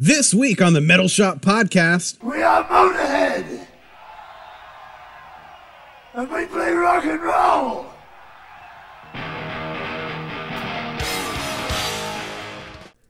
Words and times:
This 0.00 0.32
week 0.32 0.62
on 0.62 0.74
the 0.74 0.80
Metal 0.80 1.08
Shop 1.08 1.40
Podcast, 1.40 2.22
We 2.22 2.40
are 2.40 2.62
Motorhead. 2.64 3.66
And 6.14 6.30
we 6.30 6.46
play 6.46 6.72
rock 6.72 7.04
and 7.04 7.20
roll. 7.20 7.86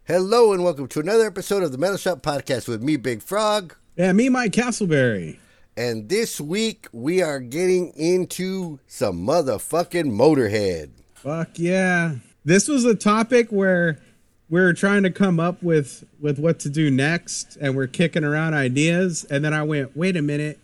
Hello 0.06 0.54
and 0.54 0.64
welcome 0.64 0.88
to 0.88 1.00
another 1.00 1.26
episode 1.26 1.62
of 1.62 1.70
the 1.72 1.76
Metal 1.78 1.98
Shop 1.98 2.22
Podcast 2.22 2.66
with 2.66 2.82
me, 2.82 2.96
Big 2.96 3.20
Frog. 3.22 3.74
and 3.98 4.16
me, 4.16 4.28
Mike 4.30 4.52
Castleberry. 4.52 5.36
And 5.76 6.08
this 6.08 6.40
week 6.40 6.88
we 6.92 7.20
are 7.20 7.38
getting 7.40 7.90
into 7.94 8.78
some 8.86 9.26
motherfucking 9.26 10.10
Motorhead. 10.12 10.90
Fuck 11.14 11.50
yeah. 11.58 12.16
This 12.44 12.66
was 12.68 12.84
a 12.86 12.94
topic 12.94 13.50
where 13.50 13.98
we 13.98 14.07
were 14.50 14.72
trying 14.72 15.02
to 15.02 15.10
come 15.10 15.38
up 15.38 15.62
with 15.62 16.04
with 16.20 16.38
what 16.38 16.58
to 16.60 16.70
do 16.70 16.90
next 16.90 17.56
and 17.60 17.76
we're 17.76 17.86
kicking 17.86 18.24
around 18.24 18.54
ideas 18.54 19.24
and 19.24 19.44
then 19.44 19.52
I 19.52 19.62
went, 19.62 19.96
"Wait 19.96 20.16
a 20.16 20.22
minute. 20.22 20.58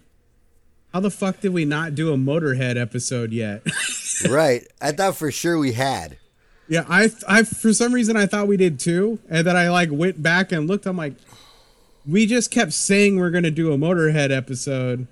How 0.93 1.01
the 1.01 1.11
fuck 1.11 1.41
did 1.41 1.53
we 1.53 1.65
not 1.65 1.95
do 1.95 2.13
a 2.13 2.17
Motorhead 2.17 2.77
episode 2.77 3.33
yet?" 3.33 3.63
right. 4.29 4.67
I 4.81 4.93
thought 4.93 5.17
for 5.17 5.31
sure 5.31 5.59
we 5.59 5.73
had. 5.73 6.19
yeah, 6.69 6.85
I 6.89 7.11
I 7.29 7.43
for 7.43 7.73
some 7.73 7.93
reason 7.93 8.17
I 8.17 8.27
thought 8.27 8.49
we 8.49 8.57
did 8.57 8.79
too, 8.79 9.19
and 9.29 9.47
then 9.47 9.57
I 9.57 9.69
like 9.69 9.91
went 9.91 10.23
back 10.23 10.53
and 10.53 10.67
looked 10.67 10.87
I'm 10.87 10.97
like 10.97 11.15
we 12.07 12.27
just 12.27 12.51
kept 12.51 12.73
saying 12.73 13.17
we're 13.19 13.31
going 13.31 13.45
to 13.45 13.51
do 13.51 13.73
a 13.73 13.79
Motorhead 13.79 14.31
episode 14.31 15.07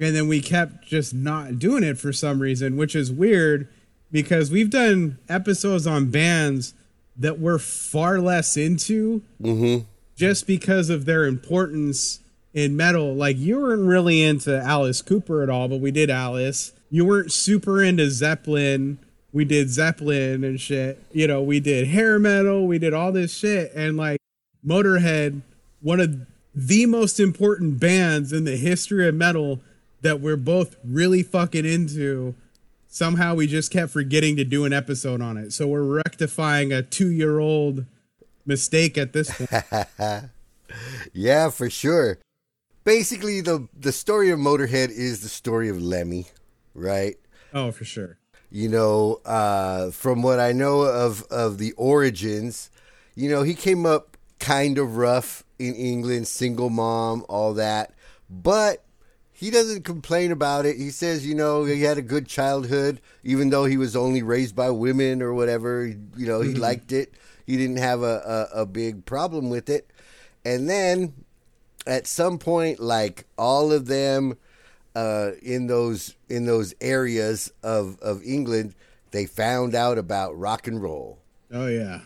and 0.00 0.14
then 0.14 0.28
we 0.28 0.40
kept 0.40 0.86
just 0.86 1.12
not 1.12 1.58
doing 1.58 1.82
it 1.82 1.98
for 1.98 2.12
some 2.12 2.40
reason, 2.40 2.76
which 2.76 2.94
is 2.94 3.10
weird 3.10 3.68
because 4.12 4.50
we've 4.50 4.70
done 4.70 5.18
episodes 5.28 5.86
on 5.86 6.10
bands 6.10 6.74
that 7.18 7.38
we're 7.38 7.58
far 7.58 8.20
less 8.20 8.56
into 8.56 9.22
mm-hmm. 9.42 9.84
just 10.16 10.46
because 10.46 10.88
of 10.88 11.04
their 11.04 11.24
importance 11.24 12.20
in 12.54 12.76
metal. 12.76 13.14
Like 13.14 13.36
you 13.36 13.60
weren't 13.60 13.86
really 13.86 14.22
into 14.22 14.56
Alice 14.56 15.02
Cooper 15.02 15.42
at 15.42 15.50
all, 15.50 15.68
but 15.68 15.80
we 15.80 15.90
did 15.90 16.10
Alice. 16.10 16.72
You 16.90 17.04
weren't 17.04 17.32
super 17.32 17.82
into 17.82 18.10
Zeppelin. 18.10 18.98
We 19.32 19.44
did 19.44 19.68
Zeppelin 19.68 20.44
and 20.44 20.60
shit. 20.60 21.02
You 21.12 21.26
know, 21.26 21.42
we 21.42 21.60
did 21.60 21.88
hair 21.88 22.18
metal. 22.18 22.66
We 22.66 22.78
did 22.78 22.94
all 22.94 23.12
this 23.12 23.36
shit. 23.36 23.72
And 23.74 23.96
like 23.96 24.20
Motorhead, 24.66 25.42
one 25.80 26.00
of 26.00 26.26
the 26.54 26.86
most 26.86 27.20
important 27.20 27.78
bands 27.78 28.32
in 28.32 28.44
the 28.44 28.56
history 28.56 29.06
of 29.06 29.14
metal 29.14 29.60
that 30.00 30.20
we're 30.20 30.36
both 30.36 30.76
really 30.84 31.22
fucking 31.22 31.66
into. 31.66 32.34
Somehow 32.88 33.34
we 33.34 33.46
just 33.46 33.70
kept 33.70 33.92
forgetting 33.92 34.36
to 34.36 34.44
do 34.44 34.64
an 34.64 34.72
episode 34.72 35.20
on 35.20 35.36
it. 35.36 35.52
So 35.52 35.66
we're 35.68 35.82
rectifying 35.82 36.72
a 36.72 36.82
two 36.82 37.10
year 37.10 37.38
old 37.38 37.84
mistake 38.46 38.96
at 38.98 39.12
this 39.12 39.30
point. 39.30 40.30
Yeah, 41.12 41.48
for 41.50 41.70
sure. 41.70 42.18
Basically, 42.84 43.40
the 43.40 43.68
the 43.78 43.92
story 43.92 44.30
of 44.30 44.38
Motorhead 44.38 44.90
is 44.90 45.22
the 45.22 45.28
story 45.28 45.68
of 45.68 45.80
Lemmy, 45.80 46.26
right? 46.74 47.16
oh, 47.54 47.70
for 47.70 47.84
sure. 47.84 48.18
You 48.50 48.68
know, 48.68 49.20
uh, 49.24 49.90
from 49.90 50.22
what 50.22 50.40
I 50.40 50.52
know 50.52 50.82
of 50.82 51.22
of 51.30 51.58
the 51.58 51.72
origins, 51.72 52.70
you 53.14 53.30
know, 53.30 53.42
he 53.42 53.54
came 53.54 53.84
up 53.86 54.16
kind 54.38 54.78
of 54.78 54.96
rough 54.96 55.42
in 55.58 55.74
England, 55.74 56.28
single 56.28 56.70
mom, 56.70 57.24
all 57.28 57.54
that, 57.54 57.92
but 58.30 58.84
he 59.38 59.52
doesn't 59.52 59.84
complain 59.84 60.32
about 60.32 60.66
it. 60.66 60.76
He 60.76 60.90
says, 60.90 61.24
you 61.24 61.32
know, 61.32 61.64
he 61.64 61.82
had 61.82 61.96
a 61.96 62.02
good 62.02 62.26
childhood, 62.26 63.00
even 63.22 63.50
though 63.50 63.66
he 63.66 63.76
was 63.76 63.94
only 63.94 64.20
raised 64.20 64.56
by 64.56 64.70
women 64.70 65.22
or 65.22 65.32
whatever. 65.32 65.86
You 65.86 66.26
know, 66.26 66.40
he 66.40 66.54
liked 66.54 66.90
it. 66.90 67.14
He 67.46 67.56
didn't 67.56 67.76
have 67.76 68.02
a, 68.02 68.48
a, 68.52 68.62
a 68.62 68.66
big 68.66 69.04
problem 69.04 69.48
with 69.48 69.70
it. 69.70 69.88
And 70.44 70.68
then 70.68 71.12
at 71.86 72.08
some 72.08 72.38
point, 72.38 72.80
like 72.80 73.26
all 73.38 73.70
of 73.70 73.86
them 73.86 74.36
uh, 74.96 75.30
in 75.40 75.68
those 75.68 76.16
in 76.28 76.46
those 76.46 76.74
areas 76.80 77.52
of, 77.62 77.96
of 78.00 78.20
England, 78.24 78.74
they 79.12 79.24
found 79.24 79.72
out 79.72 79.98
about 79.98 80.36
rock 80.36 80.66
and 80.66 80.82
roll. 80.82 81.20
Oh, 81.52 81.68
yeah. 81.68 82.00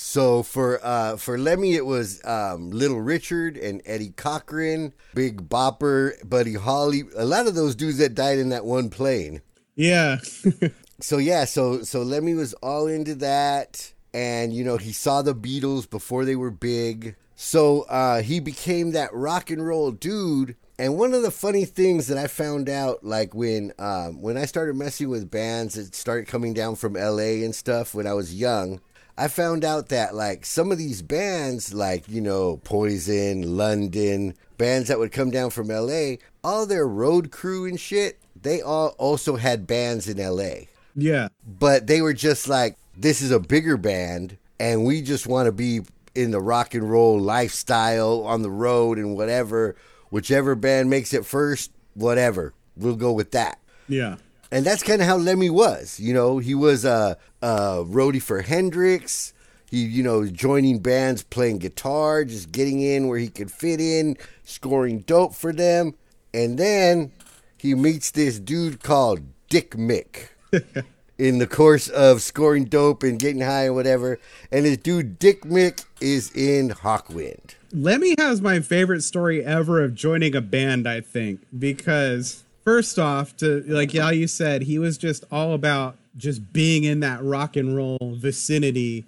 So 0.00 0.44
for 0.44 0.78
uh, 0.80 1.16
for 1.16 1.36
Lemmy, 1.36 1.74
it 1.74 1.84
was 1.84 2.24
um, 2.24 2.70
Little 2.70 3.00
Richard 3.00 3.56
and 3.56 3.82
Eddie 3.84 4.10
Cochran, 4.10 4.92
Big 5.12 5.48
Bopper, 5.48 6.12
Buddy 6.28 6.54
Holly. 6.54 7.02
A 7.16 7.24
lot 7.24 7.48
of 7.48 7.56
those 7.56 7.74
dudes 7.74 7.98
that 7.98 8.14
died 8.14 8.38
in 8.38 8.50
that 8.50 8.64
one 8.64 8.90
plane. 8.90 9.42
Yeah. 9.74 10.18
So 11.00 11.18
yeah, 11.18 11.44
so 11.44 11.82
so 11.82 12.02
Lemmy 12.02 12.34
was 12.34 12.54
all 12.54 12.88
into 12.88 13.14
that, 13.16 13.92
and 14.12 14.52
you 14.52 14.64
know 14.64 14.78
he 14.78 14.90
saw 14.90 15.22
the 15.22 15.32
Beatles 15.32 15.88
before 15.88 16.24
they 16.24 16.34
were 16.34 16.50
big. 16.50 17.14
So 17.36 17.82
uh, 17.82 18.20
he 18.22 18.40
became 18.40 18.90
that 18.92 19.14
rock 19.14 19.48
and 19.50 19.64
roll 19.64 19.92
dude. 19.92 20.56
And 20.76 20.98
one 20.98 21.14
of 21.14 21.22
the 21.22 21.30
funny 21.30 21.64
things 21.64 22.08
that 22.08 22.18
I 22.18 22.26
found 22.26 22.68
out, 22.68 23.04
like 23.04 23.32
when 23.32 23.72
um, 23.78 24.20
when 24.20 24.36
I 24.36 24.44
started 24.44 24.74
messing 24.74 25.08
with 25.08 25.30
bands 25.30 25.74
that 25.74 25.94
started 25.94 26.26
coming 26.26 26.52
down 26.52 26.74
from 26.74 26.96
L.A. 26.96 27.44
and 27.44 27.54
stuff 27.54 27.94
when 27.94 28.08
I 28.08 28.14
was 28.14 28.34
young, 28.34 28.80
I 29.18 29.28
found 29.28 29.64
out 29.64 29.88
that 29.88 30.14
like 30.14 30.46
some 30.46 30.72
of 30.72 30.78
these 30.78 31.02
bands, 31.02 31.74
like 31.74 32.08
you 32.08 32.20
know 32.20 32.58
Poison, 32.64 33.56
London, 33.56 34.34
bands 34.56 34.88
that 34.88 34.98
would 34.98 35.12
come 35.12 35.30
down 35.30 35.50
from 35.50 35.70
L.A., 35.70 36.20
all 36.42 36.64
their 36.64 36.86
road 36.86 37.30
crew 37.30 37.66
and 37.66 37.78
shit, 37.78 38.18
they 38.40 38.62
all 38.62 38.94
also 38.98 39.36
had 39.36 39.66
bands 39.66 40.08
in 40.08 40.18
L.A 40.18 40.68
yeah. 40.98 41.28
but 41.46 41.86
they 41.86 42.02
were 42.02 42.12
just 42.12 42.48
like, 42.48 42.76
this 42.96 43.22
is 43.22 43.30
a 43.30 43.38
bigger 43.38 43.76
band, 43.76 44.36
and 44.58 44.84
we 44.84 45.00
just 45.00 45.26
want 45.26 45.46
to 45.46 45.52
be 45.52 45.80
in 46.14 46.32
the 46.32 46.40
rock 46.40 46.74
and 46.74 46.90
roll 46.90 47.18
lifestyle 47.18 48.24
on 48.24 48.42
the 48.42 48.50
road 48.50 48.98
and 48.98 49.16
whatever. 49.16 49.76
Whichever 50.10 50.54
band 50.54 50.90
makes 50.90 51.14
it 51.14 51.24
first, 51.24 51.70
whatever, 51.94 52.52
we'll 52.76 52.96
go 52.96 53.12
with 53.12 53.30
that. 53.32 53.60
Yeah. 53.88 54.16
And 54.50 54.64
that's 54.64 54.82
kind 54.82 55.00
of 55.00 55.06
how 55.06 55.16
Lemmy 55.16 55.50
was. 55.50 56.00
You 56.00 56.14
know, 56.14 56.38
he 56.38 56.54
was 56.54 56.84
a, 56.84 57.16
a 57.42 57.84
roadie 57.84 58.22
for 58.22 58.42
Hendrix. 58.42 59.32
He, 59.70 59.82
you 59.82 60.02
know, 60.02 60.26
joining 60.26 60.78
bands, 60.78 61.22
playing 61.22 61.58
guitar, 61.58 62.24
just 62.24 62.50
getting 62.52 62.80
in 62.80 63.08
where 63.08 63.18
he 63.18 63.28
could 63.28 63.50
fit 63.50 63.80
in, 63.80 64.16
scoring 64.44 65.00
dope 65.00 65.34
for 65.34 65.52
them. 65.52 65.94
And 66.32 66.58
then 66.58 67.12
he 67.58 67.74
meets 67.74 68.10
this 68.10 68.38
dude 68.38 68.82
called 68.82 69.20
Dik 69.50 69.76
Mik 69.76 70.34
in 71.18 71.38
the 71.38 71.46
course 71.46 71.88
of 71.88 72.22
scoring 72.22 72.64
dope 72.64 73.02
and 73.02 73.18
getting 73.18 73.42
high 73.42 73.66
and 73.66 73.74
whatever. 73.74 74.18
And 74.50 74.64
this 74.64 74.78
dude, 74.78 75.18
Dik 75.18 75.44
Mik, 75.44 75.82
is 76.00 76.34
in 76.34 76.70
Hawkwind. 76.70 77.54
Lemmy 77.72 78.14
has 78.18 78.40
my 78.40 78.60
favorite 78.60 79.02
story 79.02 79.44
ever 79.44 79.82
of 79.82 79.94
joining 79.94 80.34
a 80.34 80.40
band, 80.40 80.88
I 80.88 81.02
think, 81.02 81.40
because 81.58 82.44
first 82.68 82.98
off, 82.98 83.34
to 83.34 83.64
like 83.66 83.94
how 83.94 84.10
you 84.10 84.26
said, 84.26 84.60
he 84.60 84.78
was 84.78 84.98
just 84.98 85.24
all 85.32 85.54
about 85.54 85.96
just 86.18 86.52
being 86.52 86.84
in 86.84 87.00
that 87.00 87.24
rock 87.24 87.56
and 87.56 87.74
roll 87.74 87.96
vicinity. 88.16 89.06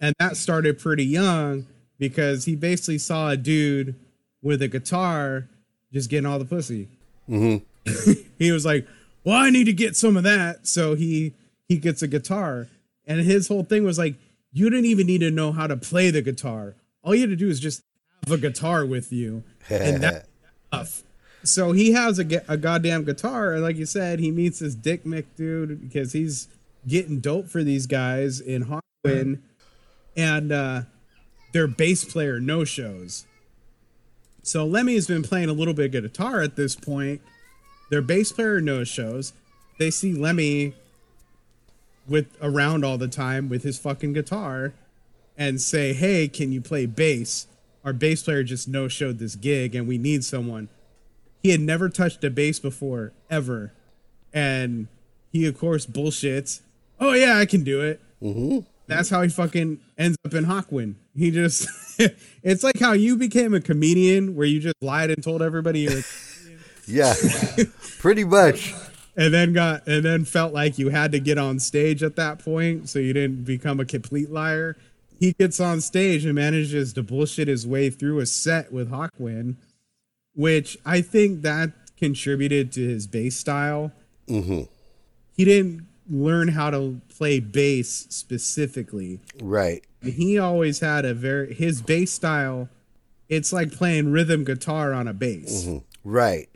And 0.00 0.14
that 0.18 0.38
started 0.38 0.78
pretty 0.78 1.04
young 1.04 1.66
because 1.98 2.46
he 2.46 2.56
basically 2.56 2.96
saw 2.96 3.28
a 3.28 3.36
dude 3.36 3.94
with 4.40 4.62
a 4.62 4.68
guitar 4.68 5.50
just 5.92 6.08
getting 6.08 6.24
all 6.24 6.38
the 6.38 6.46
pussy. 6.46 6.88
Mm-hmm. 7.28 8.12
he 8.38 8.50
was 8.50 8.64
like, 8.64 8.86
"Well, 9.22 9.36
I 9.36 9.50
need 9.50 9.64
to 9.64 9.74
get 9.74 9.96
some 9.96 10.16
of 10.16 10.22
that." 10.22 10.66
So 10.66 10.94
he 10.94 11.34
he 11.68 11.76
gets 11.76 12.00
a 12.00 12.08
guitar, 12.08 12.68
and 13.06 13.20
his 13.20 13.48
whole 13.48 13.64
thing 13.64 13.84
was 13.84 13.98
like, 13.98 14.14
"You 14.50 14.70
didn't 14.70 14.86
even 14.86 15.06
need 15.06 15.20
to 15.20 15.30
know 15.30 15.52
how 15.52 15.66
to 15.66 15.76
play 15.76 16.10
the 16.10 16.22
guitar. 16.22 16.74
All 17.02 17.14
you 17.14 17.20
had 17.20 17.30
to 17.30 17.36
do 17.36 17.50
is 17.50 17.60
just 17.60 17.82
have 18.26 18.32
a 18.32 18.40
guitar 18.40 18.86
with 18.86 19.12
you, 19.12 19.42
and 19.68 20.02
that's 20.02 20.26
enough." 20.72 21.02
So 21.44 21.72
he 21.72 21.92
has 21.92 22.18
a, 22.18 22.42
a 22.48 22.56
goddamn 22.56 23.04
guitar, 23.04 23.52
and 23.52 23.62
like 23.62 23.76
you 23.76 23.84
said, 23.84 24.18
he 24.18 24.30
meets 24.30 24.60
this 24.60 24.74
Dik 24.74 25.04
Mik 25.04 25.36
dude 25.36 25.80
because 25.82 26.12
he's 26.14 26.48
getting 26.88 27.20
dope 27.20 27.48
for 27.48 27.62
these 27.62 27.86
guys 27.86 28.40
in 28.40 28.64
Hawkwind, 28.64 29.40
and 30.16 30.52
uh, 30.52 30.82
their 31.52 31.66
bass 31.66 32.04
player 32.04 32.40
no 32.40 32.64
shows. 32.64 33.26
So 34.42 34.64
Lemmy's 34.64 35.06
been 35.06 35.22
playing 35.22 35.48
a 35.50 35.52
little 35.52 35.74
bit 35.74 35.94
of 35.94 36.02
guitar 36.02 36.42
at 36.42 36.56
this 36.56 36.74
point. 36.74 37.20
Their 37.90 38.02
bass 38.02 38.32
player 38.32 38.60
no 38.60 38.84
shows. 38.84 39.34
They 39.78 39.90
see 39.90 40.14
Lemmy 40.14 40.74
with 42.08 42.26
around 42.40 42.84
all 42.84 42.98
the 42.98 43.08
time 43.08 43.48
with 43.48 43.62
his 43.62 43.78
fucking 43.78 44.14
guitar 44.14 44.72
and 45.36 45.60
say, 45.60 45.92
"Hey, 45.92 46.28
can 46.28 46.52
you 46.52 46.60
play 46.60 46.86
bass?" 46.86 47.46
Our 47.84 47.92
bass 47.92 48.22
player 48.22 48.42
just 48.42 48.66
no 48.66 48.88
showed 48.88 49.18
this 49.18 49.36
gig 49.36 49.74
and 49.74 49.86
we 49.86 49.98
need 49.98 50.24
someone. 50.24 50.68
He 51.44 51.50
had 51.50 51.60
never 51.60 51.88
touched 51.90 52.24
a 52.24 52.30
bass 52.30 52.58
before 52.58 53.12
ever. 53.30 53.72
And 54.32 54.88
he 55.30 55.46
of 55.46 55.56
course 55.56 55.86
bullshits. 55.86 56.62
Oh 56.98 57.12
yeah, 57.12 57.36
I 57.38 57.44
can 57.46 57.62
do 57.62 57.82
it. 57.82 58.00
Mm-hmm. 58.22 58.60
That's 58.86 59.10
how 59.10 59.22
he 59.22 59.28
fucking 59.28 59.78
ends 59.96 60.16
up 60.24 60.34
in 60.34 60.46
Hawkwind. 60.46 60.94
He 61.14 61.30
just 61.30 61.68
it's 62.42 62.64
like 62.64 62.80
how 62.80 62.92
you 62.92 63.16
became 63.16 63.52
a 63.54 63.60
comedian 63.60 64.34
where 64.34 64.46
you 64.46 64.58
just 64.58 64.74
lied 64.80 65.10
and 65.10 65.22
told 65.22 65.42
everybody 65.42 65.80
you're 65.80 66.02
Yeah, 66.86 67.14
pretty 67.98 68.24
much. 68.24 68.74
and 69.16 69.32
then 69.32 69.52
got 69.52 69.86
and 69.86 70.04
then 70.04 70.24
felt 70.24 70.52
like 70.54 70.78
you 70.78 70.88
had 70.88 71.12
to 71.12 71.20
get 71.20 71.38
on 71.38 71.58
stage 71.58 72.02
at 72.02 72.16
that 72.16 72.38
point 72.40 72.88
so 72.88 72.98
you 72.98 73.12
didn't 73.12 73.44
become 73.44 73.80
a 73.80 73.84
complete 73.86 74.30
liar 74.30 74.76
he 75.18 75.32
gets 75.32 75.60
on 75.60 75.80
stage 75.80 76.24
and 76.24 76.34
manages 76.34 76.92
to 76.94 77.02
bullshit 77.02 77.48
his 77.48 77.66
way 77.66 77.88
through 77.88 78.18
a 78.18 78.26
set 78.26 78.72
with 78.72 78.90
Hawkwind, 78.90 79.56
which 80.34 80.76
I 80.84 81.00
think 81.00 81.42
that 81.42 81.70
contributed 81.96 82.72
to 82.72 82.86
his 82.86 83.06
bass 83.06 83.36
style. 83.36 83.92
Mm-hmm. 84.28 84.62
He 85.36 85.44
didn't 85.44 85.86
learn 86.08 86.48
how 86.48 86.70
to 86.70 87.00
play 87.16 87.40
bass 87.40 88.06
specifically. 88.10 89.20
Right. 89.40 89.84
He 90.02 90.38
always 90.38 90.80
had 90.80 91.04
a 91.04 91.14
very 91.14 91.54
his 91.54 91.80
bass 91.80 92.12
style. 92.12 92.68
It's 93.28 93.52
like 93.52 93.72
playing 93.72 94.12
rhythm 94.12 94.44
guitar 94.44 94.92
on 94.92 95.08
a 95.08 95.14
bass. 95.14 95.66
Right. 96.04 96.48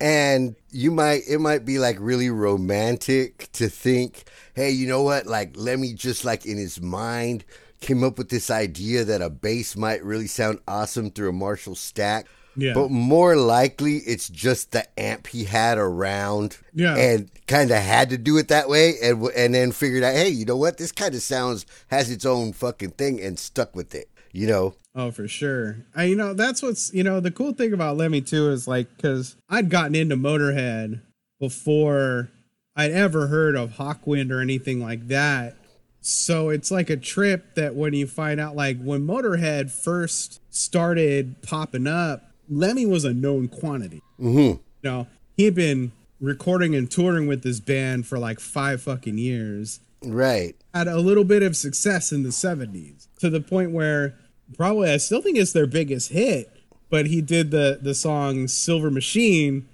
And 0.00 0.56
you 0.70 0.90
might 0.90 1.22
it 1.28 1.38
might 1.38 1.64
be 1.64 1.78
like 1.78 1.96
really 2.00 2.30
romantic 2.30 3.50
to 3.52 3.68
think, 3.68 4.24
hey, 4.54 4.70
you 4.70 4.86
know 4.86 5.02
what? 5.02 5.26
Like 5.26 5.54
let 5.56 5.78
me 5.78 5.92
just 5.92 6.24
like 6.24 6.46
in 6.46 6.56
his 6.56 6.80
mind 6.80 7.44
came 7.80 8.02
up 8.02 8.16
with 8.16 8.30
this 8.30 8.50
idea 8.50 9.04
that 9.04 9.20
a 9.20 9.28
bass 9.28 9.76
might 9.76 10.02
really 10.02 10.26
sound 10.26 10.58
awesome 10.66 11.10
through 11.10 11.28
a 11.28 11.32
Marshall 11.32 11.74
stack. 11.74 12.26
Yeah. 12.56 12.72
But 12.74 12.90
more 12.90 13.36
likely 13.36 13.96
it's 13.98 14.28
just 14.28 14.72
the 14.72 14.86
amp 14.98 15.26
he 15.28 15.44
had 15.44 15.78
around 15.78 16.58
Yeah. 16.74 16.96
and 16.96 17.30
kind 17.46 17.70
of 17.70 17.76
had 17.78 18.10
to 18.10 18.18
do 18.18 18.36
it 18.38 18.48
that 18.48 18.68
way 18.68 18.94
and 19.02 19.22
and 19.36 19.54
then 19.54 19.72
figured 19.72 20.02
out, 20.02 20.14
hey, 20.14 20.28
you 20.28 20.44
know 20.44 20.56
what? 20.56 20.78
This 20.78 20.92
kind 20.92 21.14
of 21.14 21.22
sounds 21.22 21.66
has 21.88 22.10
its 22.10 22.24
own 22.24 22.52
fucking 22.52 22.90
thing 22.92 23.20
and 23.20 23.38
stuck 23.38 23.74
with 23.76 23.94
it. 23.94 24.08
You 24.32 24.46
know? 24.46 24.74
Oh, 24.94 25.10
for 25.10 25.28
sure. 25.28 25.84
I, 25.94 26.04
you 26.04 26.16
know, 26.16 26.32
that's 26.34 26.62
what's, 26.62 26.92
you 26.94 27.04
know, 27.04 27.20
the 27.20 27.30
cool 27.30 27.52
thing 27.52 27.72
about 27.74 27.96
Lemmy 27.98 28.20
too 28.22 28.48
is 28.50 28.66
like, 28.66 28.88
cause 29.00 29.36
I'd 29.48 29.68
gotten 29.70 29.94
into 29.94 30.16
Motorhead 30.16 31.00
before 31.38 32.30
I'd 32.74 32.90
ever 32.92 33.26
heard 33.28 33.56
of 33.56 33.72
Hawkwind 33.72 34.30
or 34.30 34.40
anything 34.40 34.80
like 34.80 35.08
that. 35.08 35.56
So 36.00 36.50
it's 36.50 36.70
like 36.70 36.88
a 36.88 36.96
trip 36.96 37.54
that 37.56 37.74
when 37.74 37.92
you 37.92 38.06
find 38.06 38.38
out, 38.40 38.54
like 38.56 38.80
when 38.80 39.06
Motorhead 39.06 39.70
first 39.70 40.40
started 40.54 41.42
popping 41.42 41.86
up, 41.86 42.22
Lemmy 42.48 42.86
was 42.86 43.04
a 43.04 43.12
known 43.12 43.48
quantity. 43.48 44.02
Mm-hmm. 44.20 44.38
You 44.38 44.60
know, 44.82 45.06
he'd 45.36 45.54
been 45.54 45.92
recording 46.20 46.74
and 46.74 46.90
touring 46.90 47.26
with 47.26 47.42
this 47.42 47.60
band 47.60 48.06
for 48.06 48.18
like 48.18 48.40
five 48.40 48.80
fucking 48.82 49.18
years 49.18 49.80
Right. 50.04 50.54
had 50.72 50.88
a 50.88 50.98
little 51.00 51.24
bit 51.24 51.42
of 51.42 51.56
success 51.56 52.12
in 52.12 52.22
the 52.22 52.28
70s 52.30 53.08
to 53.18 53.28
the 53.30 53.40
point 53.40 53.72
where 53.72 54.14
probably 54.56 54.90
I 54.90 54.98
still 54.98 55.20
think 55.20 55.36
it's 55.36 55.52
their 55.52 55.66
biggest 55.66 56.12
hit, 56.12 56.50
but 56.90 57.06
he 57.06 57.20
did 57.20 57.50
the 57.50 57.78
the 57.82 57.94
song 57.94 58.46
Silver 58.48 58.90
Machine 58.90 59.66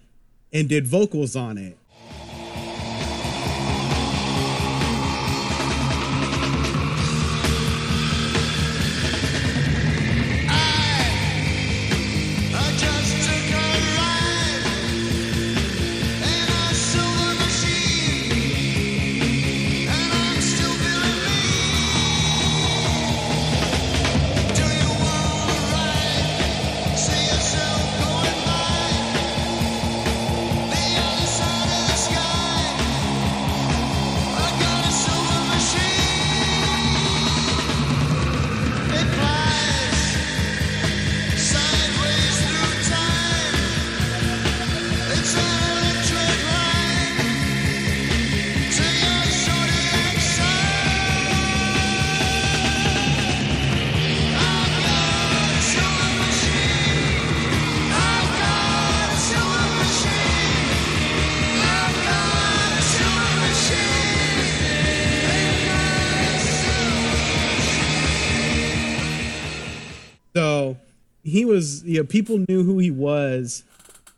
and 0.53 0.69
did 0.69 0.87
vocals 0.87 1.37
on 1.37 1.59
it. 1.59 1.77
Was, 71.63 71.85
you 71.85 71.99
know, 71.99 72.05
people 72.05 72.45
knew 72.49 72.65
who 72.65 72.79
he 72.79 72.91
was, 72.91 73.63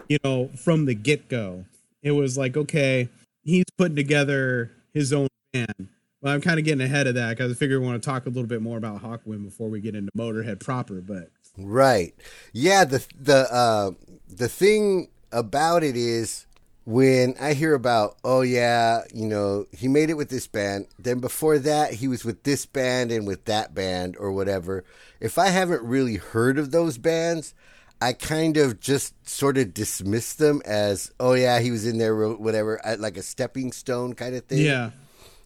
you 0.08 0.19
know, 0.25 0.49
from 0.56 0.87
the 0.87 0.94
get 0.94 1.29
go. 1.29 1.64
It 2.02 2.12
was 2.12 2.37
like, 2.38 2.56
okay, 2.56 3.08
he's 3.43 3.64
putting 3.76 3.96
together 3.96 4.73
his 4.93 5.12
own 5.12 5.29
band. 5.52 5.88
Well, 6.20 6.32
I'm 6.32 6.41
kind 6.41 6.58
of 6.58 6.64
getting 6.64 6.81
ahead 6.81 7.06
of 7.06 7.14
that 7.17 7.31
because 7.31 7.52
I 7.52 7.55
figure 7.55 7.79
we 7.79 7.87
want 7.87 8.02
to 8.02 8.06
talk 8.08 8.25
a 8.25 8.31
little 8.31 8.46
bit 8.46 8.62
more 8.62 8.79
about 8.79 9.02
Hawkwind 9.02 9.44
before 9.44 9.69
we 9.69 9.81
get 9.81 9.94
into 9.94 10.11
Motorhead 10.17 10.61
proper. 10.61 11.02
But 11.02 11.31
Right. 11.58 12.14
Yeah, 12.52 12.85
the 12.85 13.06
the 13.19 13.52
uh 13.52 13.91
the 14.29 14.49
thing 14.49 15.08
about 15.31 15.82
it 15.82 15.96
is 15.96 16.46
when 16.87 17.35
I 17.41 17.55
hear 17.55 17.75
about, 17.75 18.17
oh 18.25 18.43
yeah, 18.43 19.02
you 19.12 19.26
know, 19.26 19.67
he 19.73 19.88
made 19.88 20.11
it 20.11 20.14
with 20.14 20.29
this 20.31 20.46
band, 20.46 20.87
then 20.99 21.20
before 21.20 21.58
that 21.58 21.94
he 21.94 22.08
was 22.08 22.25
with 22.25 22.43
this 22.43 22.67
band 22.67 23.12
and 23.12 23.26
with 23.26 23.44
that 23.46 23.75
band 23.75 24.17
or 24.19 24.32
whatever. 24.32 24.85
If 25.25 25.38
I 25.38 25.49
haven't 25.49 25.82
really 25.82 26.17
heard 26.17 26.59
of 26.59 26.71
those 26.71 26.99
bands, 26.99 27.55
I 28.00 28.12
kind 28.12 28.59
of 28.59 28.79
just 28.79 29.15
sort 29.26 29.56
of 29.56 29.73
dismiss 29.73 30.35
them 30.35 30.61
as, 30.67 31.11
oh 31.19 31.32
yeah, 31.32 31.61
he 31.61 31.71
was 31.71 31.87
in 31.87 31.97
there, 31.97 32.15
whatever, 32.15 32.79
like 32.99 33.17
a 33.17 33.23
stepping 33.23 33.73
stone 33.73 34.15
kind 34.15 34.37
of 34.37 34.44
thing 34.44 34.59
yeah, 34.59 34.91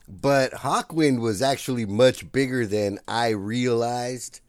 but 0.09 0.53
Hawkwind 0.53 1.21
was 1.21 1.43
actually 1.43 1.87
much 1.87 2.33
bigger 2.33 2.67
than 2.67 2.99
I 3.07 3.29
realized. 3.29 4.41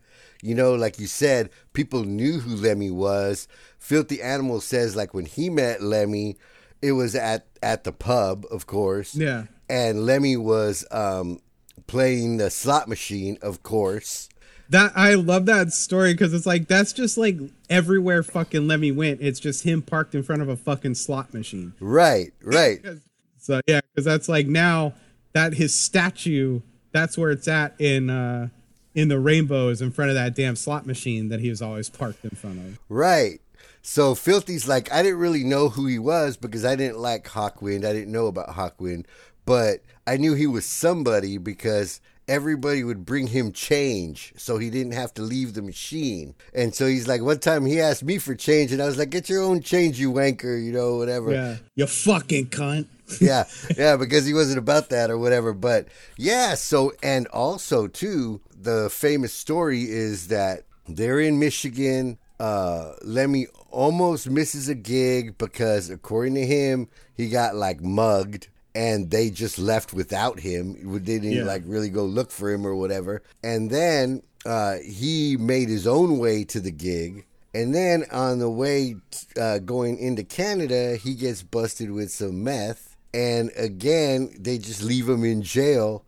You 0.42 0.56
know, 0.56 0.74
like 0.74 1.00
you 1.00 1.08
said, 1.08 1.50
people 1.74 2.06
knew 2.06 2.40
who 2.40 2.56
Lemmy 2.56 2.90
was. 2.90 3.48
Filthy 3.78 4.22
Animal 4.22 4.62
says, 4.62 4.96
like 4.96 5.14
when 5.14 5.25
he 5.25 5.50
met 5.50 5.84
Lemmy, 5.84 6.38
it 6.82 6.94
was 6.94 7.14
at 7.14 7.46
at 7.62 7.84
the 7.84 7.92
pub, 7.92 8.46
of 8.50 8.66
course. 8.66 9.16
yeah. 9.16 9.44
And 9.70 10.06
Lemmy 10.06 10.36
was 10.36 10.84
um, 10.90 11.42
playing 11.86 12.38
the 12.38 12.50
slot 12.50 12.88
machine, 12.88 13.38
of 13.42 13.62
course. 13.62 14.30
That 14.69 14.92
I 14.95 15.16
love 15.16 15.48
that 15.48 15.74
story 15.74 16.13
because 16.13 16.33
it's 16.33 16.45
like 16.45 16.68
that's 16.68 16.94
just 16.94 17.18
like 17.18 17.38
everywhere 17.69 18.22
fucking 18.22 18.67
Lemmy 18.67 18.91
went. 18.91 19.22
It's 19.22 19.39
just 19.39 19.63
him 19.63 19.82
parked 19.82 20.13
in 20.13 20.22
front 20.22 20.41
of 20.41 20.50
a 20.50 20.55
fucking 20.55 20.96
slot 20.96 21.34
machine. 21.34 21.74
Right, 21.79 22.32
right. 22.44 22.79
So 23.41 23.62
yeah, 23.65 23.79
because 23.82 24.05
that's 24.05 24.29
like 24.29 24.48
now 24.48 24.94
that 25.32 25.53
his 25.53 25.74
statue, 25.74 26.60
that's 26.91 27.17
where 27.17 27.32
it's 27.32 27.48
at 27.48 27.74
in 27.79 28.10
uh 28.10 28.50
in 28.94 29.08
the 29.08 29.20
rainbows 29.20 29.82
in 29.82 29.91
front 29.91 30.10
of 30.10 30.15
that 30.15 30.36
damn 30.36 30.55
slot 30.55 30.86
machine 30.86 31.29
that 31.29 31.39
he 31.39 31.50
was 31.50 31.62
always 31.62 31.89
parked 31.89 32.24
in 32.25 32.32
front 32.32 32.60
of. 32.60 32.79
Right. 32.89 33.39
So 33.82 34.13
Filthy's 34.13 34.67
like, 34.67 34.91
I 34.91 35.01
didn't 35.01 35.20
really 35.20 35.44
know 35.44 35.70
who 35.70 35.86
he 35.86 36.00
was 36.00 36.38
because 36.38 36.65
I 36.65 36.75
didn't 36.75 37.00
like 37.00 37.25
Hawkwind. 37.25 37.86
I 37.86 37.94
didn't 37.94 38.12
know 38.12 38.27
about 38.27 38.50
Hawkwind, 38.50 39.05
but 39.46 39.82
I 40.05 40.17
knew 40.17 40.34
he 40.34 40.48
was 40.48 40.65
somebody 40.65 41.38
because 41.38 42.01
everybody 42.29 42.83
would 42.83 43.05
bring 43.05 43.27
him 43.27 43.51
change 43.51 44.33
so 44.38 44.59
he 44.59 44.69
didn't 44.69 44.93
have 44.93 45.13
to 45.15 45.24
leave 45.24 45.53
the 45.53 45.62
machine. 45.62 46.36
And 46.53 46.74
so 46.75 46.86
he's 46.86 47.07
like, 47.07 47.21
one 47.21 47.39
time 47.39 47.65
he 47.65 47.81
asked 47.81 48.03
me 48.03 48.19
for 48.19 48.36
change 48.36 48.71
and 48.71 48.81
I 48.81 48.86
was 48.86 48.98
like, 48.98 49.09
get 49.09 49.29
your 49.29 49.41
own 49.41 49.62
change, 49.62 50.00
you 50.00 50.12
wanker, 50.12 50.63
you 50.63 50.71
know, 50.71 50.98
whatever. 50.98 51.31
Yeah, 51.33 51.57
you 51.75 51.88
fucking 51.88 52.48
cunt. 52.48 52.88
yeah, 53.19 53.45
yeah, 53.75 53.98
because 53.98 54.27
he 54.27 54.36
wasn't 54.36 54.59
about 54.59 54.89
that 54.89 55.09
or 55.09 55.17
whatever. 55.17 55.53
But 55.53 55.88
yeah, 56.17 56.53
so 56.53 56.93
and 57.01 57.27
also 57.27 57.88
too, 57.88 58.41
the 58.55 58.89
famous 58.91 59.33
story 59.33 59.89
is 59.89 60.27
that 60.27 60.63
they're 60.88 61.19
in 61.19 61.39
Michigan. 61.39 62.19
Uh, 62.39 62.93
Lemmy 63.01 63.48
almost 63.71 64.29
misses 64.29 64.69
a 64.69 64.75
gig 64.75 65.38
because, 65.38 65.89
according 65.89 66.36
to 66.36 66.45
him, 66.45 66.88
he 67.17 67.29
got 67.29 67.55
like 67.55 67.81
mugged. 67.81 68.48
And 68.79 69.12
they 69.12 69.29
just 69.29 69.59
left 69.59 69.93
without 69.93 70.39
him. 70.39 70.75
They 70.93 71.19
didn't 71.19 71.31
Yeah. 71.31 71.43
like 71.43 71.63
really 71.65 71.89
go 71.89 72.05
look 72.05 72.31
for 72.31 72.50
him 72.50 72.65
or 72.65 72.75
whatever. 72.75 73.21
And 73.43 73.69
then 73.69 74.24
uh, 74.45 74.75
he 74.77 75.36
made 75.38 75.67
his 75.69 75.86
own 75.86 76.17
way 76.17 76.45
to 76.45 76.59
the 76.62 76.71
gig. 76.71 77.25
And 77.53 77.74
then 77.75 78.05
on 78.12 78.39
the 78.39 78.50
way 78.50 78.95
uh, 79.39 79.59
going 79.59 79.98
into 79.98 80.24
Canada, 80.24 80.95
he 80.95 81.13
gets 81.15 81.43
busted 81.43 81.91
with 81.91 82.09
some 82.12 82.43
meth. 82.43 82.95
And 83.13 83.51
again, 83.57 84.33
they 84.39 84.57
just 84.59 84.81
leave 84.83 85.09
him 85.09 85.24
in 85.24 85.41
jail. 85.41 86.05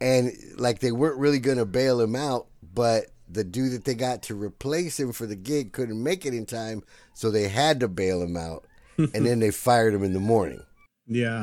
And 0.00 0.32
like 0.56 0.78
they 0.78 0.92
weren't 0.92 1.18
really 1.18 1.40
going 1.40 1.58
to 1.58 1.66
bail 1.66 2.00
him 2.00 2.14
out, 2.16 2.46
but 2.74 3.06
the 3.28 3.44
dude 3.44 3.72
that 3.72 3.84
they 3.84 3.94
got 3.94 4.22
to 4.22 4.34
replace 4.34 4.98
him 4.98 5.12
for 5.12 5.26
the 5.26 5.36
gig 5.36 5.72
couldn't 5.72 6.02
make 6.02 6.24
it 6.24 6.32
in 6.34 6.46
time. 6.46 6.82
So 7.14 7.30
they 7.30 7.48
had 7.48 7.80
to 7.80 7.88
bail 7.88 8.22
him 8.22 8.36
out. 8.36 8.64
and 8.98 9.26
then 9.26 9.40
they 9.40 9.50
fired 9.50 9.92
him 9.94 10.04
in 10.04 10.12
the 10.14 10.20
morning. 10.20 10.62
Yeah, 11.06 11.42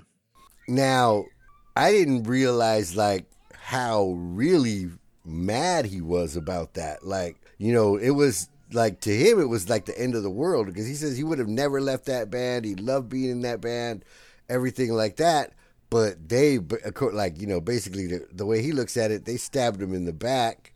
Now, 0.68 1.25
I 1.75 1.91
didn't 1.91 2.24
realize 2.24 2.96
like 2.96 3.25
how 3.53 4.12
really 4.18 4.89
mad 5.25 5.86
he 5.86 6.01
was 6.01 6.36
about 6.36 6.74
that. 6.75 7.06
Like, 7.06 7.38
you 7.58 7.74
know, 7.74 7.96
it 7.96 8.12
was 8.12 8.50
like 8.74 9.01
to 9.01 9.15
him, 9.15 9.39
it 9.39 9.50
was 9.50 9.70
like 9.70 9.86
the 9.86 10.00
end 10.00 10.15
of 10.15 10.24
the 10.24 10.30
world 10.30 10.68
because 10.68 10.88
he 10.88 10.96
says 10.96 11.18
he 11.18 11.24
would 11.24 11.39
have 11.39 11.48
never 11.48 11.82
left 11.82 12.06
that 12.06 12.30
band. 12.30 12.65
He 12.65 12.75
loved 12.75 13.10
being 13.10 13.30
in 13.30 13.41
that 13.41 13.62
band, 13.62 14.06
everything 14.50 14.91
like 14.91 15.18
that. 15.18 15.53
But 15.89 16.30
they, 16.30 16.58
like, 16.58 17.41
you 17.41 17.48
know, 17.48 17.60
basically 17.60 18.08
the, 18.08 18.25
the 18.32 18.46
way 18.46 18.62
he 18.62 18.72
looks 18.72 18.96
at 18.96 19.12
it, 19.12 19.25
they 19.25 19.36
stabbed 19.36 19.82
him 19.82 19.94
in 19.94 20.06
the 20.06 20.13
back 20.13 20.74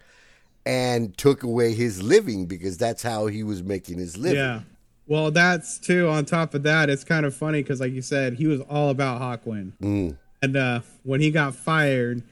and 0.66 1.18
took 1.18 1.44
away 1.44 1.74
his 1.74 2.04
living 2.04 2.48
because 2.48 2.78
that's 2.78 3.02
how 3.02 3.28
he 3.28 3.44
was 3.44 3.64
making 3.64 3.98
his 3.98 4.18
living. 4.18 4.40
Yeah. 4.40 4.62
Well, 5.08 5.30
that's 5.32 5.78
too. 5.78 6.08
On 6.10 6.26
top 6.26 6.54
of 6.56 6.64
that, 6.64 6.90
it's 6.90 7.04
kind 7.04 7.26
of 7.26 7.36
funny 7.36 7.62
because, 7.62 7.80
like 7.80 7.92
you 7.94 8.02
said, 8.02 8.34
he 8.36 8.48
was 8.48 8.62
all 8.62 8.90
about 8.90 9.22
Hawkwind, 9.22 9.74
Mm. 9.82 10.18
and 10.42 10.58
uh, 10.58 10.80
when 11.04 11.22
he 11.22 11.30
got 11.32 11.54
fired, 11.56 12.24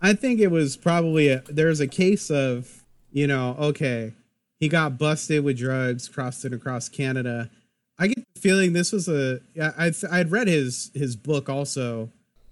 I 0.00 0.14
think 0.14 0.40
it 0.40 0.48
was 0.50 0.76
probably 0.76 1.28
a, 1.28 1.42
there's 1.48 1.80
a 1.80 1.86
case 1.88 2.30
of 2.30 2.84
you 3.12 3.26
know, 3.26 3.54
okay, 3.60 4.14
he 4.58 4.68
got 4.68 4.96
busted 4.96 5.44
with 5.44 5.58
drugs, 5.58 6.08
crossed 6.08 6.44
it 6.46 6.54
across 6.54 6.88
Canada. 6.88 7.50
I 7.98 8.06
get 8.06 8.24
the 8.34 8.40
feeling 8.40 8.72
this 8.72 8.90
was 8.92 9.06
a. 9.08 9.40
I 9.60 9.86
I'd, 9.86 9.94
I'd 10.10 10.30
read 10.30 10.48
his 10.48 10.90
his 10.94 11.14
book 11.16 11.48
also. 11.50 12.08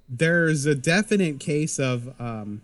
There's 0.08 0.66
a 0.66 0.75
definite 0.75 1.40
case 1.40 1.78
of 1.78 2.14
um, 2.20 2.60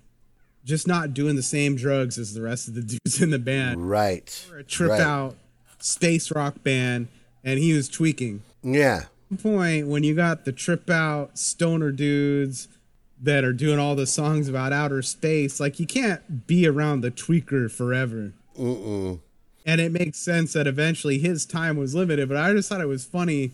just 0.64 0.86
not 0.86 1.14
doing 1.14 1.36
the 1.36 1.42
same 1.42 1.76
drugs 1.76 2.18
as 2.18 2.34
the 2.34 2.42
rest 2.42 2.68
of 2.68 2.74
the 2.74 2.82
dudes 3.04 3.22
in 3.22 3.30
the 3.30 3.38
band 3.38 3.88
Right. 3.88 4.28
for 4.28 4.58
a 4.58 4.64
trip 4.64 4.90
Right. 4.90 5.00
out 5.00 5.36
space 5.86 6.30
rock 6.30 6.62
band 6.62 7.08
and 7.44 7.58
he 7.58 7.72
was 7.72 7.88
tweaking. 7.88 8.42
Yeah. 8.62 9.04
Point 9.42 9.88
when 9.88 10.02
you 10.02 10.14
got 10.14 10.44
the 10.44 10.52
trip 10.52 10.90
out 10.90 11.38
stoner 11.38 11.90
dudes 11.90 12.68
that 13.22 13.44
are 13.44 13.52
doing 13.52 13.78
all 13.78 13.94
the 13.94 14.06
songs 14.06 14.48
about 14.48 14.72
outer 14.72 15.02
space, 15.02 15.58
like 15.58 15.80
you 15.80 15.86
can't 15.86 16.46
be 16.46 16.66
around 16.66 17.00
the 17.00 17.10
tweaker 17.10 17.70
forever. 17.70 18.32
Mm-mm. 18.58 19.20
And 19.64 19.80
it 19.80 19.90
makes 19.90 20.18
sense 20.18 20.52
that 20.52 20.66
eventually 20.66 21.18
his 21.18 21.44
time 21.44 21.76
was 21.76 21.94
limited, 21.94 22.28
but 22.28 22.36
I 22.36 22.52
just 22.52 22.68
thought 22.68 22.80
it 22.80 22.86
was 22.86 23.04
funny 23.04 23.52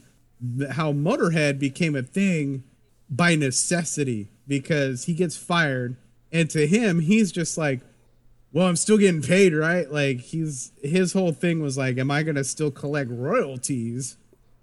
how 0.73 0.93
Motorhead 0.93 1.59
became 1.59 1.95
a 1.95 2.03
thing 2.03 2.65
by 3.09 3.35
necessity 3.35 4.29
because 4.49 5.05
he 5.05 5.15
gets 5.15 5.37
fired 5.37 5.97
and 6.33 6.51
to 6.51 6.67
him 6.67 7.01
he's 7.01 7.31
just 7.31 7.57
like 7.57 7.81
well 8.53 8.67
i'm 8.67 8.77
still 8.77 8.99
getting 8.99 9.23
paid 9.23 9.55
right? 9.55 9.91
Like 9.91 10.21
he's 10.21 10.73
his 10.83 11.13
whole 11.13 11.33
thing 11.33 11.61
was 11.61 11.77
like 11.79 11.99
am 11.99 12.11
i 12.11 12.23
gonna 12.23 12.45
still 12.45 12.71
collect 12.71 13.11
royalties? 13.11 14.17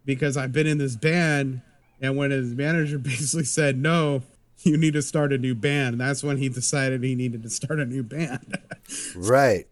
Because 0.05 0.38
i've 0.38 0.51
been 0.51 0.67
in 0.67 0.77
this 0.77 0.96
band 0.96 1.62
and 2.01 2.15
when 2.17 2.31
his 2.31 2.53
manager 2.55 2.98
basically 3.12 3.46
said 3.46 3.77
no 3.77 4.22
you 4.63 4.75
need 4.77 4.93
to 4.93 5.01
start 5.01 5.31
a 5.31 5.38
new 5.38 5.55
band 5.55 6.00
that's 6.01 6.24
when 6.24 6.38
he 6.38 6.50
decided 6.50 7.01
he 7.03 7.15
needed 7.15 7.43
to 7.43 7.50
start 7.50 7.79
a 7.79 7.86
new 7.86 8.03
band. 8.03 8.58
Right. 9.15 9.67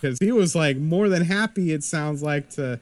because 0.00 0.18
he 0.20 0.30
was 0.30 0.54
like 0.54 0.76
more 0.76 1.08
than 1.08 1.24
happy 1.24 1.72
it 1.72 1.82
sounds 1.82 2.22
like 2.22 2.50
to 2.50 2.78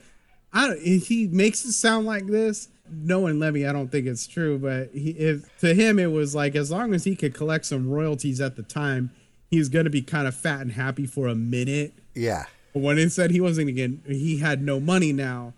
i 0.52 0.66
don't 0.66 0.80
he 0.80 1.26
makes 1.28 1.64
it 1.64 1.72
sound 1.72 2.06
like 2.06 2.26
this. 2.26 2.68
Knowing 2.92 3.38
Lemmy, 3.38 3.64
I 3.66 3.72
don't 3.72 3.88
think 3.88 4.06
it's 4.08 4.26
true, 4.26 4.58
but 4.58 4.90
he, 4.92 5.10
if, 5.10 5.44
to 5.60 5.72
him 5.74 6.00
it 6.00 6.10
was 6.10 6.34
like 6.34 6.56
as 6.56 6.72
long 6.72 6.92
as 6.92 7.04
he 7.04 7.14
could 7.14 7.34
collect 7.34 7.64
some 7.64 7.88
royalties 7.88 8.40
at 8.40 8.56
the 8.56 8.64
time, 8.64 9.10
he 9.50 9.58
was 9.58 9.68
gonna 9.68 9.90
be 9.90 10.02
kind 10.02 10.26
of 10.28 10.34
fat 10.34 10.60
and 10.60 10.72
happy 10.72 11.06
for 11.06 11.26
a 11.26 11.34
minute. 11.34 11.94
Yeah. 12.14 12.46
But 12.72 12.80
when 12.82 12.98
it 12.98 13.10
said 13.10 13.30
he 13.30 13.40
wasn't 13.40 13.68
gonna 13.68 13.88
get, 13.88 14.06
he 14.16 14.38
had 14.38 14.62
no 14.62 14.78
money 14.80 15.12
now. 15.12 15.54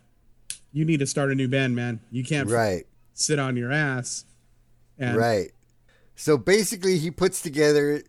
You 0.72 0.84
need 0.84 1.00
to 1.00 1.06
start 1.06 1.30
a 1.30 1.34
new 1.34 1.48
band, 1.48 1.76
man. 1.76 2.00
You 2.10 2.24
can't 2.24 2.48
Right. 2.48 2.86
sit 3.14 3.38
on 3.38 3.56
your 3.56 3.70
ass. 3.70 4.24
And 4.98 5.16
Right. 5.16 5.50
So 6.14 6.38
basically, 6.38 6.98
he 6.98 7.10
puts 7.10 7.42
together 7.42 8.02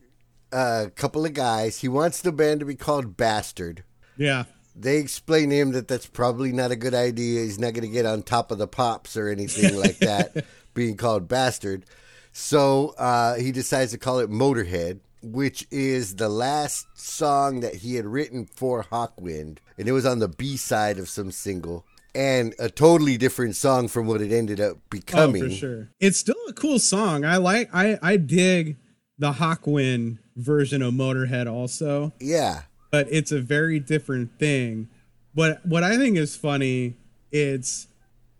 a 0.51 0.91
couple 0.95 1.25
of 1.25 1.33
guys. 1.33 1.79
He 1.79 1.87
wants 1.87 2.21
the 2.21 2.31
band 2.31 2.59
to 2.61 2.65
be 2.65 2.75
called 2.75 3.17
Bastard. 3.17 3.83
Yeah. 4.17 4.43
They 4.75 4.97
explain 4.97 5.49
to 5.49 5.55
him 5.57 5.71
that 5.71 5.87
that's 5.87 6.05
probably 6.05 6.51
not 6.51 6.71
a 6.71 6.75
good 6.75 6.93
idea. 6.93 7.41
He's 7.43 7.59
not 7.59 7.73
going 7.73 7.87
to 7.87 7.93
get 7.93 8.05
on 8.05 8.21
top 8.23 8.51
of 8.51 8.57
the 8.57 8.67
pops 8.67 9.15
or 9.17 9.29
anything 9.29 9.75
like 9.77 9.97
that, 9.99 10.45
being 10.73 10.95
called 10.97 11.27
Bastard. 11.27 11.85
So 12.31 12.89
uh, 12.97 13.35
he 13.35 13.51
decides 13.51 13.91
to 13.91 13.97
call 13.97 14.19
it 14.19 14.29
Motorhead, 14.29 14.99
which 15.23 15.65
is 15.71 16.15
the 16.15 16.29
last 16.29 16.85
song 16.95 17.61
that 17.61 17.75
he 17.75 17.95
had 17.95 18.05
written 18.05 18.45
for 18.45 18.83
Hawkwind. 18.83 19.59
And 19.77 19.87
it 19.87 19.91
was 19.93 20.05
on 20.05 20.19
the 20.19 20.27
B 20.27 20.57
side 20.57 20.99
of 20.99 21.09
some 21.09 21.31
single. 21.31 21.85
And 22.15 22.53
a 22.59 22.69
totally 22.69 23.17
different 23.17 23.55
song 23.55 23.87
from 23.87 24.05
what 24.05 24.21
it 24.21 24.31
ended 24.31 24.59
up 24.59 24.77
becoming. 24.91 25.43
Oh, 25.43 25.49
for 25.49 25.55
sure. 25.55 25.89
It's 25.99 26.17
still 26.17 26.35
a 26.47 26.53
cool 26.53 26.77
song. 26.77 27.25
I 27.25 27.37
like. 27.37 27.69
I 27.73 27.97
I 28.03 28.17
dig 28.17 28.77
the 29.17 29.31
Hawkwind 29.33 30.19
version 30.35 30.81
of 30.83 30.93
Motorhead 30.93 31.51
also. 31.51 32.13
Yeah. 32.19 32.63
but 32.91 33.07
it's 33.09 33.31
a 33.31 33.39
very 33.41 33.79
different 33.79 34.37
thing. 34.37 34.89
But 35.33 35.65
what 35.65 35.83
I 35.83 35.97
think 35.97 36.15
is 36.17 36.35
funny, 36.35 36.97
it's 37.31 37.87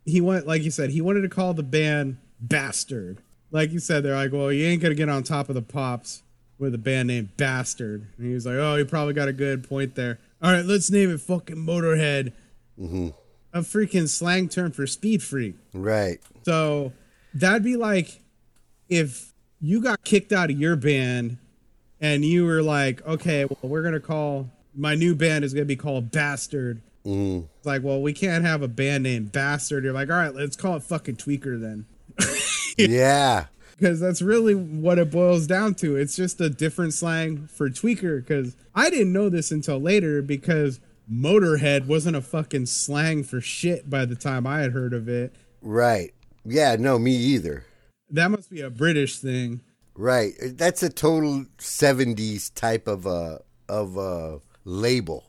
he 0.05 0.21
went 0.21 0.45
like 0.45 0.61
you 0.61 0.69
said, 0.69 0.91
he 0.91 1.01
wanted 1.01 1.21
to 1.21 1.29
call 1.29 1.55
the 1.55 1.63
band 1.63 2.17
Bastard. 2.39 3.23
Like 3.49 3.71
you 3.71 3.79
said, 3.79 4.03
they're 4.03 4.15
like, 4.15 4.31
well, 4.31 4.51
you 4.51 4.65
ain't 4.67 4.81
gonna 4.83 4.93
get 4.93 5.09
on 5.09 5.23
top 5.23 5.49
of 5.49 5.55
the 5.55 5.61
pops 5.63 6.21
with 6.59 6.73
a 6.73 6.77
band 6.77 7.07
named 7.07 7.35
Bastard. 7.37 8.07
And 8.17 8.27
he 8.27 8.33
was 8.33 8.45
like, 8.45 8.55
oh, 8.55 8.75
you 8.75 8.85
probably 8.85 9.13
got 9.13 9.27
a 9.27 9.33
good 9.33 9.67
point 9.67 9.95
there. 9.95 10.19
All 10.41 10.51
right, 10.51 10.65
let's 10.65 10.89
name 10.91 11.11
it 11.11 11.21
fucking 11.21 11.57
Motorhead. 11.57 12.33
A 13.53 13.59
freaking 13.59 14.09
slang 14.09 14.49
term 14.49 14.71
for 14.71 14.87
speed 14.87 15.21
freak. 15.21 15.55
Right. 15.73 16.19
So 16.43 16.91
that'd 17.33 17.63
be 17.63 17.75
like 17.75 18.21
if 18.89 19.33
you 19.61 19.81
got 19.81 20.03
kicked 20.03 20.31
out 20.31 20.49
of 20.49 20.59
your 20.59 20.75
band 20.75 21.37
and 22.01 22.25
you 22.25 22.45
were 22.45 22.61
like, 22.61 23.05
okay, 23.05 23.45
well, 23.45 23.57
we're 23.63 23.81
going 23.81 23.93
to 23.93 23.99
call 23.99 24.49
my 24.75 24.95
new 24.95 25.15
band 25.15 25.45
is 25.45 25.53
going 25.53 25.63
to 25.63 25.67
be 25.67 25.75
called 25.75 26.11
Bastard. 26.11 26.81
Mm. 27.05 27.47
It's 27.57 27.65
like, 27.65 27.83
well, 27.83 28.01
we 28.01 28.13
can't 28.13 28.43
have 28.43 28.61
a 28.61 28.67
band 28.67 29.03
named 29.03 29.31
Bastard. 29.31 29.83
You're 29.83 29.93
like, 29.93 30.09
all 30.09 30.17
right, 30.17 30.33
let's 30.33 30.55
call 30.55 30.75
it 30.75 30.83
fucking 30.83 31.17
Tweaker 31.17 31.59
then. 31.59 31.85
Yeah. 32.75 33.45
Because 33.77 33.99
that's 33.99 34.21
really 34.21 34.55
what 34.55 34.99
it 34.99 35.11
boils 35.11 35.47
down 35.47 35.75
to. 35.75 35.95
It's 35.95 36.15
just 36.15 36.39
a 36.39 36.49
different 36.49 36.93
slang 36.93 37.47
for 37.47 37.69
tweaker. 37.69 38.19
Because 38.19 38.55
I 38.75 38.89
didn't 38.89 39.13
know 39.13 39.29
this 39.29 39.51
until 39.51 39.79
later 39.79 40.21
because 40.21 40.79
Motorhead 41.11 41.87
wasn't 41.87 42.15
a 42.15 42.21
fucking 42.21 42.67
slang 42.67 43.23
for 43.23 43.41
shit 43.41 43.89
by 43.89 44.05
the 44.05 44.15
time 44.15 44.47
I 44.47 44.59
had 44.59 44.71
heard 44.71 44.93
of 44.93 45.09
it. 45.09 45.33
Right. 45.61 46.13
Yeah, 46.45 46.75
no, 46.77 46.99
me 46.99 47.15
either. 47.15 47.65
That 48.09 48.29
must 48.31 48.49
be 48.49 48.61
a 48.61 48.69
British 48.69 49.17
thing. 49.17 49.61
Right. 49.95 50.33
That's 50.41 50.83
a 50.83 50.89
total 50.89 51.45
70s 51.57 52.53
type 52.53 52.87
of 52.87 53.05
a 53.05 53.41
of 53.69 53.97
a 53.97 54.39
label. 54.65 55.25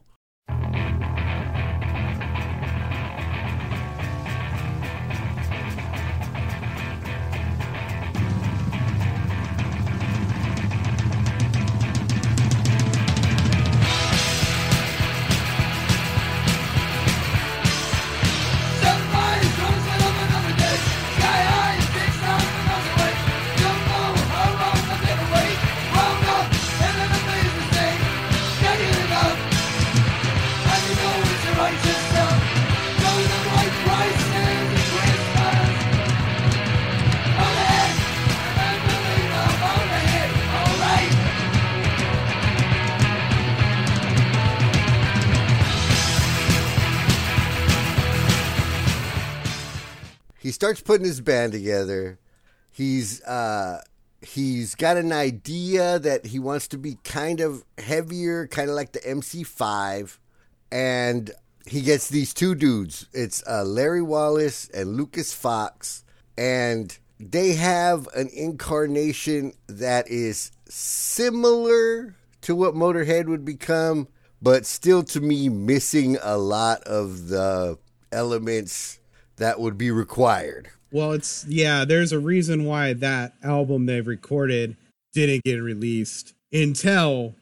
Starts 50.65 50.81
putting 50.81 51.05
his 51.05 51.21
band 51.21 51.53
together. 51.53 52.19
He's 52.71 53.23
uh 53.25 53.83
he's 54.23 54.75
got 54.75 54.97
an 54.97 55.13
idea 55.13 55.99
that 55.99 56.25
he 56.25 56.39
wants 56.39 56.69
to 56.69 56.79
be 56.79 56.97
kind 57.05 57.41
of 57.41 57.63
heavier, 57.77 58.47
kind 58.47 58.71
of 58.71 58.75
like 58.75 58.93
the 58.93 59.01
MC5 59.01 60.17
and 60.73 61.31
he 61.67 61.83
gets 61.83 62.09
these 62.09 62.33
two 62.33 62.55
dudes. 62.55 63.11
It's 63.13 63.47
uh, 63.47 63.63
Larry 63.65 64.01
Wallis 64.01 64.71
and 64.71 64.97
Lucas 64.97 65.35
Fox 65.35 66.03
and 66.39 66.99
they 67.21 67.53
have 67.53 68.09
an 68.15 68.31
incarnation 68.33 69.53
that 69.67 70.09
is 70.09 70.51
similar 70.67 72.15
to 72.41 72.57
what 72.57 72.73
Motorhead 72.73 73.27
would 73.27 73.45
become, 73.45 74.09
but 74.41 74.65
still 74.65 75.03
to 75.03 75.21
me 75.21 75.51
missing 75.51 76.17
a 76.23 76.39
lot 76.39 76.83
of 76.85 77.29
the 77.29 77.77
elements 78.11 78.99
that 79.37 79.61
would 79.61 79.79
be 79.79 79.91
required. 79.91 80.69
Well, 80.91 81.13
it's 81.13 81.45
yeah, 81.49 81.85
there's 81.85 82.13
a 82.13 82.19
reason 82.19 82.65
why 82.65 82.93
that 82.93 83.35
album 83.43 83.87
they've 83.87 84.07
recorded 84.07 84.77
didn't 85.13 85.45
get 85.45 85.57
released 85.57 86.35
until 86.53 87.35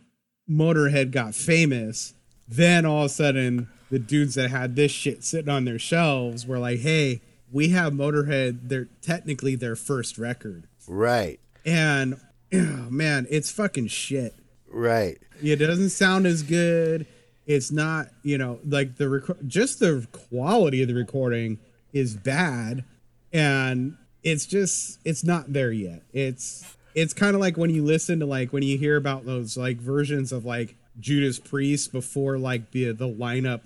Motorhead 0.49 1.11
got 1.11 1.35
famous, 1.35 2.15
then 2.49 2.87
all 2.87 3.01
of 3.01 3.07
a 3.07 3.09
sudden 3.11 3.69
the 3.91 3.99
dudes 3.99 4.35
that 4.37 4.51
had 4.51 4.75
this 4.75 4.91
shit 4.91 5.23
sitting 5.23 5.51
on 5.51 5.65
their 5.65 5.79
shelves 5.79 6.47
were 6.47 6.59
like, 6.59 6.81
"Hey, 6.81 7.21
we 7.51 7.69
have 7.69 7.93
Motorhead. 7.93 8.69
They're 8.69 8.89
technically 9.03 9.55
their 9.55 9.77
first 9.77 10.17
record." 10.17 10.65
Right. 10.89 11.39
And 11.65 12.19
oh, 12.53 12.57
man, 12.91 13.27
it's 13.31 13.51
fucking 13.51 13.89
shit. 13.89 14.35
Right. 14.67 15.19
It 15.43 15.57
doesn't 15.57 15.91
sound 15.91 16.27
as 16.27 16.43
good. 16.43 17.07
It's 17.47 17.71
not, 17.71 18.09
you 18.23 18.39
know, 18.39 18.61
like 18.65 18.97
the 18.97 19.09
rec- 19.09 19.47
just 19.47 19.81
the 19.81 20.07
quality 20.13 20.81
of 20.81 20.89
the 20.89 20.95
recording 20.95 21.59
is 21.93 22.15
bad, 22.17 22.85
and 23.33 23.97
it's 24.23 24.47
just 24.47 24.99
it's 25.05 25.25
not 25.25 25.53
there 25.53 25.73
yet. 25.73 26.03
It's 26.13 26.77
it's 26.95 27.15
kind 27.15 27.35
of 27.35 27.41
like 27.41 27.57
when 27.57 27.71
you 27.71 27.85
listen 27.85 28.21
to 28.21 28.27
like 28.27 28.53
when 28.53 28.63
you 28.63 28.77
hear 28.79 28.97
about 28.97 29.25
those 29.27 29.57
like 29.57 29.79
versions 29.79 30.33
of 30.33 30.45
like 30.45 30.77
Judas 31.01 31.39
Priest 31.39 31.93
before 31.93 32.39
like 32.39 32.71
the 32.73 32.93
the 32.93 33.09
lineup 33.09 33.61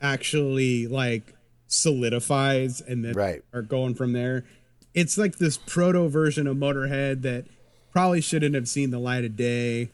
actually 0.00 0.86
like 0.86 1.34
solidifies 1.66 2.80
and 2.80 3.04
then 3.04 3.14
Right. 3.14 3.42
are 3.52 3.62
going 3.62 3.94
from 3.94 4.12
there. 4.12 4.44
It's 4.94 5.16
like 5.16 5.38
this 5.38 5.56
proto 5.56 6.08
version 6.08 6.46
of 6.46 6.56
Motorhead 6.56 7.22
that 7.22 7.46
probably 7.92 8.20
shouldn't 8.20 8.54
have 8.54 8.68
seen 8.68 8.90
the 8.90 8.98
light 8.98 9.24
of 9.24 9.36
day. 9.36 9.90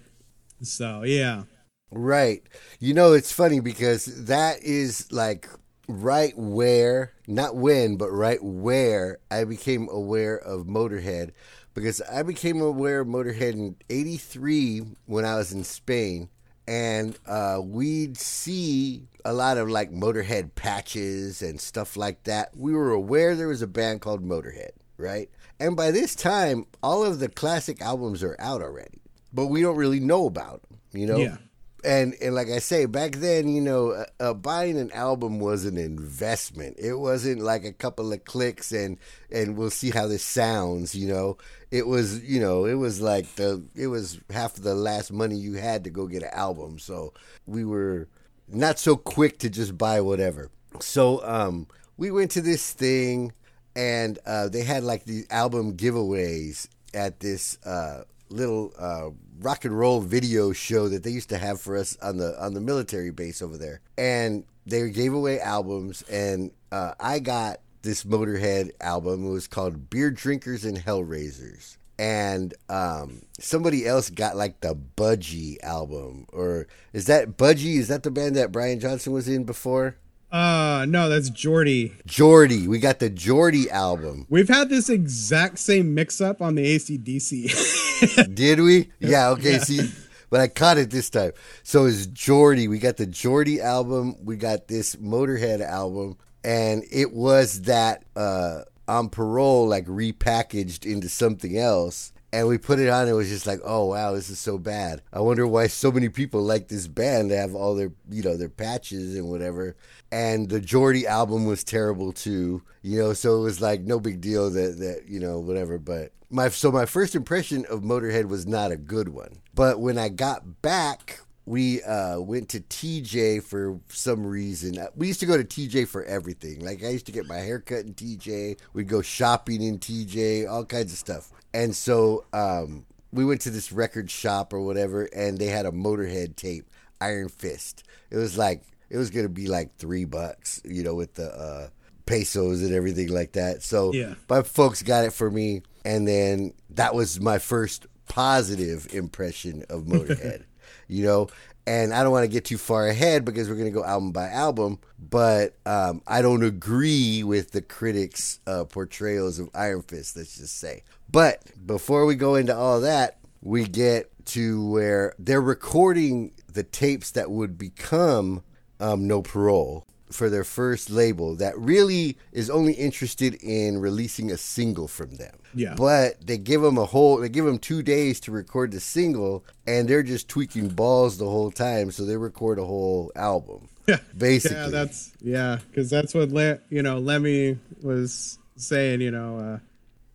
So 0.63 1.03
yeah. 1.05 1.45
Right. 1.91 2.43
You 2.81 2.95
know, 2.95 3.13
it's 3.13 3.33
funny 3.33 3.61
because 3.61 4.25
that 4.27 4.63
is 4.63 5.11
like 5.13 5.49
right 5.89 6.37
where, 6.37 7.13
not 7.29 7.57
when, 7.57 7.97
but 7.97 8.11
right 8.11 8.43
where 8.43 9.19
I 9.31 9.45
became 9.45 9.89
aware 9.91 10.37
of 10.39 10.67
Motorhead 10.67 11.33
because 11.75 12.01
I 12.03 12.23
became 12.23 12.61
aware 12.61 13.01
of 13.01 13.07
Motorhead 13.07 13.53
in 13.53 13.77
83 13.91 14.83
when 15.07 15.25
I 15.25 15.37
was 15.37 15.53
in 15.53 15.63
Spain. 15.63 16.31
And 16.67 17.19
uh, 17.27 17.61
we'd 17.63 18.19
see 18.19 19.05
a 19.25 19.33
lot 19.33 19.59
of 19.59 19.71
like 19.71 19.91
Motorhead 19.91 20.55
patches 20.55 21.41
and 21.41 21.61
stuff 21.61 21.97
like 21.97 22.25
that. 22.25 22.57
We 22.57 22.73
were 22.73 22.91
aware 22.91 23.37
there 23.37 23.49
was 23.49 23.63
a 23.63 23.67
band 23.67 24.01
called 24.01 24.25
Motorhead, 24.25 24.73
right? 24.97 25.31
And 25.61 25.77
by 25.77 25.91
this 25.91 26.15
time, 26.15 26.67
all 26.83 27.05
of 27.05 27.21
the 27.21 27.29
classic 27.29 27.81
albums 27.81 28.23
are 28.23 28.37
out 28.39 28.63
already, 28.63 29.01
but 29.33 29.47
we 29.47 29.63
don't 29.63 29.77
really 29.77 30.01
know 30.01 30.27
about 30.27 30.63
them, 30.63 30.79
you 30.93 31.07
know? 31.07 31.19
Yeah. 31.19 31.37
And 31.85 32.15
and 32.21 32.35
like 32.35 32.49
I 32.49 32.59
say, 32.59 32.87
back 32.87 33.17
then, 33.17 33.49
you 33.49 33.61
know, 33.61 33.91
uh, 33.91 34.05
uh, 34.21 34.35
buying 34.35 34.79
an 34.79 34.91
album 34.93 35.39
was 35.39 35.65
an 35.65 35.77
investment. 35.77 36.77
It 36.79 36.95
wasn't 36.95 37.41
like 37.41 37.65
a 37.65 37.73
couple 37.73 38.13
of 38.13 38.25
clicks 38.25 38.73
and 38.73 38.99
and 39.31 39.57
we'll 39.57 39.71
see 39.71 39.91
how 39.91 40.07
this 40.07 40.25
sounds. 40.25 40.95
You 40.95 41.09
know, 41.09 41.39
it 41.71 41.87
was 41.87 42.23
you 42.25 42.41
know 42.41 42.65
it 42.65 42.75
was 42.75 43.01
like 43.01 43.35
the 43.37 43.65
it 43.75 43.87
was 43.87 44.21
half 44.31 44.55
the 44.55 44.75
last 44.75 45.13
money 45.13 45.37
you 45.37 45.55
had 45.55 45.85
to 45.85 45.91
go 45.91 46.07
get 46.07 46.23
an 46.23 46.31
album. 46.33 46.79
So 46.79 47.13
we 47.47 47.65
were 47.65 48.09
not 48.49 48.79
so 48.79 48.97
quick 48.97 49.39
to 49.39 49.51
just 49.51 49.79
buy 49.79 50.01
whatever. 50.01 50.51
So 50.81 51.25
um, 51.25 51.67
we 51.97 52.11
went 52.11 52.31
to 52.33 52.41
this 52.41 52.73
thing 52.73 53.33
and 53.77 54.19
uh, 54.27 54.49
they 54.49 54.63
had 54.63 54.83
like 54.83 55.05
the 55.05 55.25
album 55.31 55.77
giveaways 55.77 56.69
at 56.95 57.21
this 57.21 57.59
uh, 57.65 58.05
little 58.31 58.73
uh, 58.79 59.11
rock 59.41 59.65
and 59.65 59.79
roll 59.79 60.01
video 60.01 60.53
show 60.53 60.89
that 60.89 61.03
they 61.03 61.11
used 61.11 61.29
to 61.31 61.39
have 61.39 61.61
for 61.61 61.77
us 61.77 61.97
on 62.03 62.17
the 62.17 62.41
on 62.43 62.55
the 62.55 62.61
military 62.61 63.11
base 63.11 63.43
over 63.43 63.57
there, 63.57 63.81
and 63.97 64.45
they 64.67 64.91
gave 64.91 65.15
away 65.15 65.41
albums, 65.41 66.03
and 66.03 66.51
uh, 66.71 66.93
I 67.01 67.19
got 67.19 67.61
this 67.83 68.05
Motorhead 68.05 68.71
album. 68.81 69.27
It 69.27 69.31
was 69.31 69.47
called 69.47 69.91
Beer 69.91 70.11
Drinkers 70.11 70.65
and 70.65 70.79
Hellraisers. 70.79 71.77
And 72.01 72.55
um, 72.69 73.23
somebody 73.41 73.85
else 73.85 74.09
got 74.09 74.37
like 74.37 74.61
the 74.61 74.77
Budgie 74.77 75.57
album, 75.65 76.27
or 76.33 76.69
is 76.93 77.07
that 77.07 77.37
Budgie? 77.37 77.77
Is 77.77 77.89
that 77.89 78.05
the 78.05 78.11
band 78.13 78.37
that 78.37 78.53
Brian 78.53 78.79
Johnson 78.79 79.13
was 79.13 79.27
in 79.27 79.43
before? 79.43 79.97
Uh 80.31 80.85
no, 80.89 81.09
that's 81.09 81.31
Geordie. 81.31 81.95
Geordie. 82.07 82.69
We 82.69 82.79
got 82.79 82.99
the 82.99 83.09
Geordie 83.09 83.71
album. 83.71 84.27
We've 84.29 84.49
had 84.49 84.69
this 84.69 84.91
exact 84.91 85.59
same 85.59 85.95
mix 85.95 86.21
up 86.21 86.43
on 86.43 86.55
the 86.55 86.77
ACDC. 86.77 88.35
Did 88.35 88.61
we? 88.61 88.91
Yeah, 89.01 89.31
okay, 89.31 89.59
see, 89.59 89.91
but 90.29 90.41
I 90.41 90.49
caught 90.49 90.77
it 90.77 90.91
this 90.91 91.09
time. 91.09 91.33
So 91.63 91.87
it's 91.87 92.07
Geordie. 92.07 92.69
We 92.69 92.79
got 92.79 92.99
the 92.99 93.07
Geordie 93.07 93.61
album, 93.63 94.17
we 94.23 94.37
got 94.37 94.69
this 94.69 94.97
Motorhead 94.97 95.63
album, 95.63 96.19
and 96.45 96.85
it 96.91 97.13
was 97.13 97.63
that 97.63 98.05
uh 98.15 98.65
on 98.87 99.09
parole, 99.09 99.67
like 99.67 99.87
repackaged 99.87 100.85
into 100.91 101.09
something 101.09 101.57
else. 101.57 102.13
And 102.33 102.47
we 102.47 102.59
put 102.59 102.79
it 102.79 102.89
on, 102.89 103.09
it 103.09 103.13
was 103.13 103.29
just 103.29 103.47
like, 103.47 103.61
oh 103.65 103.87
wow, 103.87 104.13
this 104.13 104.29
is 104.29 104.39
so 104.39 104.59
bad. 104.59 105.03
I 105.13 105.21
wonder 105.21 105.47
why 105.47 105.67
so 105.67 105.91
many 105.91 106.09
people 106.09 106.43
like 106.43 106.69
this 106.69 106.87
band. 106.87 107.31
They 107.31 107.37
have 107.37 107.55
all 107.55 107.75
their 107.75 107.93
you 108.11 108.23
know, 108.23 108.37
their 108.37 108.49
patches 108.49 109.17
and 109.17 109.29
whatever. 109.29 109.77
And 110.13 110.49
the 110.49 110.61
Geordie 110.61 111.07
album 111.07 111.47
was 111.47 111.65
terrible 111.65 112.13
too. 112.13 112.63
You 112.83 112.99
know, 112.99 113.13
so 113.13 113.39
it 113.39 113.43
was 113.43 113.61
like 113.61 113.81
no 113.81 113.99
big 113.99 114.21
deal 114.21 114.51
that 114.51 114.79
that, 114.79 115.05
you 115.09 115.21
know, 115.21 115.39
whatever. 115.39 115.79
But 115.79 116.13
my 116.31 116.49
so 116.51 116.71
my 116.71 116.87
first 116.87 117.15
impression 117.15 117.65
of 117.67 117.81
Motorhead 117.81 118.27
was 118.27 118.47
not 118.47 118.73
a 118.73 118.77
good 118.77 119.09
one. 119.09 119.41
But 119.55 119.81
when 119.81 119.99
I 119.99 120.09
got 120.09 120.63
back, 120.63 121.21
we 121.49 121.83
uh, 121.83 122.21
went 122.21 122.51
to 122.51 122.61
TJ 122.61 123.43
for 123.43 123.81
some 123.89 124.27
reason. 124.27 124.79
Uh, 124.79 124.89
We 124.97 125.07
used 125.09 125.21
to 125.21 125.27
go 125.27 125.37
to 125.37 125.45
TJ 125.45 125.89
for 125.89 126.05
everything. 126.05 126.61
Like 126.65 126.85
I 126.85 126.89
used 126.91 127.07
to 127.07 127.13
get 127.13 127.27
my 127.27 127.39
hair 127.39 127.59
cut 127.61 127.87
in 127.87 127.95
TJ. 127.95 128.59
We'd 128.75 128.89
go 128.89 129.01
shopping 129.03 129.63
in 129.63 129.79
TJ, 129.79 130.49
all 130.49 130.65
kinds 130.65 130.93
of 130.93 130.99
stuff. 130.99 131.31
And 131.55 131.75
so 131.75 132.25
um, 132.33 132.85
we 133.13 133.25
went 133.25 133.41
to 133.43 133.51
this 133.51 133.73
record 133.73 134.11
shop 134.11 134.53
or 134.53 134.61
whatever, 134.61 135.05
and 135.05 135.39
they 135.39 135.47
had 135.47 135.65
a 135.67 135.71
Motorhead 135.73 136.37
tape, 136.37 136.69
Iron 137.01 137.29
Fist. 137.29 137.83
It 138.11 138.17
was 138.17 138.37
like 138.37 138.63
it 138.91 138.97
was 138.99 139.11
gonna 139.11 139.29
be 139.29 139.47
like 139.47 139.75
three 139.77 140.05
bucks, 140.05 140.61
you 140.65 140.83
know, 140.83 140.95
with 140.95 141.15
the 141.15 141.31
uh, 141.35 141.69
pesos 142.07 142.63
and 142.63 142.75
everything 142.75 143.09
like 143.09 143.33
that. 143.33 143.63
So 143.63 143.93
Yeah. 143.95 144.15
my 144.29 144.43
folks 144.43 144.83
got 144.83 145.05
it 145.05 145.13
for 145.13 145.31
me, 145.31 145.63
and 145.85 146.07
then 146.07 146.53
that 146.71 146.95
was 146.95 147.21
my 147.21 147.39
first 147.39 147.87
positive 148.09 148.93
impression 148.93 149.65
of 149.71 149.85
Motorhead. 149.85 150.45
you 150.89 151.05
know, 151.05 151.29
and 151.67 151.93
I 151.93 152.03
don't 152.03 152.13
want 152.13 152.25
to 152.25 152.29
get 152.29 152.47
too 152.47 152.59
far 152.59 152.89
ahead 152.89 153.25
because 153.25 153.49
we're 153.49 153.57
going 153.57 153.73
to 153.73 153.79
go 153.79 153.85
album 153.85 154.11
by 154.11 154.29
album, 154.31 154.79
but 154.99 155.55
um, 155.67 156.03
I 156.07 156.23
don't 156.23 156.43
agree 156.43 157.23
with 157.23 157.53
the 157.53 157.61
critics' 157.61 158.41
uh, 158.47 158.65
portrayals 158.65 159.39
of 159.39 159.51
Iron 159.55 159.83
Fist. 159.83 160.17
Let's 160.17 160.39
just 160.39 160.59
say. 160.59 160.83
But 161.11 161.43
before 161.67 162.07
we 162.07 162.15
go 162.15 162.35
into 162.37 162.57
all 162.57 162.81
that, 162.81 163.19
we 163.43 163.65
get 163.65 164.11
to 164.27 164.67
where 164.67 165.15
they're 165.19 165.41
recording 165.41 166.33
the 166.51 166.63
tapes 166.63 167.11
that 167.13 167.31
would 167.31 167.59
become 167.59 168.43
um, 168.81 169.07
No 169.07 169.23
Parole 169.23 169.87
for 170.11 170.31
their 170.31 170.45
first 170.45 170.91
label 170.91 171.35
that 171.37 171.59
really 171.59 172.17
is 172.33 172.49
only 172.51 172.73
interested 172.73 173.35
in 173.43 173.79
releasing 173.79 174.31
a 174.31 174.37
single 174.37 174.89
from 174.89 175.17
them. 175.17 175.35
Yeah. 175.55 175.75
But 175.75 176.27
they 176.27 176.39
give 176.39 176.63
them 176.63 176.79
a 176.79 176.85
whole 176.85 177.19
they 177.19 177.29
give 177.29 177.45
them 177.45 177.59
2 177.59 177.83
days 177.83 178.21
to 178.21 178.33
record 178.33 178.73
the 178.73 178.81
single 178.81 179.45
and 179.67 179.89
they're 179.89 180.03
just 180.03 180.29
tweaking 180.29 180.69
balls 180.69 181.19
the 181.19 181.27
whole 181.27 181.51
time 181.51 181.91
so 181.91 182.05
they 182.05 182.17
record 182.17 182.59
a 182.59 182.65
whole 182.65 183.13
album. 183.17 183.69
Yeah, 183.89 183.97
Basically. 184.19 184.59
Yeah, 184.59 184.69
that's 184.69 185.13
yeah, 185.23 185.59
because 185.71 185.89
that's 185.89 186.13
what 186.13 186.29
Le, 186.29 186.59
you 186.69 186.83
know 186.83 186.99
Lemmy 186.99 187.59
was 187.83 188.39
saying. 188.57 189.01
You 189.01 189.11
know, 189.11 189.39
uh, 189.39 189.59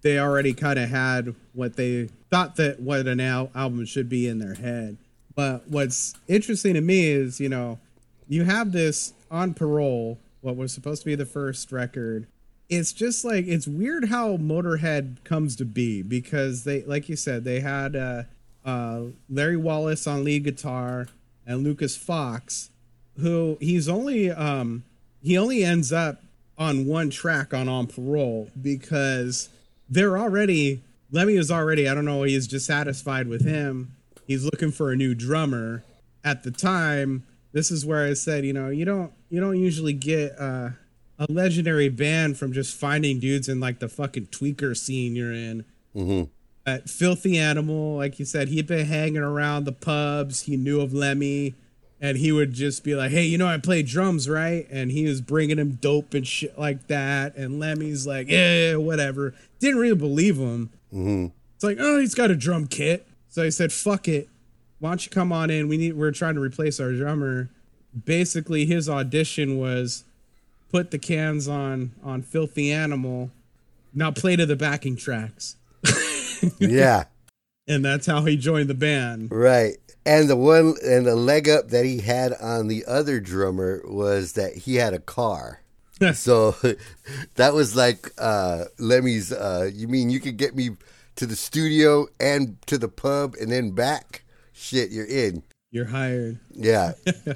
they 0.03 0.19
already 0.19 0.53
kind 0.53 0.77
of 0.77 0.89
had 0.89 1.33
what 1.53 1.75
they 1.75 2.09
thought 2.29 2.57
that 2.57 2.79
what 2.79 3.07
an 3.07 3.19
al- 3.19 3.49
album 3.55 3.85
should 3.85 4.09
be 4.09 4.27
in 4.27 4.37
their 4.37 4.53
head. 4.53 4.97
But 5.33 5.67
what's 5.67 6.13
interesting 6.27 6.75
to 6.75 6.81
me 6.81 7.07
is, 7.07 7.39
you 7.39 7.49
know, 7.49 7.79
you 8.33 8.43
have 8.43 8.71
this 8.71 9.13
on 9.29 9.53
parole, 9.53 10.19
what 10.41 10.55
was 10.55 10.73
supposed 10.73 11.03
to 11.03 11.05
be 11.05 11.15
the 11.15 11.25
first 11.25 11.71
record. 11.71 12.27
It's 12.69 12.91
just 12.91 13.23
like 13.23 13.45
it's 13.45 13.67
weird 13.67 14.05
how 14.05 14.37
Motorhead 14.37 15.23
comes 15.23 15.55
to 15.57 15.65
be 15.65 16.01
because 16.01 16.63
they, 16.63 16.83
like 16.83 17.07
you 17.07 17.15
said, 17.15 17.43
they 17.43 17.59
had 17.59 17.95
uh, 17.95 18.23
uh, 18.65 19.01
Larry 19.29 19.57
Wallis 19.57 20.07
on 20.07 20.23
lead 20.23 20.43
guitar 20.45 21.07
and 21.45 21.63
Lucas 21.63 21.95
Fox, 21.95 22.71
who 23.19 23.57
he's 23.59 23.87
only 23.87 24.31
um, 24.31 24.83
he 25.21 25.37
only 25.37 25.63
ends 25.63 25.91
up 25.91 26.21
on 26.57 26.87
one 26.87 27.09
track 27.09 27.53
on 27.53 27.69
On 27.69 27.85
Parole 27.85 28.49
because 28.59 29.49
they're 29.89 30.17
already 30.17 30.81
Lemmy 31.11 31.35
is 31.35 31.51
already 31.51 31.87
I 31.87 31.93
don't 31.93 32.05
know 32.05 32.23
he's 32.23 32.47
dissatisfied 32.47 33.27
with 33.27 33.45
him. 33.45 33.95
He's 34.25 34.45
looking 34.45 34.71
for 34.71 34.91
a 34.91 34.95
new 34.95 35.13
drummer. 35.13 35.83
At 36.25 36.43
the 36.43 36.51
time, 36.51 37.25
this 37.53 37.71
is 37.71 37.85
where 37.85 38.05
I 38.05 38.13
said, 38.13 38.45
you 38.45 38.51
know, 38.51 38.69
you 38.69 38.83
don't 38.83 39.13
you 39.29 39.39
don't 39.39 39.59
usually 39.59 39.93
get 39.93 40.37
uh, 40.39 40.71
a 41.19 41.25
legendary 41.29 41.89
band 41.89 42.37
from 42.37 42.51
just 42.51 42.75
finding 42.75 43.19
dudes 43.19 43.47
in 43.47 43.59
like 43.59 43.79
the 43.79 43.87
fucking 43.87 44.27
tweaker 44.27 44.75
scene 44.75 45.15
you're 45.15 45.31
in. 45.31 45.63
Mm-hmm. 45.95 46.23
Uh, 46.65 46.79
Filthy 46.87 47.37
Animal, 47.37 47.97
like 47.97 48.19
you 48.19 48.25
said, 48.25 48.47
he'd 48.47 48.67
been 48.67 48.85
hanging 48.85 49.17
around 49.17 49.65
the 49.65 49.71
pubs. 49.71 50.41
He 50.41 50.57
knew 50.57 50.81
of 50.81 50.93
Lemmy, 50.93 51.55
and 52.01 52.17
he 52.17 52.31
would 52.31 52.53
just 52.53 52.83
be 52.83 52.95
like, 52.95 53.11
"Hey, 53.11 53.25
you 53.25 53.37
know 53.37 53.47
I 53.47 53.57
play 53.57 53.83
drums, 53.83 54.27
right?" 54.27 54.65
And 54.71 54.91
he 54.91 55.05
was 55.05 55.21
bringing 55.21 55.59
him 55.59 55.73
dope 55.73 56.13
and 56.13 56.25
shit 56.25 56.57
like 56.57 56.87
that. 56.87 57.35
And 57.35 57.59
Lemmy's 57.59 58.07
like, 58.07 58.29
"Yeah, 58.29 58.77
whatever." 58.77 59.35
Didn't 59.59 59.79
really 59.79 59.95
believe 59.95 60.37
him. 60.37 60.71
Mm-hmm. 60.93 61.27
It's 61.55 61.63
like, 61.63 61.77
"Oh, 61.79 61.99
he's 61.99 62.15
got 62.15 62.31
a 62.31 62.35
drum 62.35 62.65
kit." 62.67 63.07
So 63.29 63.43
he 63.43 63.51
said, 63.51 63.71
"Fuck 63.71 64.07
it." 64.07 64.29
Why 64.83 64.89
don't 64.89 65.05
you 65.05 65.09
come 65.09 65.31
on 65.31 65.49
in? 65.49 65.69
We 65.69 65.77
need 65.77 65.93
we're 65.93 66.11
trying 66.11 66.35
to 66.35 66.41
replace 66.41 66.77
our 66.81 66.91
drummer. 66.91 67.49
Basically, 68.05 68.65
his 68.65 68.89
audition 68.89 69.57
was 69.57 70.03
put 70.73 70.91
the 70.91 70.99
cans 70.99 71.47
on 71.47 71.93
on 72.03 72.21
Filthy 72.21 72.69
Animal, 72.69 73.31
now 73.93 74.11
play 74.11 74.35
to 74.35 74.45
the 74.45 74.57
backing 74.57 74.97
tracks, 74.97 75.55
yeah, 76.59 77.05
and 77.65 77.85
that's 77.85 78.07
how 78.07 78.25
he 78.25 78.35
joined 78.35 78.69
the 78.69 78.73
band. 78.73 79.31
right. 79.31 79.77
And 80.05 80.29
the 80.29 80.35
one 80.35 80.75
and 80.83 81.05
the 81.05 81.15
leg 81.15 81.47
up 81.47 81.69
that 81.69 81.85
he 81.85 81.99
had 81.99 82.33
on 82.33 82.67
the 82.67 82.83
other 82.85 83.21
drummer 83.21 83.81
was 83.85 84.33
that 84.33 84.53
he 84.53 84.75
had 84.75 84.93
a 84.93 84.99
car. 84.99 85.61
so 86.13 86.57
that 87.35 87.53
was 87.53 87.73
like 87.73 88.11
uh 88.17 88.65
Lemmy's 88.79 89.31
uh 89.31 89.69
you 89.73 89.87
mean 89.87 90.09
you 90.09 90.19
could 90.19 90.35
get 90.35 90.57
me 90.57 90.71
to 91.15 91.25
the 91.25 91.37
studio 91.37 92.07
and 92.19 92.61
to 92.65 92.77
the 92.77 92.89
pub 92.89 93.35
and 93.39 93.49
then 93.49 93.71
back? 93.71 94.22
Shit, 94.53 94.91
you're 94.91 95.05
in. 95.05 95.43
You're 95.71 95.85
hired. 95.85 96.39
Yeah. 96.53 96.93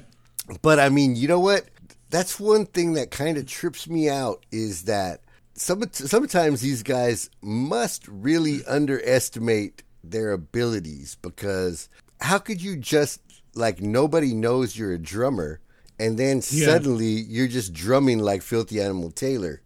but 0.62 0.78
I 0.78 0.88
mean, 0.88 1.16
you 1.16 1.28
know 1.28 1.40
what? 1.40 1.64
That's 2.10 2.40
one 2.40 2.64
thing 2.66 2.94
that 2.94 3.10
kind 3.10 3.36
of 3.36 3.46
trips 3.46 3.88
me 3.88 4.08
out 4.08 4.46
is 4.50 4.84
that 4.84 5.20
some 5.54 5.82
sometimes 5.92 6.60
these 6.60 6.82
guys 6.82 7.28
must 7.42 8.06
really 8.08 8.64
underestimate 8.66 9.82
their 10.04 10.32
abilities 10.32 11.16
because 11.20 11.88
how 12.20 12.38
could 12.38 12.62
you 12.62 12.76
just 12.76 13.20
like 13.54 13.80
nobody 13.80 14.32
knows 14.34 14.78
you're 14.78 14.92
a 14.92 14.98
drummer 14.98 15.60
and 15.98 16.16
then 16.16 16.36
Yeah. 16.50 16.66
suddenly 16.66 17.06
you're 17.06 17.48
just 17.48 17.72
drumming 17.72 18.20
like 18.20 18.42
Filthy 18.42 18.80
Animal 18.80 19.10
Taylor? 19.10 19.60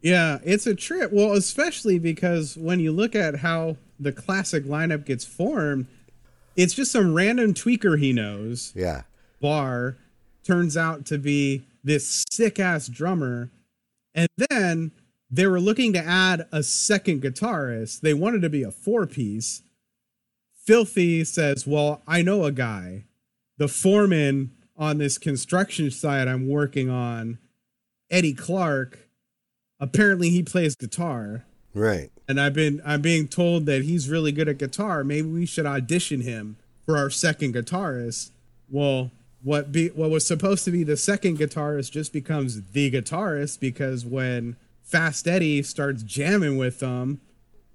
Yeah, 0.00 0.38
it's 0.44 0.66
a 0.66 0.74
trip. 0.74 1.12
Well, 1.12 1.32
especially 1.32 1.98
because 1.98 2.56
when 2.56 2.80
you 2.80 2.92
look 2.92 3.14
at 3.14 3.36
how 3.36 3.76
the 4.00 4.12
classic 4.12 4.64
lineup 4.64 5.04
gets 5.04 5.24
formed, 5.24 5.86
it's 6.56 6.74
just 6.74 6.92
some 6.92 7.14
random 7.14 7.54
tweaker 7.54 7.98
he 7.98 8.12
knows. 8.12 8.72
Yeah. 8.74 9.02
Bar 9.40 9.96
turns 10.44 10.76
out 10.76 11.06
to 11.06 11.18
be 11.18 11.62
this 11.84 12.24
sick 12.30 12.58
ass 12.58 12.88
drummer. 12.88 13.50
And 14.14 14.28
then 14.50 14.92
they 15.30 15.46
were 15.46 15.60
looking 15.60 15.92
to 15.94 16.04
add 16.04 16.46
a 16.52 16.62
second 16.62 17.22
guitarist. 17.22 18.00
They 18.00 18.14
wanted 18.14 18.42
to 18.42 18.50
be 18.50 18.62
a 18.62 18.70
four 18.70 19.06
piece. 19.06 19.62
Filthy 20.54 21.24
says, 21.24 21.66
Well, 21.66 22.02
I 22.06 22.22
know 22.22 22.44
a 22.44 22.52
guy, 22.52 23.04
the 23.58 23.68
foreman 23.68 24.52
on 24.76 24.98
this 24.98 25.18
construction 25.18 25.90
site 25.90 26.28
I'm 26.28 26.48
working 26.48 26.90
on, 26.90 27.38
Eddie 28.10 28.34
Clarke. 28.34 29.08
Apparently, 29.80 30.30
he 30.30 30.42
plays 30.42 30.76
guitar 30.76 31.44
Right. 31.74 32.10
and 32.28 32.40
I've 32.40 32.54
been 32.54 32.82
I'm 32.84 33.00
being 33.00 33.28
told 33.28 33.66
that 33.66 33.82
he's 33.82 34.08
really 34.08 34.32
good 34.32 34.48
at 34.48 34.58
guitar. 34.58 35.04
Maybe 35.04 35.28
we 35.28 35.46
should 35.46 35.66
audition 35.66 36.20
him 36.20 36.56
for 36.84 36.96
our 36.96 37.10
second 37.10 37.54
guitarist. 37.54 38.30
Well, 38.70 39.10
what 39.42 39.72
be 39.72 39.88
what 39.88 40.10
was 40.10 40.26
supposed 40.26 40.64
to 40.66 40.70
be 40.70 40.84
the 40.84 40.96
second 40.96 41.38
guitarist 41.38 41.90
just 41.90 42.12
becomes 42.12 42.60
the 42.72 42.90
guitarist 42.90 43.58
because 43.60 44.04
when 44.04 44.56
Fast 44.82 45.26
Eddie 45.26 45.62
starts 45.62 46.02
jamming 46.02 46.58
with 46.58 46.80
them, 46.80 47.20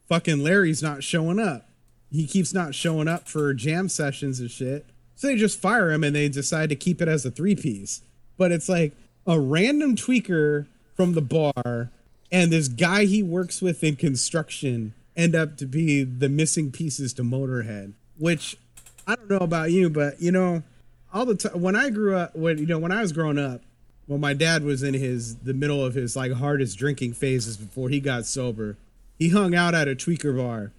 fucking 0.08 0.44
Larry's 0.44 0.84
not 0.84 1.04
showing 1.04 1.40
up. 1.40 1.68
He 2.12 2.26
keeps 2.28 2.54
not 2.54 2.76
showing 2.76 3.08
up 3.08 3.28
for 3.28 3.54
jam 3.54 3.90
sessions 3.90 4.40
and 4.40 4.50
shit. 4.52 4.86
So 5.16 5.28
they 5.28 5.36
just 5.36 5.60
fire 5.60 5.92
him 5.92 6.04
and 6.04 6.16
they 6.16 6.30
decide 6.30 6.70
to 6.70 6.76
keep 6.76 7.02
it 7.02 7.08
as 7.08 7.26
a 7.26 7.32
three 7.32 7.56
piece. 7.56 8.02
But 8.38 8.52
it's 8.52 8.70
like 8.70 8.94
a 9.26 9.40
random 9.40 9.96
tweaker 9.96 10.68
from 10.96 11.14
the 11.14 11.22
bar 11.22 11.90
and 12.32 12.52
this 12.52 12.68
guy 12.68 13.06
he 13.06 13.24
works 13.24 13.62
with 13.62 13.84
in 13.84 13.96
construction 13.96 14.94
end 15.16 15.36
up 15.36 15.58
to 15.58 15.66
be 15.66 16.04
the 16.04 16.30
missing 16.30 16.72
pieces 16.72 17.14
to 17.14 17.24
Motorhead, 17.24 17.94
which 18.18 18.58
I 19.08 19.16
don't 19.16 19.30
know 19.30 19.38
about 19.38 19.72
you, 19.72 19.90
but 19.90 20.22
you 20.22 20.32
know, 20.32 20.64
all 21.14 21.26
the 21.26 21.36
time 21.36 21.60
when 21.62 21.76
I 21.76 21.90
grew 21.90 22.16
up, 22.16 22.36
when 22.36 22.58
you 22.58 22.66
know, 22.66 22.80
when 22.80 22.92
I 22.92 23.02
was 23.02 23.12
growing 23.12 23.40
up, 23.40 23.62
well, 24.08 24.20
my 24.20 24.34
dad 24.34 24.64
was 24.64 24.84
in 24.84 24.94
his 24.94 25.38
the 25.38 25.54
middle 25.54 25.84
of 25.84 25.96
his 25.96 26.16
like 26.16 26.34
hardest 26.34 26.78
drinking 26.78 27.14
phases 27.14 27.58
before 27.58 27.90
he 27.90 28.00
got 28.00 28.26
sober. 28.26 28.78
He 29.18 29.30
hung 29.30 29.56
out 29.56 29.74
at 29.74 29.88
a 29.88 29.96
tweaker 29.96 30.38
bar, 30.38 30.72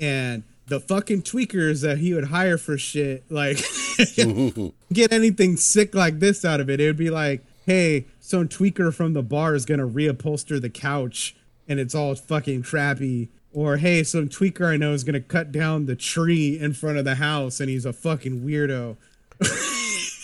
and 0.00 0.42
the 0.66 0.80
fucking 0.80 1.22
tweakers 1.22 1.82
that 1.82 1.98
he 1.98 2.12
would 2.12 2.24
hire 2.24 2.58
for 2.58 2.76
shit, 2.76 3.24
like 3.30 3.58
get 4.92 5.12
anything 5.12 5.56
sick 5.56 5.94
like 5.94 6.18
this 6.18 6.44
out 6.44 6.60
of 6.60 6.68
it. 6.68 6.80
It 6.80 6.86
would 6.86 6.96
be 6.96 7.10
like, 7.10 7.42
hey, 7.64 8.06
some 8.26 8.48
tweaker 8.48 8.92
from 8.92 9.12
the 9.12 9.22
bar 9.22 9.54
is 9.54 9.64
gonna 9.64 9.86
reupholster 9.86 10.60
the 10.60 10.68
couch 10.70 11.36
and 11.68 11.78
it's 11.78 11.94
all 11.94 12.14
fucking 12.16 12.62
crappy. 12.64 13.28
Or 13.52 13.76
hey, 13.76 14.02
some 14.02 14.28
tweaker 14.28 14.66
I 14.66 14.76
know 14.76 14.92
is 14.92 15.04
gonna 15.04 15.20
cut 15.20 15.52
down 15.52 15.86
the 15.86 15.94
tree 15.96 16.58
in 16.58 16.72
front 16.74 16.98
of 16.98 17.04
the 17.04 17.14
house 17.14 17.60
and 17.60 17.70
he's 17.70 17.86
a 17.86 17.92
fucking 17.92 18.40
weirdo. 18.42 18.96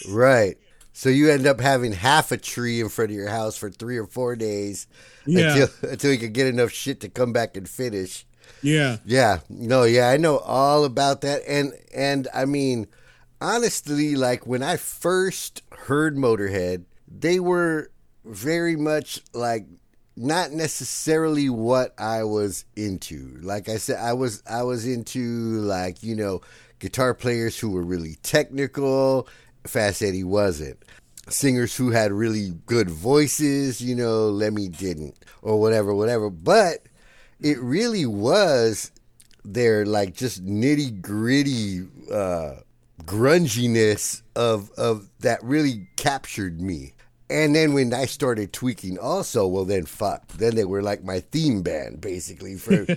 Right. 0.09 0.59
So 0.93 1.09
you 1.09 1.31
end 1.31 1.47
up 1.47 1.61
having 1.61 1.93
half 1.93 2.33
a 2.33 2.37
tree 2.37 2.81
in 2.81 2.89
front 2.89 3.13
of 3.13 3.17
your 3.17 3.29
house 3.29 3.57
for 3.57 3.71
three 3.71 3.97
or 3.97 4.07
four 4.07 4.35
days 4.35 4.89
Yeah. 5.27 5.51
until 5.55 5.69
until 5.91 6.13
you 6.13 6.19
can 6.19 6.33
get 6.33 6.49
enough 6.49 6.71
shit 6.73 7.01
to 7.01 7.09
come 7.09 7.33
back 7.33 7.57
and 7.57 7.69
finish. 7.69 8.27
Yeah. 8.63 8.97
Yeah, 9.05 9.41
no, 9.49 9.85
yeah, 9.85 10.09
I 10.11 10.17
know 10.17 10.39
all 10.39 10.85
about 10.85 11.21
that, 11.23 11.43
and 11.47 11.73
and 11.95 12.27
I 12.35 12.45
mean, 12.47 12.89
honestly, 13.41 14.17
like 14.17 14.47
when 14.47 14.63
I 14.63 14.77
first 14.77 15.63
heard 15.87 16.17
Motorhead, 16.17 16.85
they 17.21 17.41
were 17.41 17.91
very 18.25 18.77
much 18.77 19.21
like 19.33 19.67
not 20.17 20.53
necessarily 20.53 21.49
what 21.49 21.95
I 21.99 22.25
was 22.25 22.65
into. 22.77 23.39
Like 23.43 23.69
I 23.69 23.77
said, 23.77 23.99
I 23.99 24.13
was 24.13 24.43
I 24.49 24.63
was 24.63 24.87
into 24.87 25.61
like 25.61 26.03
you 26.03 26.15
know 26.15 26.41
guitar 26.79 27.15
players 27.15 27.59
who 27.59 27.71
were 27.71 27.83
really 27.83 28.17
technical. 28.23 29.29
Fast 29.67 30.03
Eddie 30.03 30.25
wasn't. 30.25 30.79
Singers 31.29 31.77
who 31.77 31.93
had 31.93 32.11
really 32.11 32.51
good 32.67 32.91
voices, 32.91 33.81
you 33.81 33.95
know, 33.95 34.29
Lemmy 34.29 34.69
didn't, 34.69 35.17
or 35.41 35.61
whatever, 35.61 35.95
whatever. 35.95 36.29
But 36.31 36.81
it 37.41 37.61
really 37.61 38.05
was 38.07 38.91
their 39.45 39.87
like 39.87 40.15
just 40.15 40.45
nitty 40.45 41.01
gritty 41.01 41.87
uh, 42.13 42.55
grunginess 43.05 44.23
of 44.35 44.71
of 44.73 45.09
that 45.21 45.43
really 45.43 45.89
captured 45.97 46.61
me. 46.61 46.93
And 47.33 47.57
then 47.57 47.73
when 47.73 47.95
I 47.95 48.05
started 48.05 48.53
tweaking, 48.53 48.99
also, 48.99 49.47
well, 49.47 49.65
then 49.65 49.87
fuck, 49.87 50.29
then 50.29 50.55
they 50.55 50.65
were 50.65 50.83
like 50.83 51.03
my 51.03 51.21
theme 51.21 51.63
band 51.63 52.01
basically 52.01 52.57
for. 52.57 52.87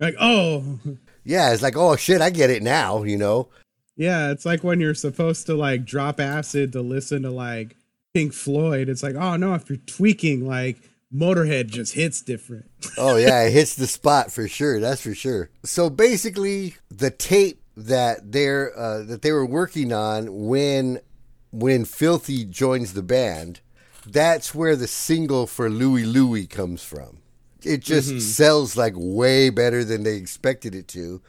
Like, 0.00 0.14
oh 0.20 0.78
yeah, 1.24 1.52
it's 1.52 1.60
like 1.60 1.76
oh 1.76 1.96
shit, 1.96 2.20
I 2.20 2.30
get 2.30 2.50
it 2.50 2.62
now, 2.62 3.02
you 3.02 3.16
know. 3.16 3.48
yeah, 3.96 4.30
it's 4.30 4.46
like 4.46 4.62
when 4.62 4.78
you're 4.78 4.94
supposed 4.94 5.46
to 5.46 5.54
like 5.54 5.84
drop 5.84 6.20
acid 6.20 6.72
to 6.74 6.82
listen 6.82 7.22
to 7.22 7.30
like 7.30 7.74
Pink 8.14 8.32
Floyd. 8.32 8.88
It's 8.88 9.02
like, 9.02 9.16
oh 9.16 9.36
no, 9.36 9.54
if 9.54 9.68
you're 9.68 9.78
tweaking, 9.78 10.46
like 10.46 10.76
Motorhead 11.12 11.66
just 11.66 11.94
hits 11.94 12.22
different. 12.22 12.66
Oh 12.96 13.16
yeah, 13.16 13.42
it 13.42 13.52
hits 13.52 13.74
the 13.74 13.86
spot 13.88 14.30
for 14.32 14.46
sure. 14.48 14.78
That's 14.80 15.02
for 15.02 15.14
sure. 15.14 15.50
So 15.64 15.90
basically, 15.90 16.76
the 16.90 17.10
tape 17.10 17.60
that 17.76 18.32
they're 18.32 18.76
uh, 18.78 19.02
that 19.02 19.22
they 19.22 19.32
were 19.32 19.46
working 19.46 19.92
on 19.92 20.46
when 20.46 21.00
when 21.50 21.84
Filthy 21.84 22.44
joins 22.44 22.92
the 22.92 23.02
band, 23.02 23.60
that's 24.06 24.54
where 24.54 24.76
the 24.76 24.86
single 24.86 25.46
for 25.46 25.68
Louie 25.68 26.04
Louie 26.04 26.46
comes 26.46 26.82
from. 26.82 27.18
It 27.62 27.80
just 27.80 28.20
sells 28.20 28.76
like 28.76 28.94
way 28.96 29.50
better 29.50 29.84
than 29.84 30.04
they 30.04 30.14
expected 30.14 30.74
it 30.74 30.88
to. 30.88 31.20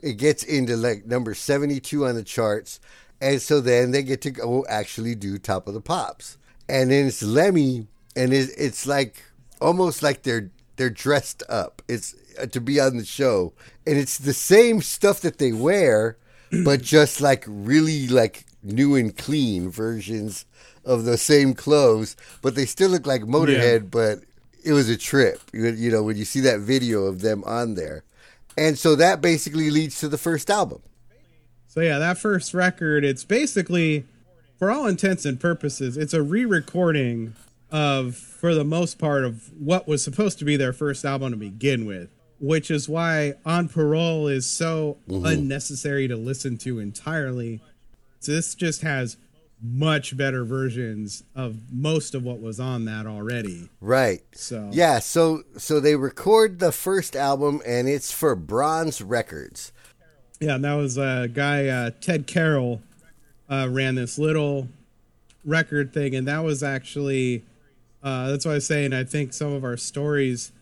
It 0.00 0.14
gets 0.14 0.42
into 0.42 0.76
like 0.76 1.06
number 1.06 1.34
seventy 1.34 1.80
two 1.80 2.06
on 2.06 2.14
the 2.14 2.22
charts, 2.22 2.80
and 3.20 3.40
so 3.40 3.60
then 3.60 3.92
they 3.92 4.02
get 4.02 4.20
to 4.22 4.30
go 4.30 4.66
actually 4.68 5.14
do 5.14 5.38
Top 5.38 5.68
of 5.68 5.74
the 5.74 5.80
Pops, 5.80 6.38
and 6.68 6.90
then 6.90 7.06
it's 7.06 7.22
Lemmy, 7.22 7.86
and 8.14 8.32
it's, 8.32 8.52
it's 8.54 8.86
like 8.86 9.22
almost 9.60 10.02
like 10.02 10.22
they're 10.22 10.50
they're 10.76 10.90
dressed 10.90 11.42
up. 11.48 11.82
It's 11.88 12.14
uh, 12.40 12.46
to 12.46 12.60
be 12.60 12.80
on 12.80 12.96
the 12.98 13.04
show, 13.04 13.54
and 13.86 13.96
it's 13.96 14.18
the 14.18 14.34
same 14.34 14.82
stuff 14.82 15.20
that 15.20 15.38
they 15.38 15.52
wear, 15.52 16.18
but 16.64 16.82
just 16.82 17.20
like 17.20 17.44
really 17.46 18.08
like 18.08 18.44
new 18.66 18.94
and 18.94 19.16
clean 19.16 19.70
versions 19.70 20.44
of 20.84 21.04
the 21.04 21.16
same 21.16 21.54
clothes. 21.54 22.16
But 22.42 22.54
they 22.54 22.66
still 22.66 22.90
look 22.90 23.06
like 23.06 23.22
Motorhead, 23.22 23.90
but 23.90 24.20
it 24.64 24.72
was 24.72 24.88
a 24.88 24.96
trip. 24.96 25.40
You, 25.52 25.68
you 25.68 25.90
know 25.90 26.02
when 26.02 26.16
you 26.16 26.24
see 26.24 26.40
that 26.40 26.60
video 26.60 27.04
of 27.04 27.20
them 27.20 27.44
on 27.44 27.74
there, 27.74 28.04
and 28.58 28.78
so 28.78 28.96
that 28.96 29.20
basically 29.20 29.70
leads 29.70 30.00
to 30.00 30.08
the 30.08 30.18
first 30.18 30.50
album. 30.50 30.82
So 31.68 31.80
yeah, 31.82 31.98
that 31.98 32.18
first 32.18 32.54
record, 32.54 33.04
it's 33.04 33.22
basically, 33.22 34.06
for 34.58 34.70
all 34.70 34.86
intents 34.86 35.26
and 35.26 35.38
purposes, 35.38 35.98
it's 35.98 36.14
a 36.14 36.22
re-recording 36.22 37.34
of, 37.70 38.16
for 38.16 38.54
the 38.54 38.64
most 38.64 38.98
part, 38.98 39.24
of 39.24 39.52
what 39.58 39.86
was 39.86 40.02
supposed 40.02 40.38
to 40.38 40.46
be 40.46 40.56
their 40.56 40.72
first 40.72 41.04
album 41.04 41.32
to 41.32 41.36
begin 41.36 41.84
with. 41.84 42.08
Which 42.38 42.70
is 42.70 42.88
why 42.88 43.34
On 43.44 43.68
Parole 43.68 44.26
is 44.28 44.46
so 44.46 44.98
mm-hmm. 45.08 45.24
unnecessary 45.24 46.06
to 46.08 46.16
listen 46.16 46.58
to 46.58 46.78
entirely. 46.78 47.60
So 48.20 48.32
this 48.32 48.54
just 48.54 48.82
has 48.82 49.16
much 49.62 50.16
better 50.16 50.44
versions 50.44 51.22
of 51.34 51.72
most 51.72 52.14
of 52.14 52.22
what 52.22 52.40
was 52.40 52.60
on 52.60 52.84
that 52.84 53.06
already. 53.06 53.68
Right. 53.80 54.22
So 54.32 54.70
Yeah, 54.72 54.98
so 54.98 55.42
so 55.56 55.80
they 55.80 55.96
record 55.96 56.58
the 56.58 56.72
first 56.72 57.16
album 57.16 57.62
and 57.66 57.88
it's 57.88 58.12
for 58.12 58.34
Bronze 58.34 59.00
Records. 59.00 59.72
Yeah, 60.40 60.56
and 60.56 60.64
that 60.64 60.74
was 60.74 60.98
a 60.98 61.28
guy 61.32 61.68
uh, 61.68 61.90
Ted 62.00 62.26
Carroll 62.26 62.82
uh, 63.48 63.68
ran 63.70 63.94
this 63.94 64.18
little 64.18 64.68
record 65.44 65.94
thing, 65.94 66.14
and 66.14 66.28
that 66.28 66.44
was 66.44 66.62
actually 66.62 67.44
uh, 68.02 68.28
that's 68.28 68.44
why 68.44 68.52
I 68.52 68.54
was 68.54 68.66
saying 68.66 68.92
I 68.92 69.04
think 69.04 69.32
some 69.32 69.52
of 69.52 69.64
our 69.64 69.76
stories 69.76 70.52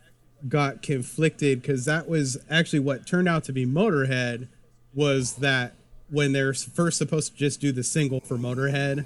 got 0.49 0.83
conflicted 0.83 1.63
because 1.63 1.85
that 1.87 2.09
was 2.09 2.37
actually 2.51 2.81
what 2.81 3.07
turned 3.07 3.29
out 3.29 3.45
to 3.45 3.53
be 3.53 3.67
Motorhead 3.67 4.49
was 4.95 5.35
that 5.35 5.75
when 6.11 6.33
they're 6.33 6.55
first 6.55 6.99
supposed 6.99 7.33
to 7.33 7.39
just 7.39 7.61
do 7.61 7.73
the 7.73 7.83
single 7.83 8.21
for 8.21 8.37
Motorhead, 8.37 9.05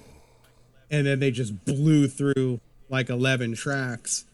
and 0.91 1.07
then 1.07 1.21
they 1.21 1.31
just 1.31 1.65
blew 1.65 2.09
through 2.09 2.61
like 2.89 3.11
eleven 3.11 3.55
tracks 3.55 4.25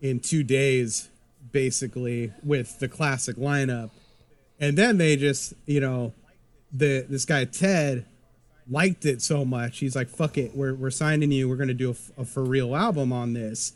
in 0.00 0.20
two 0.20 0.42
days, 0.42 1.08
basically 1.52 2.32
with 2.42 2.78
the 2.78 2.88
classic 2.88 3.36
lineup, 3.36 3.90
and 4.60 4.76
then 4.76 4.98
they 4.98 5.16
just 5.16 5.54
you 5.66 5.80
know 5.80 6.12
the 6.72 7.06
this 7.08 7.24
guy 7.24 7.44
Ted 7.44 8.04
liked 8.68 9.06
it 9.06 9.22
so 9.22 9.44
much. 9.44 9.78
He's 9.78 9.96
like 9.96 10.08
fuck 10.08 10.38
it. 10.38 10.56
We're, 10.56 10.74
we're 10.74 10.90
signing 10.90 11.32
you. 11.32 11.48
We're 11.48 11.56
gonna 11.56 11.74
do 11.74 11.94
a 12.16 12.24
for 12.24 12.44
real 12.44 12.74
album 12.74 13.12
on 13.12 13.32
this. 13.32 13.72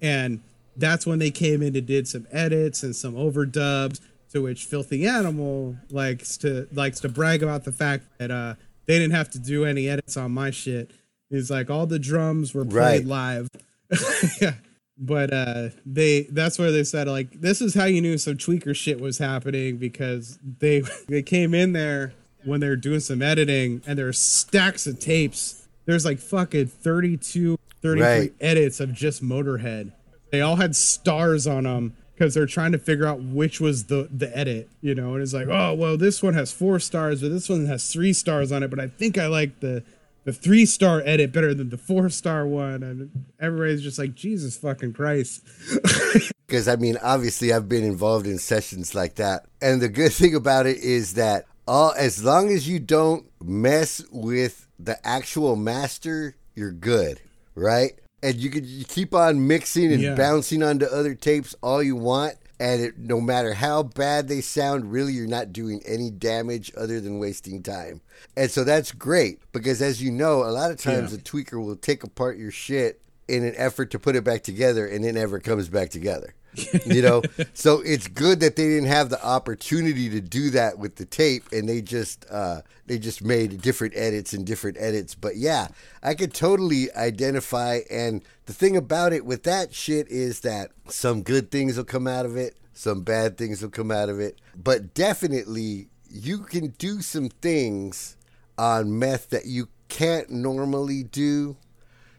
And 0.00 0.42
that's 0.76 1.06
when 1.06 1.18
they 1.18 1.32
came 1.32 1.60
in 1.60 1.74
and 1.74 1.86
did 1.86 2.06
some 2.06 2.26
edits 2.30 2.82
and 2.84 2.94
some 2.94 3.14
overdubs 3.14 4.00
to 4.32 4.42
which 4.42 4.64
filthy 4.64 5.06
animal 5.06 5.76
likes 5.90 6.36
to 6.38 6.68
likes 6.72 7.00
to 7.00 7.08
brag 7.08 7.42
about 7.42 7.64
the 7.64 7.72
fact 7.72 8.04
that 8.18 8.30
uh 8.30 8.54
they 8.86 8.98
didn't 8.98 9.14
have 9.14 9.30
to 9.30 9.38
do 9.38 9.64
any 9.64 9.88
edits 9.88 10.16
on 10.16 10.32
my 10.32 10.50
shit. 10.50 10.90
He's 11.30 11.50
like 11.50 11.68
all 11.70 11.86
the 11.86 11.98
drums 11.98 12.54
were 12.54 12.64
played 12.64 13.06
Right. 13.06 13.06
live. 13.06 13.48
Yeah. 14.40 14.54
But 15.00 15.32
uh 15.32 15.68
they 15.86 16.22
that's 16.22 16.58
where 16.58 16.72
they 16.72 16.84
said 16.84 17.06
like 17.08 17.40
this 17.40 17.60
is 17.60 17.74
how 17.74 17.84
you 17.84 18.00
knew 18.00 18.18
some 18.18 18.36
tweaker 18.36 18.74
shit 18.74 19.00
was 19.00 19.18
happening 19.18 19.76
because 19.76 20.38
they 20.58 20.82
they 21.08 21.22
came 21.22 21.54
in 21.54 21.72
there 21.72 22.12
when 22.44 22.60
they 22.60 22.68
were 22.68 22.76
doing 22.76 23.00
some 23.00 23.22
editing 23.22 23.82
and 23.86 23.98
there's 23.98 24.18
stacks 24.18 24.86
of 24.86 24.98
tapes. 24.98 25.66
There's 25.86 26.04
like 26.04 26.18
fucking 26.18 26.66
32 26.66 27.58
33 27.82 28.02
Right. 28.02 28.32
edits 28.40 28.80
of 28.80 28.92
just 28.92 29.22
motorhead. 29.22 29.92
They 30.32 30.40
all 30.40 30.56
had 30.56 30.74
stars 30.74 31.46
on 31.46 31.62
them 31.64 31.94
because 32.18 32.34
they're 32.34 32.46
trying 32.46 32.72
to 32.72 32.78
figure 32.78 33.06
out 33.06 33.20
which 33.20 33.60
was 33.60 33.84
the 33.84 34.08
the 34.10 34.36
edit 34.36 34.68
you 34.80 34.94
know? 34.94 35.14
And 35.14 35.22
it's 35.22 35.34
like 35.34 35.48
oh 35.48 35.74
well 35.74 35.96
this 35.96 36.22
one 36.22 36.34
has 36.34 36.52
four 36.52 36.80
stars 36.80 37.20
but 37.20 37.30
this 37.30 37.48
one 37.48 37.66
has 37.66 37.92
three 37.92 38.12
stars 38.12 38.50
on 38.50 38.62
it 38.62 38.68
but 38.68 38.80
i 38.80 38.88
think 38.88 39.16
i 39.18 39.26
like 39.26 39.60
the 39.60 39.84
the 40.28 40.32
three 40.34 40.66
star 40.66 41.02
edit 41.06 41.32
better 41.32 41.54
than 41.54 41.70
the 41.70 41.78
four 41.78 42.10
star 42.10 42.46
one. 42.46 42.82
And 42.82 43.24
everybody's 43.40 43.82
just 43.82 43.98
like 43.98 44.14
jesus 44.14 44.56
fucking 44.56 44.92
christ. 44.92 45.42
Because 46.46 46.66
I 46.66 46.76
mean, 46.76 46.96
obviously, 47.02 47.52
I've 47.52 47.68
been 47.68 47.84
involved 47.84 48.26
in 48.26 48.38
sessions 48.38 48.94
like 48.94 49.16
that, 49.16 49.44
and 49.60 49.82
the 49.82 49.88
good 49.90 50.12
thing 50.12 50.34
about 50.34 50.64
it 50.64 50.78
is 50.78 51.12
that 51.14 51.44
all 51.66 51.92
as 51.92 52.24
long 52.24 52.48
as 52.48 52.66
you 52.66 52.78
don't 52.78 53.26
mess 53.44 54.02
with 54.10 54.66
the 54.78 54.96
actual 55.06 55.56
master, 55.56 56.36
you're 56.54 56.72
good, 56.72 57.20
right? 57.54 57.98
And 58.22 58.34
you 58.36 58.50
can 58.50 58.64
you 58.66 58.84
keep 58.84 59.14
on 59.14 59.46
mixing 59.46 59.92
and 59.92 60.02
Yeah. 60.02 60.14
bouncing 60.14 60.62
onto 60.62 60.86
other 60.86 61.14
tapes 61.14 61.54
all 61.62 61.82
you 61.82 61.94
want, 61.94 62.34
and 62.58 62.80
it, 62.82 62.98
no 62.98 63.20
matter 63.20 63.54
how 63.54 63.84
bad 63.84 64.26
they 64.26 64.40
sound, 64.40 64.90
really, 64.90 65.12
you're 65.12 65.28
not 65.28 65.52
doing 65.52 65.80
any 65.86 66.10
damage 66.10 66.72
other 66.76 67.00
than 67.00 67.20
wasting 67.20 67.62
time. 67.62 68.00
And 68.36 68.50
so 68.50 68.64
that's 68.64 68.90
great 68.90 69.38
because, 69.52 69.80
as 69.80 70.02
you 70.02 70.10
know, 70.10 70.42
a 70.42 70.50
lot 70.50 70.72
of 70.72 70.78
times 70.78 71.12
Yeah. 71.12 71.18
a 71.18 71.22
tweaker 71.22 71.64
will 71.64 71.76
take 71.76 72.02
apart 72.02 72.36
your 72.38 72.50
shit 72.50 73.00
in 73.28 73.44
an 73.44 73.54
effort 73.56 73.90
to 73.92 73.98
put 73.98 74.16
it 74.16 74.24
back 74.24 74.42
together, 74.42 74.86
and 74.86 75.04
it 75.04 75.12
never 75.12 75.38
comes 75.38 75.68
back 75.68 75.90
together. 75.90 76.34
you 76.86 77.02
know, 77.02 77.22
so 77.54 77.80
it's 77.84 78.08
good 78.08 78.40
that 78.40 78.56
they 78.56 78.68
didn't 78.68 78.88
have 78.88 79.10
the 79.10 79.24
opportunity 79.24 80.08
to 80.10 80.20
do 80.20 80.50
that 80.50 80.78
with 80.78 80.96
the 80.96 81.04
tape, 81.04 81.44
and 81.52 81.68
they 81.68 81.80
just 81.80 82.24
uh, 82.30 82.62
they 82.86 82.98
just 82.98 83.22
made 83.22 83.60
different 83.60 83.94
edits 83.96 84.32
and 84.32 84.46
different 84.46 84.76
edits. 84.80 85.14
But 85.14 85.36
yeah, 85.36 85.68
I 86.02 86.14
could 86.14 86.34
totally 86.34 86.92
identify. 86.94 87.80
And 87.90 88.22
the 88.46 88.52
thing 88.52 88.76
about 88.76 89.12
it 89.12 89.24
with 89.24 89.44
that 89.44 89.74
shit 89.74 90.08
is 90.08 90.40
that 90.40 90.70
some 90.88 91.22
good 91.22 91.50
things 91.50 91.76
will 91.76 91.84
come 91.84 92.06
out 92.06 92.26
of 92.26 92.36
it, 92.36 92.56
some 92.72 93.02
bad 93.02 93.36
things 93.36 93.62
will 93.62 93.70
come 93.70 93.90
out 93.90 94.08
of 94.08 94.18
it, 94.18 94.40
but 94.56 94.94
definitely 94.94 95.88
you 96.10 96.38
can 96.38 96.68
do 96.78 97.02
some 97.02 97.28
things 97.28 98.16
on 98.56 98.98
meth 98.98 99.30
that 99.30 99.46
you 99.46 99.68
can't 99.88 100.30
normally 100.30 101.02
do. 101.02 101.56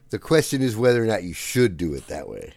The 0.10 0.20
question 0.20 0.62
is 0.62 0.76
whether 0.76 1.04
or 1.04 1.06
not 1.06 1.24
you 1.24 1.34
should 1.34 1.78
do 1.78 1.94
it 1.94 2.08
that 2.08 2.28
way, 2.28 2.54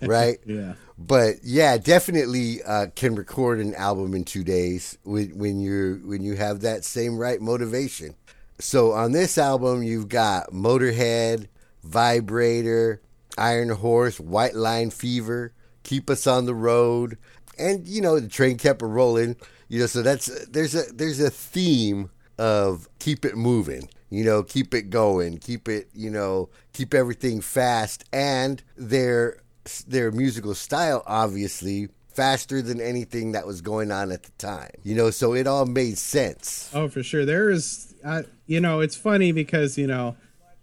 right? 0.06 0.38
Yeah. 0.44 0.74
But 0.98 1.36
yeah, 1.42 1.78
definitely 1.78 2.62
uh, 2.62 2.88
can 2.94 3.14
record 3.14 3.60
an 3.60 3.74
album 3.74 4.14
in 4.14 4.24
two 4.24 4.44
days 4.44 4.98
when, 5.02 5.38
when 5.38 5.60
you're 5.60 5.96
when 5.96 6.22
you 6.22 6.36
have 6.36 6.60
that 6.60 6.84
same 6.84 7.16
right 7.16 7.40
motivation. 7.40 8.14
So 8.58 8.92
on 8.92 9.12
this 9.12 9.38
album, 9.38 9.82
you've 9.82 10.10
got 10.10 10.52
Motorhead, 10.52 11.46
Vibrator, 11.82 13.00
Iron 13.38 13.70
Horse, 13.70 14.20
White 14.20 14.54
Line 14.54 14.90
Fever, 14.90 15.54
Keep 15.82 16.10
Us 16.10 16.26
on 16.26 16.44
the 16.44 16.54
Road, 16.54 17.16
and 17.58 17.88
you 17.88 18.02
know 18.02 18.20
the 18.20 18.28
train 18.28 18.58
kept 18.58 18.82
a 18.82 18.86
rolling. 18.86 19.36
You 19.68 19.80
know, 19.80 19.86
so 19.86 20.02
that's 20.02 20.26
there's 20.48 20.74
a 20.74 20.92
there's 20.92 21.20
a 21.20 21.30
theme 21.30 22.10
of 22.38 22.88
keep 22.98 23.24
it 23.24 23.36
moving. 23.36 23.88
You 24.10 24.24
know, 24.24 24.42
keep 24.42 24.74
it 24.74 24.90
going, 24.90 25.38
keep 25.38 25.68
it 25.68 25.88
you 25.94 26.10
know 26.10 26.50
keep 26.72 26.94
everything 26.94 27.40
fast, 27.40 28.04
and 28.12 28.62
their 28.76 29.38
their 29.86 30.10
musical 30.10 30.54
style 30.54 31.02
obviously 31.06 31.88
faster 32.12 32.60
than 32.60 32.80
anything 32.80 33.32
that 33.32 33.46
was 33.46 33.60
going 33.60 33.90
on 33.90 34.10
at 34.12 34.24
the 34.24 34.32
time. 34.32 34.70
You 34.82 34.94
know, 34.94 35.10
so 35.10 35.34
it 35.34 35.46
all 35.46 35.66
made 35.66 35.96
sense. 35.96 36.70
Oh, 36.74 36.88
for 36.88 37.02
sure. 37.02 37.24
There 37.24 37.50
is, 37.50 37.94
uh, 38.04 38.22
you 38.46 38.60
know, 38.60 38.80
it's 38.80 38.96
funny 38.96 39.32
because 39.32 39.78
you 39.78 39.86
know, 39.86 40.16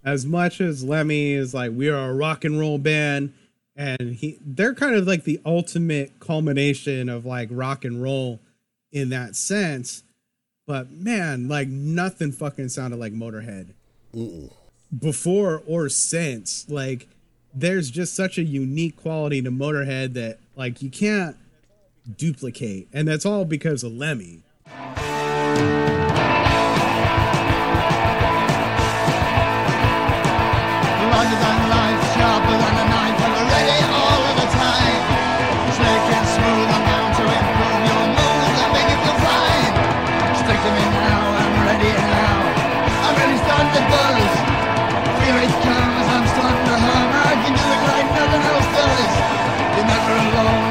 as 0.04 0.26
much 0.26 0.60
as 0.60 0.84
Lemmy 0.84 1.32
is 1.32 1.54
like, 1.54 1.72
we 1.74 1.88
are 1.88 2.10
a 2.10 2.14
rock 2.14 2.44
and 2.44 2.58
roll 2.58 2.78
band, 2.78 3.32
and 3.74 4.14
he, 4.14 4.38
they're 4.44 4.74
kind 4.74 4.94
of 4.94 5.06
like 5.06 5.24
the 5.24 5.40
ultimate 5.44 6.20
culmination 6.20 7.08
of 7.08 7.24
like 7.24 7.48
rock 7.50 7.84
and 7.84 8.02
roll 8.02 8.40
in 8.92 9.10
that 9.10 9.36
sense. 9.36 10.02
But 10.68 10.92
man, 10.92 11.48
like 11.48 11.68
nothing 11.68 12.30
fucking 12.30 12.68
sounded 12.68 13.00
like 13.00 13.14
Motorhead 13.14 13.72
before 14.96 15.62
or 15.66 15.88
since. 15.88 16.68
Like, 16.68 17.08
there's 17.54 17.90
just 17.90 18.14
such 18.14 18.36
a 18.36 18.42
unique 18.42 18.94
quality 18.94 19.40
to 19.40 19.50
Motorhead 19.50 20.12
that 20.12 20.40
like 20.56 20.82
you 20.82 20.90
can't 20.90 21.36
duplicate, 22.18 22.88
and 22.92 23.08
that's 23.08 23.24
all 23.24 23.46
because 23.46 23.82
of 23.82 23.92
Lemmy. 23.92 24.42
Here 45.28 45.36
it 45.36 45.50
comes, 45.50 46.06
I'm 46.08 46.26
starting 46.26 46.64
to 46.64 46.76
hum. 46.80 47.08
I 47.12 47.34
can 47.36 47.52
do 47.52 47.66
it 47.76 47.82
like 47.92 48.08
nothing 48.16 48.44
else 48.48 48.68
does. 48.72 49.76
You're 49.76 49.84
never 49.84 50.14
alone 50.40 50.67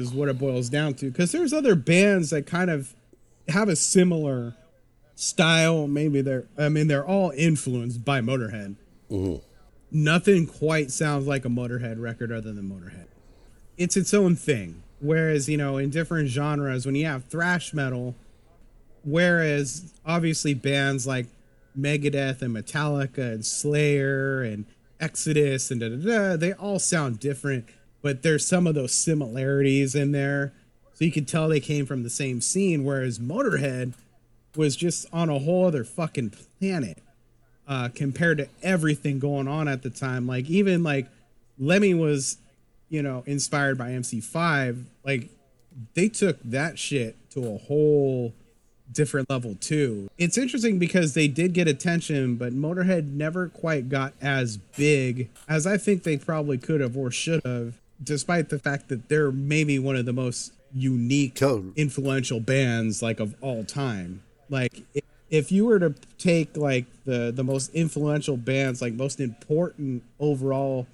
is 0.00 0.12
what 0.12 0.28
it 0.28 0.38
boils 0.38 0.68
down 0.68 0.94
to. 0.94 1.10
Because 1.10 1.32
there's 1.32 1.52
other 1.52 1.74
bands 1.74 2.30
that 2.30 2.46
kind 2.46 2.70
of 2.70 2.94
have 3.48 3.68
a 3.68 3.76
similar 3.76 4.54
style. 5.14 5.86
Maybe 5.86 6.20
they're 6.20 6.46
i 6.58 6.68
mean 6.68 6.88
they're 6.88 7.06
all 7.06 7.30
influenced 7.36 8.04
by 8.04 8.20
motorhead. 8.20 8.76
Mm-hmm. 9.10 9.36
Nothing 9.92 10.46
quite 10.46 10.90
sounds 10.90 11.26
like 11.26 11.44
a 11.44 11.48
motorhead 11.48 12.00
record 12.00 12.30
other 12.32 12.52
than 12.52 12.68
motorhead. 12.68 13.06
It's 13.76 13.96
its 13.96 14.14
own 14.14 14.36
thing. 14.36 14.82
Whereas 15.00 15.48
you 15.48 15.56
know 15.56 15.78
in 15.78 15.90
different 15.90 16.28
genres 16.28 16.86
when 16.86 16.94
you 16.94 17.06
have 17.06 17.24
thrash 17.24 17.72
metal 17.72 18.14
whereas 19.02 19.94
obviously 20.04 20.54
bands 20.54 21.06
like 21.06 21.26
Megadeth 21.78 22.42
and 22.42 22.54
Metallica 22.54 23.32
and 23.32 23.44
Slayer 23.44 24.42
and 24.42 24.66
Exodus 24.98 25.70
and 25.70 25.80
da 25.80 25.88
da 25.88 25.96
da, 25.96 26.36
they 26.36 26.52
all 26.52 26.78
sound 26.78 27.20
different, 27.20 27.66
but 28.02 28.22
there's 28.22 28.46
some 28.46 28.66
of 28.66 28.74
those 28.74 28.92
similarities 28.92 29.94
in 29.94 30.12
there. 30.12 30.52
So 30.94 31.04
you 31.04 31.12
can 31.12 31.24
tell 31.24 31.48
they 31.48 31.60
came 31.60 31.86
from 31.86 32.02
the 32.02 32.10
same 32.10 32.40
scene. 32.40 32.84
Whereas 32.84 33.18
Motorhead, 33.18 33.94
was 34.56 34.76
just 34.76 35.06
on 35.12 35.28
a 35.28 35.38
whole 35.38 35.66
other 35.66 35.84
fucking 35.84 36.32
planet 36.58 36.98
uh, 37.68 37.88
compared 37.94 38.38
to 38.38 38.48
everything 38.62 39.18
going 39.18 39.48
on 39.48 39.68
at 39.68 39.82
the 39.82 39.90
time. 39.90 40.26
Like 40.26 40.48
even 40.50 40.82
like 40.82 41.08
Lemmy 41.58 41.94
was, 41.94 42.38
you 42.88 43.02
know, 43.02 43.22
inspired 43.26 43.78
by 43.78 43.90
MC5. 43.90 44.84
Like 45.04 45.30
they 45.94 46.08
took 46.08 46.42
that 46.42 46.78
shit 46.78 47.16
to 47.30 47.46
a 47.46 47.58
whole 47.58 48.34
different 48.92 49.30
level 49.30 49.54
too. 49.60 50.08
It's 50.18 50.36
interesting 50.36 50.80
because 50.80 51.14
they 51.14 51.28
did 51.28 51.52
get 51.52 51.68
attention, 51.68 52.34
but 52.34 52.52
Motorhead 52.52 53.12
never 53.12 53.48
quite 53.48 53.88
got 53.88 54.14
as 54.20 54.56
big 54.56 55.30
as 55.48 55.64
I 55.64 55.76
think 55.76 56.02
they 56.02 56.16
probably 56.16 56.58
could 56.58 56.80
have 56.80 56.96
or 56.96 57.12
should 57.12 57.40
have, 57.44 57.79
despite 58.02 58.48
the 58.48 58.58
fact 58.58 58.88
that 58.88 59.08
they're 59.08 59.32
maybe 59.32 59.78
one 59.78 59.96
of 59.96 60.06
the 60.06 60.12
most 60.12 60.52
unique, 60.72 61.34
Totally. 61.34 61.72
influential 61.76 62.40
bands 62.40 63.02
like 63.02 63.20
of 63.20 63.34
all 63.40 63.64
time. 63.64 64.22
Like 64.48 64.82
if, 65.30 65.52
you 65.52 65.66
were 65.66 65.78
to 65.78 65.94
take 66.18 66.56
like 66.56 66.86
the 67.04 67.32
the 67.34 67.44
most 67.44 67.72
influential 67.74 68.36
bands, 68.36 68.82
like 68.82 68.94
most 68.94 69.20
important 69.20 70.02
overall 70.18 70.86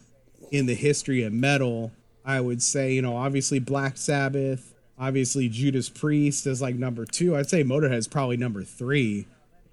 in 0.51 0.67
the 0.67 0.75
history 0.75 1.23
of 1.23 1.33
metal, 1.33 1.93
I 2.25 2.41
would 2.41 2.63
say, 2.63 2.93
you 2.93 3.03
know, 3.03 3.17
obviously 3.17 3.59
Black 3.59 3.97
Sabbath, 3.97 4.75
obviously 4.99 5.49
Judas 5.49 5.89
Priest 5.89 6.47
is 6.47 6.61
like 6.61 6.77
number 6.77 7.05
two. 7.05 7.37
I'd 7.37 7.49
say 7.49 7.65
Motorhead's 7.65 8.09
probably 8.09 8.37
number 8.37 8.63
three. 8.63 9.27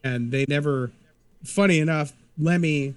And 0.04 0.32
they 0.32 0.46
never, 0.50 0.91
funny 1.46 1.80
enough, 1.80 2.12
Lemmy 2.38 2.96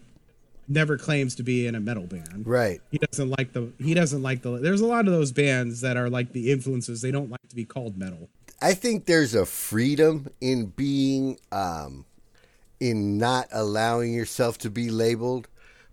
never 0.69 0.97
claims 0.99 1.35
to 1.37 1.43
be 1.43 1.67
in 1.67 1.75
a 1.75 1.81
metal 1.81 2.07
band. 2.07 2.47
Right. 2.47 2.81
He 2.91 2.99
doesn't 2.99 3.31
like 3.31 3.53
the, 3.53 3.73
he 3.79 3.95
doesn't 3.95 4.23
like 4.23 4.43
the, 4.43 4.59
there's 4.59 4.81
a 4.81 4.87
lot 4.87 5.07
of 5.07 5.13
those 5.13 5.33
bands 5.33 5.81
that 5.83 5.97
are 5.97 6.11
like 6.11 6.33
the 6.33 6.51
influences. 6.51 7.03
They 7.03 7.11
don't 7.11 7.31
like 7.31 7.49
to 7.49 7.57
be 7.57 7.65
called 7.65 7.97
metal. 7.97 8.29
I 8.61 8.75
think 8.75 9.05
there's 9.05 9.35
a 9.35 9.47
freedom 9.47 10.29
in 10.41 10.67
being, 10.67 11.39
um, 11.53 12.05
in 12.81 13.19
not 13.19 13.49
allowing 13.53 14.13
yourself 14.13 14.59
to 14.59 14.71
be 14.71 14.91
labeled 14.91 15.49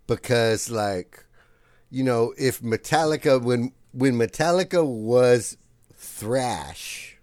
because, 0.06 0.70
like, 0.70 1.24
you 1.90 2.02
know, 2.02 2.34
if 2.36 2.60
Metallica, 2.60 3.42
when, 3.42 3.72
when 3.92 4.14
Metallica 4.14 4.84
was 4.84 5.56
thrash, 5.94 7.16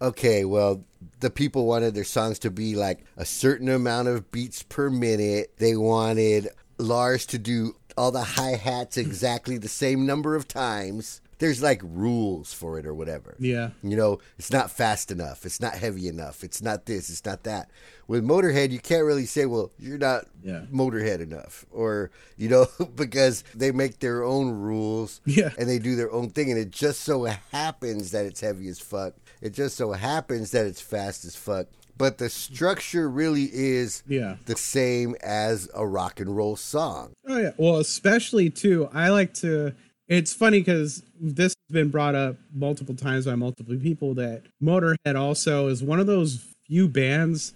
okay, 0.00 0.44
well, 0.44 0.84
the 1.20 1.30
people 1.30 1.66
wanted 1.66 1.94
their 1.94 2.04
songs 2.04 2.38
to 2.40 2.50
be 2.50 2.74
like 2.74 3.04
a 3.16 3.24
certain 3.24 3.68
amount 3.68 4.08
of 4.08 4.30
beats 4.30 4.62
per 4.62 4.90
minute. 4.90 5.54
They 5.58 5.76
wanted 5.76 6.48
Lars 6.78 7.26
to 7.26 7.38
do 7.38 7.76
all 7.96 8.10
the 8.10 8.22
hi 8.24 8.56
hats 8.56 8.96
exactly 8.96 9.56
the 9.58 9.68
same 9.68 10.04
number 10.06 10.34
of 10.34 10.48
times. 10.48 11.20
There's 11.38 11.62
like 11.62 11.80
rules 11.84 12.52
for 12.52 12.78
it 12.78 12.86
or 12.86 12.94
whatever. 12.94 13.34
Yeah. 13.38 13.70
You 13.82 13.96
know, 13.96 14.20
it's 14.38 14.52
not 14.52 14.70
fast 14.70 15.10
enough. 15.10 15.44
It's 15.44 15.60
not 15.60 15.74
heavy 15.74 16.06
enough. 16.08 16.42
It's 16.44 16.62
not 16.62 16.86
this. 16.86 17.10
It's 17.10 17.24
not 17.24 17.42
that. 17.42 17.68
With 18.06 18.24
Motorhead, 18.24 18.70
you 18.70 18.78
can't 18.78 19.04
really 19.04 19.26
say, 19.26 19.44
well, 19.44 19.70
you're 19.78 19.98
not 19.98 20.26
Yeah. 20.42 20.62
Motorhead 20.72 21.20
enough. 21.20 21.66
Or, 21.72 22.10
you 22.36 22.48
know, 22.48 22.66
because 22.96 23.42
they 23.54 23.72
make 23.72 23.98
their 23.98 24.22
own 24.22 24.50
rules 24.52 25.20
Yeah. 25.26 25.50
and 25.58 25.68
they 25.68 25.78
do 25.80 25.96
their 25.96 26.10
own 26.12 26.30
thing. 26.30 26.50
And 26.50 26.58
it 26.58 26.70
just 26.70 27.00
so 27.00 27.24
happens 27.52 28.12
that 28.12 28.26
it's 28.26 28.40
heavy 28.40 28.68
as 28.68 28.78
fuck. 28.78 29.14
It 29.42 29.54
just 29.54 29.76
so 29.76 29.92
happens 29.92 30.52
that 30.52 30.66
it's 30.66 30.80
fast 30.80 31.24
as 31.24 31.34
fuck. 31.36 31.66
But 31.96 32.18
the 32.18 32.28
structure 32.28 33.08
really 33.08 33.48
is 33.52 34.02
Yeah. 34.08 34.36
the 34.46 34.56
same 34.56 35.14
as 35.22 35.68
a 35.74 35.86
rock 35.86 36.18
and 36.20 36.36
roll 36.36 36.56
song. 36.56 37.12
Oh 37.28 37.38
yeah. 37.38 37.50
Well, 37.56 37.78
especially 37.78 38.50
too, 38.50 38.88
I 38.92 39.10
like 39.10 39.32
to. 39.34 39.72
It's 40.08 40.34
funny 40.34 40.58
because 40.60 41.02
this 41.18 41.54
has 41.68 41.72
been 41.74 41.88
brought 41.90 42.14
up 42.14 42.36
multiple 42.52 42.94
times 42.94 43.24
by 43.26 43.36
multiple 43.36 43.76
people 43.76 44.12
that 44.14 44.42
Motorhead 44.62 45.16
also 45.18 45.68
is 45.68 45.82
one 45.82 45.98
of 46.00 46.06
those 46.06 46.44
few 46.66 46.88
bands 46.88 47.54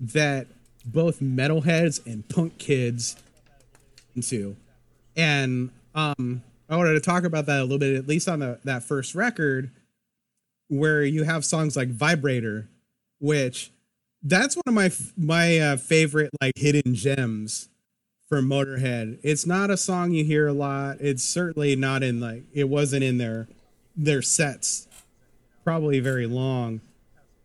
that 0.00 0.46
both 0.84 1.20
metalheads 1.20 2.04
and 2.06 2.28
punk 2.28 2.58
kids 2.58 3.16
into, 4.16 4.56
and 5.16 5.70
um, 5.94 6.42
I 6.68 6.76
wanted 6.76 6.94
to 6.94 7.00
talk 7.00 7.24
about 7.24 7.46
that 7.46 7.60
a 7.60 7.62
little 7.62 7.78
bit, 7.78 7.94
at 7.96 8.08
least 8.08 8.28
on 8.28 8.40
the 8.40 8.58
that 8.64 8.82
first 8.82 9.14
record, 9.14 9.70
where 10.68 11.04
you 11.04 11.22
have 11.24 11.44
songs 11.44 11.76
like 11.76 11.88
"Vibrator," 11.88 12.66
which 13.20 13.70
that's 14.22 14.56
one 14.56 14.64
of 14.66 14.74
my 14.74 14.90
my 15.16 15.58
uh, 15.58 15.76
favorite 15.76 16.30
like 16.40 16.52
hidden 16.56 16.94
gems 16.94 17.68
for 18.28 18.42
Motorhead. 18.42 19.18
It's 19.22 19.46
not 19.46 19.70
a 19.70 19.76
song 19.76 20.12
you 20.12 20.24
hear 20.24 20.46
a 20.46 20.52
lot. 20.52 20.98
It's 21.00 21.24
certainly 21.24 21.76
not 21.76 22.02
in 22.02 22.20
like 22.20 22.44
it 22.52 22.68
wasn't 22.68 23.04
in 23.04 23.18
their 23.18 23.48
their 23.96 24.22
sets 24.22 24.86
probably 25.64 26.00
very 26.00 26.26
long 26.26 26.80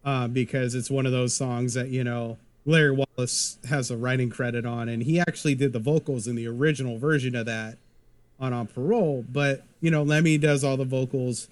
uh, 0.05 0.27
because 0.27 0.75
it's 0.75 0.89
one 0.89 1.05
of 1.05 1.11
those 1.11 1.35
songs 1.35 1.73
that 1.73 1.89
you 1.89 2.03
know 2.03 2.37
Larry 2.65 2.91
Wallis 2.91 3.57
has 3.67 3.91
a 3.91 3.97
writing 3.97 4.29
credit 4.29 4.65
on, 4.65 4.89
and 4.89 5.03
he 5.03 5.19
actually 5.19 5.55
did 5.55 5.73
the 5.73 5.79
vocals 5.79 6.27
in 6.27 6.35
the 6.35 6.47
original 6.47 6.97
version 6.97 7.35
of 7.35 7.45
that 7.45 7.77
on 8.39 8.53
On 8.53 8.67
Parole. 8.67 9.25
But 9.29 9.63
you 9.81 9.91
know 9.91 10.03
Lemmy 10.03 10.37
does 10.37 10.63
all 10.63 10.77
the 10.77 10.85
vocals 10.85 11.47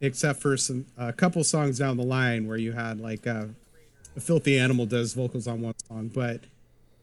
except 0.00 0.40
for 0.40 0.56
some 0.56 0.86
a 0.96 1.12
couple 1.12 1.42
songs 1.44 1.78
down 1.78 1.96
the 1.96 2.04
line 2.04 2.46
where 2.46 2.56
you 2.56 2.72
had 2.72 3.00
like 3.00 3.26
a 3.26 3.50
Filthy 4.18 4.58
Animal 4.58 4.86
does 4.86 5.14
vocals 5.14 5.46
on 5.46 5.60
one 5.60 5.74
song, 5.88 6.08
but 6.08 6.40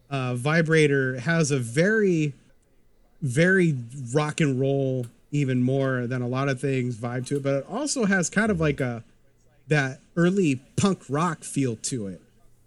uh, 0.10 0.36
Vibrator 0.36 1.20
has 1.20 1.52
a 1.52 1.60
very, 1.60 2.34
very 3.22 3.76
rock 4.14 4.42
and 4.42 4.60
roll, 4.60 5.08
even 5.32 5.62
more 5.62 6.08
than 6.08 6.22
a 6.22 6.28
lot 6.28 6.50
of 6.50 6.60
things 6.60 6.96
vibe 6.96 7.26
to 7.28 7.38
it, 7.38 7.44
but 7.44 7.54
it 7.56 7.66
also 7.70 8.06
has 8.06 8.30
kind 8.30 8.52
of 8.52 8.60
like 8.60 8.80
a 8.80 9.04
that 9.68 10.00
early 10.16 10.58
punk 10.76 11.02
rock 11.10 11.44
feel 11.44 11.76
to 11.78 12.08
it. 12.08 12.22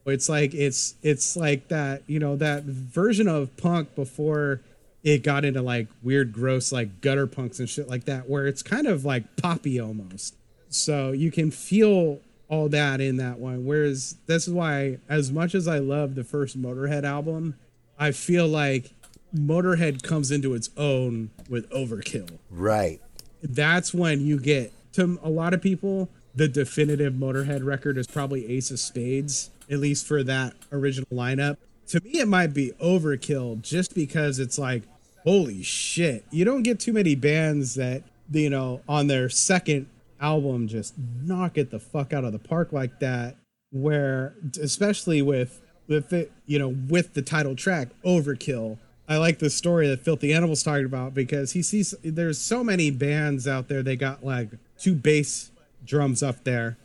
It's 0.06 0.28
like 0.28 0.54
it's 0.54 0.94
it's 1.02 1.36
like 1.36 1.68
that 1.68 2.02
you 2.06 2.18
know 2.18 2.36
that 2.36 2.62
version 2.62 3.28
of 3.28 3.56
punk 3.56 3.94
before 3.94 4.60
it 5.02 5.22
got 5.22 5.44
into 5.44 5.62
like 5.62 5.88
weird, 6.02 6.32
gross 6.32 6.72
like 6.72 7.00
gutter 7.00 7.26
punks 7.26 7.58
and 7.58 7.68
shit 7.68 7.88
like 7.88 8.04
that, 8.04 8.28
where 8.28 8.46
it's 8.46 8.62
kind 8.62 8.86
of 8.86 9.04
like 9.04 9.36
poppy 9.36 9.80
almost. 9.80 10.36
So 10.68 11.12
you 11.12 11.30
can 11.30 11.50
feel 11.50 12.20
all 12.48 12.68
that 12.68 13.00
in 13.00 13.16
that 13.16 13.38
one. 13.38 13.64
Whereas 13.64 14.16
this 14.26 14.46
is 14.46 14.54
why, 14.54 14.98
as 15.08 15.32
much 15.32 15.54
as 15.54 15.66
I 15.66 15.78
love 15.78 16.14
the 16.14 16.24
first 16.24 16.60
Motorhead 16.60 17.04
album, 17.04 17.56
I 17.98 18.12
feel 18.12 18.46
like 18.46 18.92
Motorhead 19.34 20.02
comes 20.02 20.30
into 20.30 20.54
its 20.54 20.70
own 20.76 21.30
with 21.48 21.68
Overkill. 21.70 22.38
Right. 22.50 23.00
That's 23.42 23.92
when 23.92 24.20
you 24.20 24.38
get 24.38 24.72
to 24.94 25.18
a 25.22 25.30
lot 25.30 25.54
of 25.54 25.62
people. 25.62 26.08
The 26.34 26.48
definitive 26.48 27.14
Motorhead 27.14 27.64
record 27.64 27.96
is 27.96 28.06
probably 28.06 28.46
Ace 28.52 28.70
of 28.70 28.78
Spades, 28.78 29.50
at 29.70 29.78
least 29.78 30.06
for 30.06 30.22
that 30.22 30.54
original 30.70 31.08
lineup. 31.10 31.56
To 31.88 32.00
me, 32.00 32.20
it 32.20 32.28
might 32.28 32.52
be 32.52 32.72
Overkill 32.82 33.62
just 33.62 33.94
because 33.94 34.38
it's 34.38 34.58
like, 34.58 34.82
holy 35.24 35.62
shit. 35.62 36.24
You 36.30 36.44
don't 36.44 36.62
get 36.62 36.80
too 36.80 36.92
many 36.92 37.14
bands 37.14 37.74
that, 37.74 38.02
you 38.30 38.50
know, 38.50 38.80
on 38.88 39.06
their 39.06 39.28
second 39.28 39.86
album 40.20 40.66
just 40.66 40.94
knock 41.22 41.58
it 41.58 41.70
the 41.70 41.78
fuck 41.78 42.12
out 42.12 42.24
of 42.24 42.32
the 42.32 42.38
park 42.38 42.72
like 42.72 43.00
that 43.00 43.36
where 43.70 44.34
especially 44.60 45.20
with 45.20 45.60
with 45.88 46.12
it 46.12 46.32
you 46.46 46.58
know 46.58 46.68
with 46.88 47.14
the 47.14 47.22
title 47.22 47.54
track 47.54 47.88
overkill 48.04 48.78
i 49.08 49.16
like 49.16 49.38
the 49.38 49.50
story 49.50 49.86
that 49.86 50.00
filthy 50.00 50.32
animals 50.32 50.62
talking 50.62 50.86
about 50.86 51.12
because 51.12 51.52
he 51.52 51.62
sees 51.62 51.94
there's 52.02 52.38
so 52.38 52.64
many 52.64 52.90
bands 52.90 53.46
out 53.46 53.68
there 53.68 53.82
they 53.82 53.96
got 53.96 54.24
like 54.24 54.48
two 54.78 54.94
bass 54.94 55.50
drums 55.84 56.22
up 56.22 56.44
there 56.44 56.76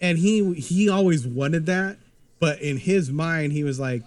and 0.00 0.18
he 0.18 0.54
he 0.54 0.88
always 0.88 1.26
wanted 1.26 1.66
that 1.66 1.96
but 2.38 2.60
in 2.60 2.76
his 2.76 3.10
mind 3.10 3.52
he 3.52 3.64
was 3.64 3.80
like 3.80 4.02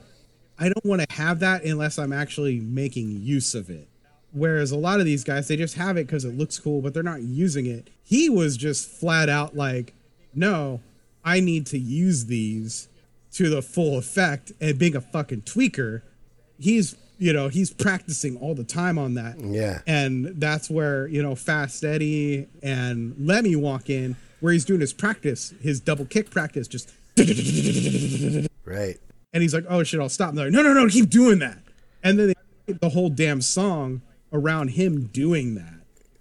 i 0.62 0.66
don't 0.66 0.86
want 0.86 1.02
to 1.02 1.16
have 1.16 1.40
that 1.40 1.64
unless 1.66 2.00
i'm 2.00 2.14
actually 2.14 2.62
making 2.62 3.22
use 3.22 3.54
of 3.54 3.70
it 3.70 3.90
Whereas 4.34 4.72
a 4.72 4.78
lot 4.78 5.00
of 5.00 5.06
these 5.06 5.24
guys, 5.24 5.48
they 5.48 5.58
just 5.58 5.76
have 5.76 5.98
it 5.98 6.08
because 6.08 6.24
it 6.24 6.38
looks 6.38 6.58
cool, 6.58 6.82
but 6.82 6.94
they're 6.94 7.04
not 7.04 7.22
using 7.22 7.66
it. 7.66 7.90
He 8.04 8.30
was 8.30 8.56
just 8.56 8.90
flat 8.90 9.28
out 9.28 9.56
like, 9.56 9.94
no, 10.34 10.80
I 11.26 11.42
need 11.42 11.66
to 11.68 11.78
use 11.78 12.26
these 12.26 12.88
to 13.34 13.50
the 13.50 13.62
full 13.62 13.98
effect. 13.98 14.54
And 14.62 14.80
being 14.80 14.96
a 14.96 15.02
fucking 15.02 15.42
tweaker, 15.42 16.02
he's, 16.58 16.96
you 17.18 17.34
know, 17.34 17.50
he's 17.50 17.74
practicing 17.74 18.38
all 18.38 18.56
the 18.56 18.64
time 18.64 18.98
on 18.98 19.16
that. 19.16 19.38
Yeah. 19.40 19.80
And 19.86 20.40
that's 20.40 20.70
where, 20.70 21.08
you 21.08 21.22
know, 21.22 21.36
Fast 21.36 21.84
Eddie 21.84 22.48
and 22.64 23.16
Lemmy 23.20 23.58
walk 23.58 23.90
in, 23.90 24.16
where 24.40 24.54
he's 24.54 24.64
doing 24.64 24.80
his 24.80 24.94
practice, 24.94 25.54
his 25.62 25.82
double 25.82 26.06
kick 26.06 26.30
practice, 26.30 26.70
just, 26.70 26.90
Right. 28.64 28.98
And 29.34 29.42
he's 29.42 29.54
like, 29.54 29.66
oh 29.70 29.84
shit, 29.84 30.00
I'll 30.00 30.10
stop. 30.10 30.34
They're 30.34 30.46
like, 30.46 30.54
no, 30.54 30.62
no, 30.62 30.74
no, 30.74 30.88
keep 30.88 31.10
doing 31.10 31.40
that. 31.40 31.60
And 32.04 32.18
then 32.20 32.34
they 32.68 32.74
the 32.74 32.90
whole 32.90 33.10
damn 33.10 33.42
song 33.42 34.02
around 34.32 34.70
him 34.70 35.06
doing 35.08 35.56
that. 35.56 35.74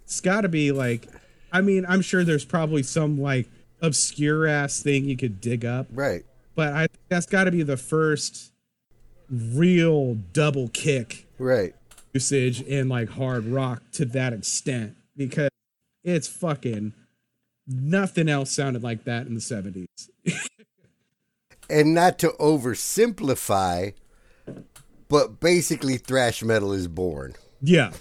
It's 0.03 0.19
got 0.19 0.41
to 0.41 0.49
be 0.49 0.71
like, 0.71 1.07
I 1.51 1.61
mean, 1.61 1.85
I'm 1.87 2.01
sure 2.01 2.23
there's 2.23 2.43
probably 2.45 2.83
some 2.83 3.19
like 3.19 3.47
obscure 3.81 4.45
ass 4.47 4.81
thing 4.81 5.05
you 5.05 5.15
could 5.17 5.39
dig 5.41 5.63
up, 5.65 5.87
Right. 5.91 6.23
but 6.55 6.73
I 6.73 6.87
that's 7.09 7.25
got 7.25 7.45
to 7.45 7.51
be 7.51 7.63
the 7.63 7.77
first 7.77 8.51
real 9.29 10.15
double 10.33 10.67
kick 10.69 11.25
Right. 11.39 11.73
usage 12.13 12.61
in 12.61 12.89
like 12.89 13.09
hard 13.09 13.45
rock 13.45 13.81
to 13.93 14.05
that 14.05 14.33
extent 14.33 14.95
because 15.15 15.49
it's 16.03 16.27
fucking 16.27 16.93
nothing 17.67 18.27
else 18.27 18.51
sounded 18.51 18.83
like 18.83 19.05
that 19.05 19.25
in 19.27 19.33
the 19.35 19.39
70s. 19.39 19.87
and 21.71 21.93
not 21.93 22.19
to 22.19 22.29
oversimplify, 22.39 23.93
but 25.07 25.39
basically 25.39 25.97
thrash 25.97 26.43
metal 26.43 26.73
is 26.73 26.87
born. 26.87 27.33
Yeah. 27.61 27.91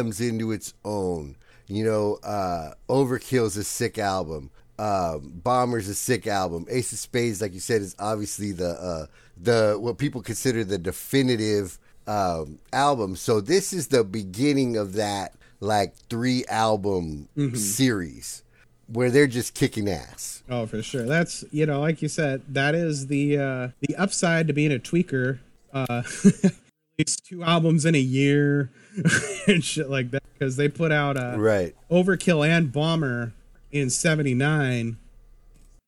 Comes 0.00 0.20
into 0.20 0.50
its 0.50 0.72
own. 0.84 1.36
You 1.66 1.84
know, 1.84 2.14
uh, 2.24 2.72
Overkill's 2.88 3.56
a 3.56 3.64
sick 3.64 3.98
album. 3.98 4.50
Um, 4.78 5.40
Bomber's 5.44 5.88
a 5.88 5.94
sick 5.94 6.26
album. 6.26 6.66
Ace 6.70 6.90
of 6.92 6.98
Spades, 6.98 7.42
like 7.42 7.52
you 7.52 7.60
said, 7.60 7.82
is 7.82 7.94
obviously 7.98 8.52
the 8.52 8.70
uh, 8.70 9.06
the 9.36 9.76
what 9.78 9.98
people 9.98 10.22
consider 10.22 10.64
the 10.64 10.78
definitive 10.78 11.78
um, 12.06 12.58
album. 12.72 13.14
So 13.14 13.42
this 13.42 13.74
is 13.74 13.88
the 13.88 14.02
beginning 14.02 14.78
of 14.78 14.94
that 14.94 15.34
like 15.60 15.94
three 16.08 16.46
album 16.46 17.28
series 17.54 18.42
where 18.86 19.10
they're 19.10 19.26
just 19.26 19.52
kicking 19.52 19.88
ass. 19.88 20.42
Oh, 20.48 20.66
for 20.66 20.82
sure. 20.82 21.04
That's 21.04 21.44
you 21.52 21.66
know, 21.66 21.80
like 21.80 22.00
you 22.00 22.08
said, 22.08 22.42
that 22.48 22.74
is 22.74 23.08
the 23.08 23.36
uh 23.36 23.68
the 23.80 23.94
upside 23.96 24.46
to 24.46 24.54
being 24.54 24.72
a 24.72 24.78
tweaker. 24.78 25.40
Uh 25.74 26.02
release 26.98 27.16
two 27.16 27.42
albums 27.42 27.84
in 27.84 27.94
a 27.94 27.98
year 27.98 28.70
and 29.46 29.62
shit 29.64 29.90
like 29.90 30.10
that. 30.12 30.22
Because 30.32 30.56
they 30.56 30.68
put 30.68 30.90
out 30.92 31.16
a 31.16 31.36
Right. 31.38 31.74
Overkill 31.90 32.46
and 32.48 32.72
Bomber 32.72 33.32
in 33.70 33.90
'79, 33.90 34.96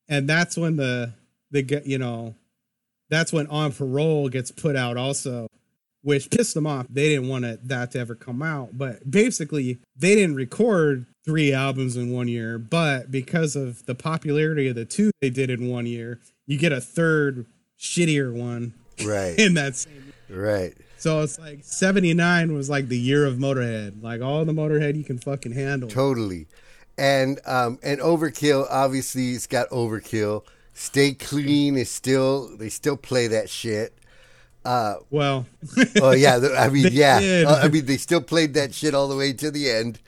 and 0.07 0.29
that's 0.29 0.55
when 0.57 0.75
the 0.75 1.13
the 1.51 1.61
get 1.61 1.85
you 1.87 1.97
know, 1.97 2.35
that's 3.09 3.33
when 3.33 3.47
On 3.47 3.71
Parole 3.71 4.29
gets 4.29 4.51
put 4.51 4.75
out 4.75 4.95
also, 4.97 5.47
which 6.01 6.29
pissed 6.29 6.53
them 6.53 6.67
off. 6.67 6.85
They 6.89 7.09
didn't 7.09 7.29
want 7.29 7.45
it, 7.45 7.67
that 7.67 7.91
to 7.91 7.99
ever 7.99 8.15
come 8.15 8.41
out, 8.41 8.77
but 8.77 9.09
basically 9.09 9.79
they 9.95 10.15
didn't 10.15 10.35
record 10.35 11.05
three 11.25 11.53
albums 11.53 11.95
in 11.95 12.11
one 12.11 12.27
year, 12.27 12.57
but 12.59 13.09
because 13.09 13.55
of 13.55 13.85
the 13.85 13.95
popularity 13.95 14.67
of 14.67 14.75
the 14.75 14.85
two 14.85 15.11
they 15.21 15.29
did 15.29 15.49
in 15.49 15.69
one 15.69 15.85
year, 15.85 16.19
you 16.45 16.57
get 16.57 16.71
a 16.73 16.81
third 16.81 17.45
shittier 17.79 18.33
one 18.33 18.73
Right. 19.03 19.33
in 19.39 19.53
that 19.55 19.75
same. 19.75 20.13
right. 20.29 20.73
So 21.03 21.19
it's 21.19 21.37
like 21.37 21.59
'79 21.63 22.53
was 22.53 22.69
like 22.69 22.87
the 22.87 22.97
year 22.97 23.25
of 23.25 23.35
Motorhead, 23.35 24.01
like 24.01 24.21
all 24.21 24.45
the 24.45 24.53
Motorhead 24.53 24.95
you 24.95 25.03
can 25.03 25.17
fucking 25.17 25.51
handle. 25.51 25.89
Totally. 25.89 26.47
And 26.97 27.41
um 27.45 27.77
and 27.83 27.99
Overkill 27.99 28.67
obviously 28.69 29.31
it's 29.31 29.45
got 29.45 29.67
Overkill. 29.69 30.45
Stay 30.73 31.11
Clean 31.11 31.75
is 31.75 31.91
still 31.91 32.55
they 32.55 32.69
still 32.69 32.95
play 32.95 33.27
that 33.27 33.49
shit. 33.49 33.93
Well, 35.09 35.45
Oh 36.01 36.11
yeah, 36.11 36.39
I 36.57 36.69
mean 36.69 36.87
yeah. 36.93 37.19
did. 37.19 37.47
Uh, 37.47 37.59
I 37.61 37.67
mean 37.67 37.85
they 37.85 37.97
still 37.97 38.21
played 38.21 38.53
that 38.53 38.73
shit 38.73 38.95
all 38.95 39.09
the 39.09 39.17
way 39.17 39.33
to 39.33 39.51
the 39.51 39.69
end. 39.69 39.99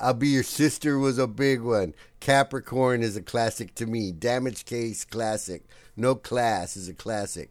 I'll 0.00 0.14
be 0.14 0.28
your 0.28 0.42
sister 0.42 0.98
was 0.98 1.18
a 1.18 1.26
big 1.26 1.60
one. 1.60 1.94
Capricorn 2.20 3.02
is 3.02 3.16
a 3.16 3.22
classic 3.22 3.74
to 3.76 3.86
me. 3.86 4.12
Damage 4.12 4.64
Case 4.64 5.04
classic. 5.04 5.62
No 5.96 6.14
Class 6.14 6.76
is 6.76 6.88
a 6.88 6.94
classic. 6.94 7.50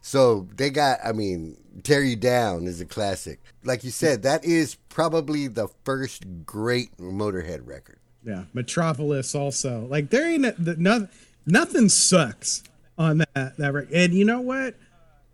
So 0.00 0.46
they 0.54 0.70
got 0.70 1.00
I 1.04 1.12
mean 1.12 1.56
Tear 1.82 2.02
You 2.02 2.16
Down 2.16 2.66
is 2.66 2.80
a 2.80 2.86
classic. 2.86 3.40
Like 3.64 3.84
you 3.84 3.90
said, 3.90 4.22
that 4.22 4.44
is 4.44 4.76
probably 4.88 5.48
the 5.48 5.68
first 5.84 6.24
great 6.46 6.96
Motorhead 6.98 7.66
record. 7.66 7.98
yeah, 8.24 8.44
Metropolis 8.54 9.34
also. 9.34 9.86
Like 9.88 10.10
there 10.10 10.28
ain't 10.28 10.42
the, 10.64 10.76
no, 10.76 11.08
nothing 11.46 11.88
sucks 11.88 12.62
on 12.96 13.18
that 13.18 13.56
that 13.56 13.72
record. 13.72 13.92
And 13.92 14.14
you 14.14 14.24
know 14.24 14.40
what? 14.40 14.74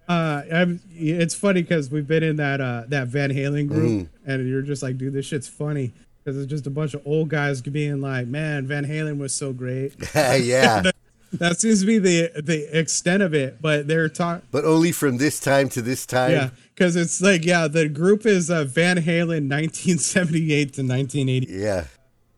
Uh, 0.06 0.42
I'm, 0.52 0.80
it's 0.92 1.34
funny 1.34 1.62
because 1.62 1.90
we've 1.90 2.06
been 2.06 2.22
in 2.22 2.36
that 2.36 2.60
uh 2.60 2.84
that 2.88 3.08
Van 3.08 3.30
Halen 3.30 3.68
group, 3.68 4.08
and 4.26 4.48
you're 4.48 4.62
just 4.62 4.82
like, 4.82 4.98
dude, 4.98 5.14
this 5.14 5.26
shit's 5.26 5.48
funny 5.48 5.92
because 6.24 6.38
it's 6.40 6.50
just 6.50 6.66
a 6.66 6.70
bunch 6.70 6.94
of 6.94 7.02
old 7.04 7.28
guys 7.28 7.60
being 7.60 8.00
like, 8.00 8.26
man, 8.26 8.66
Van 8.66 8.84
Halen 8.84 9.18
was 9.18 9.34
so 9.34 9.52
great. 9.52 9.94
yeah. 10.14 10.82
that 11.34 11.60
seems 11.60 11.80
to 11.80 11.86
be 11.86 11.98
the 11.98 12.30
the 12.42 12.78
extent 12.78 13.22
of 13.22 13.34
it. 13.34 13.60
But 13.60 13.86
they're 13.88 14.08
talking. 14.08 14.46
But 14.50 14.64
only 14.64 14.92
from 14.92 15.18
this 15.18 15.40
time 15.40 15.68
to 15.70 15.82
this 15.82 16.06
time. 16.06 16.30
Yeah, 16.30 16.50
because 16.74 16.96
it's 16.96 17.20
like, 17.20 17.44
yeah, 17.44 17.68
the 17.68 17.88
group 17.88 18.24
is 18.24 18.50
uh, 18.50 18.64
Van 18.64 18.98
Halen 18.98 19.50
1978 19.50 20.72
to 20.74 20.82
1980. 20.82 21.46
Yeah. 21.50 21.84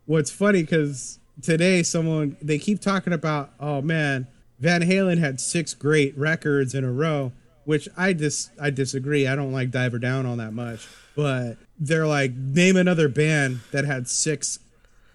What's 0.07 0.31
funny 0.31 0.63
because 0.63 1.19
today 1.43 1.83
someone 1.83 2.37
they 2.41 2.59
keep 2.59 2.81
talking 2.81 3.13
about, 3.13 3.51
oh 3.61 3.83
man, 3.83 4.27
Van 4.59 4.83
Halen 4.83 5.19
had 5.19 5.41
six 5.41 5.75
great 5.75 6.17
records 6.17 6.75
in 6.75 6.85
a 6.85 6.93
row, 6.93 7.33
which 7.65 7.89
I 7.97 8.13
just 8.13 8.51
I 8.61 8.71
disagree. 8.71 9.27
I 9.27 9.37
don't 9.37 9.53
like 9.53 9.71
Diver 9.71 9.99
Down 9.99 10.27
on 10.27 10.39
that 10.39 10.53
much, 10.53 10.87
but 11.17 11.57
they're 11.81 12.07
like 12.07 12.33
name 12.35 12.77
another 12.77 13.09
band 13.09 13.61
that 13.73 13.85
had 13.85 14.07
six 14.09 14.59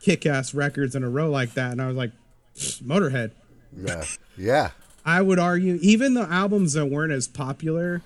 kick-ass 0.01 0.53
records 0.53 0.95
in 0.95 1.03
a 1.03 1.09
row 1.09 1.29
like 1.29 1.53
that, 1.53 1.71
and 1.71 1.81
I 1.81 1.87
was 1.87 1.95
like, 1.95 2.11
Motorhead. 2.57 3.31
Yeah. 3.75 4.03
Yeah. 4.37 4.71
I 5.05 5.21
would 5.21 5.39
argue, 5.39 5.77
even 5.81 6.13
the 6.15 6.23
albums 6.23 6.73
that 6.73 6.87
weren't 6.87 7.11
as 7.11 7.27
popular, 7.27 8.01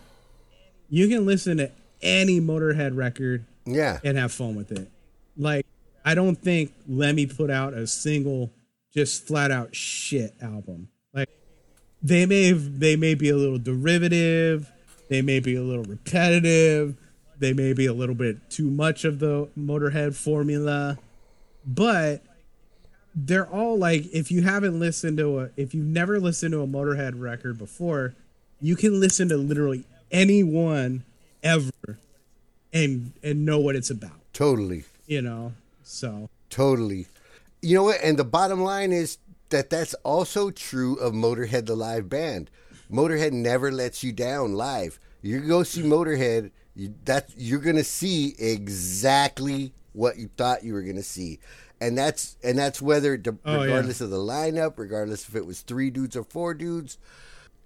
you 0.89 1.07
can 1.07 1.25
listen 1.25 1.57
to 1.57 1.71
any 2.01 2.39
Motorhead 2.39 2.95
record 2.95 3.45
Yeah. 3.65 3.99
and 4.03 4.17
have 4.17 4.31
fun 4.31 4.55
with 4.55 4.71
it. 4.71 4.89
Like, 5.37 5.65
I 6.03 6.15
don't 6.15 6.35
think 6.35 6.71
Lemmy 6.87 7.25
put 7.25 7.49
out 7.49 7.73
a 7.73 7.87
single 7.87 8.51
just 8.93 9.25
flat 9.27 9.51
out 9.51 9.75
shit 9.75 10.35
album. 10.41 10.89
Like, 11.13 11.29
they 12.01 12.25
may 12.25 12.47
have, 12.47 12.79
they 12.79 12.95
may 12.95 13.15
be 13.15 13.29
a 13.29 13.35
little 13.35 13.57
derivative, 13.57 14.71
they 15.09 15.21
may 15.21 15.39
be 15.39 15.55
a 15.55 15.61
little 15.61 15.83
repetitive, 15.83 16.95
they 17.39 17.53
may 17.53 17.73
be 17.73 17.85
a 17.85 17.93
little 17.93 18.15
bit 18.15 18.49
too 18.49 18.69
much 18.69 19.05
of 19.05 19.19
the 19.19 19.49
Motorhead 19.57 20.15
formula, 20.15 20.97
but 21.65 22.23
they're 23.13 23.47
all 23.47 23.77
like 23.77 24.05
if 24.13 24.31
you 24.31 24.41
haven't 24.41 24.79
listened 24.79 25.17
to 25.17 25.39
a 25.39 25.49
if 25.55 25.73
you've 25.73 25.85
never 25.85 26.19
listened 26.19 26.51
to 26.51 26.61
a 26.61 26.67
Motorhead 26.67 27.19
record 27.19 27.57
before, 27.57 28.13
you 28.61 28.75
can 28.75 28.99
listen 28.99 29.29
to 29.29 29.37
literally 29.37 29.85
any 30.11 30.43
one 30.43 31.03
ever 31.43 31.71
and 32.73 33.13
and 33.23 33.45
know 33.45 33.59
what 33.59 33.75
it's 33.75 33.89
about, 33.89 34.19
Totally. 34.33 34.83
you 35.07 35.21
know. 35.21 35.53
So, 35.83 36.29
Totally. 36.49 37.07
You 37.61 37.75
know 37.75 37.83
what? 37.83 37.99
And 38.03 38.17
the 38.17 38.23
bottom 38.23 38.61
line 38.61 38.91
is 38.91 39.17
that 39.49 39.69
that's 39.69 39.93
also 40.03 40.49
true 40.51 40.95
of 40.97 41.13
Motorhead, 41.13 41.65
the 41.67 41.75
live 41.75 42.09
band. 42.09 42.49
Motorhead 42.91 43.31
never 43.31 43.71
lets 43.71 44.03
you 44.03 44.11
down 44.11 44.53
live. 44.53 44.99
You 45.21 45.39
go 45.41 45.63
see 45.63 45.81
Motorhead, 45.81 46.51
you, 46.75 46.93
that 47.05 47.29
you're 47.37 47.59
gonna 47.59 47.83
see 47.83 48.35
exactly 48.39 49.73
what 49.93 50.17
you 50.17 50.29
thought 50.37 50.63
you 50.63 50.73
were 50.73 50.81
gonna 50.83 51.03
see, 51.03 51.39
and 51.79 51.97
that's 51.97 52.37
and 52.43 52.57
that's 52.57 52.81
whether 52.81 53.17
the, 53.17 53.37
Oh, 53.45 53.55
yeah. 53.55 53.61
regardless 53.63 54.01
of 54.01 54.09
the 54.09 54.17
lineup, 54.17 54.73
regardless 54.77 55.27
if 55.27 55.35
it 55.35 55.45
was 55.45 55.61
three 55.61 55.89
dudes 55.89 56.15
or 56.15 56.23
four 56.23 56.53
dudes, 56.53 56.97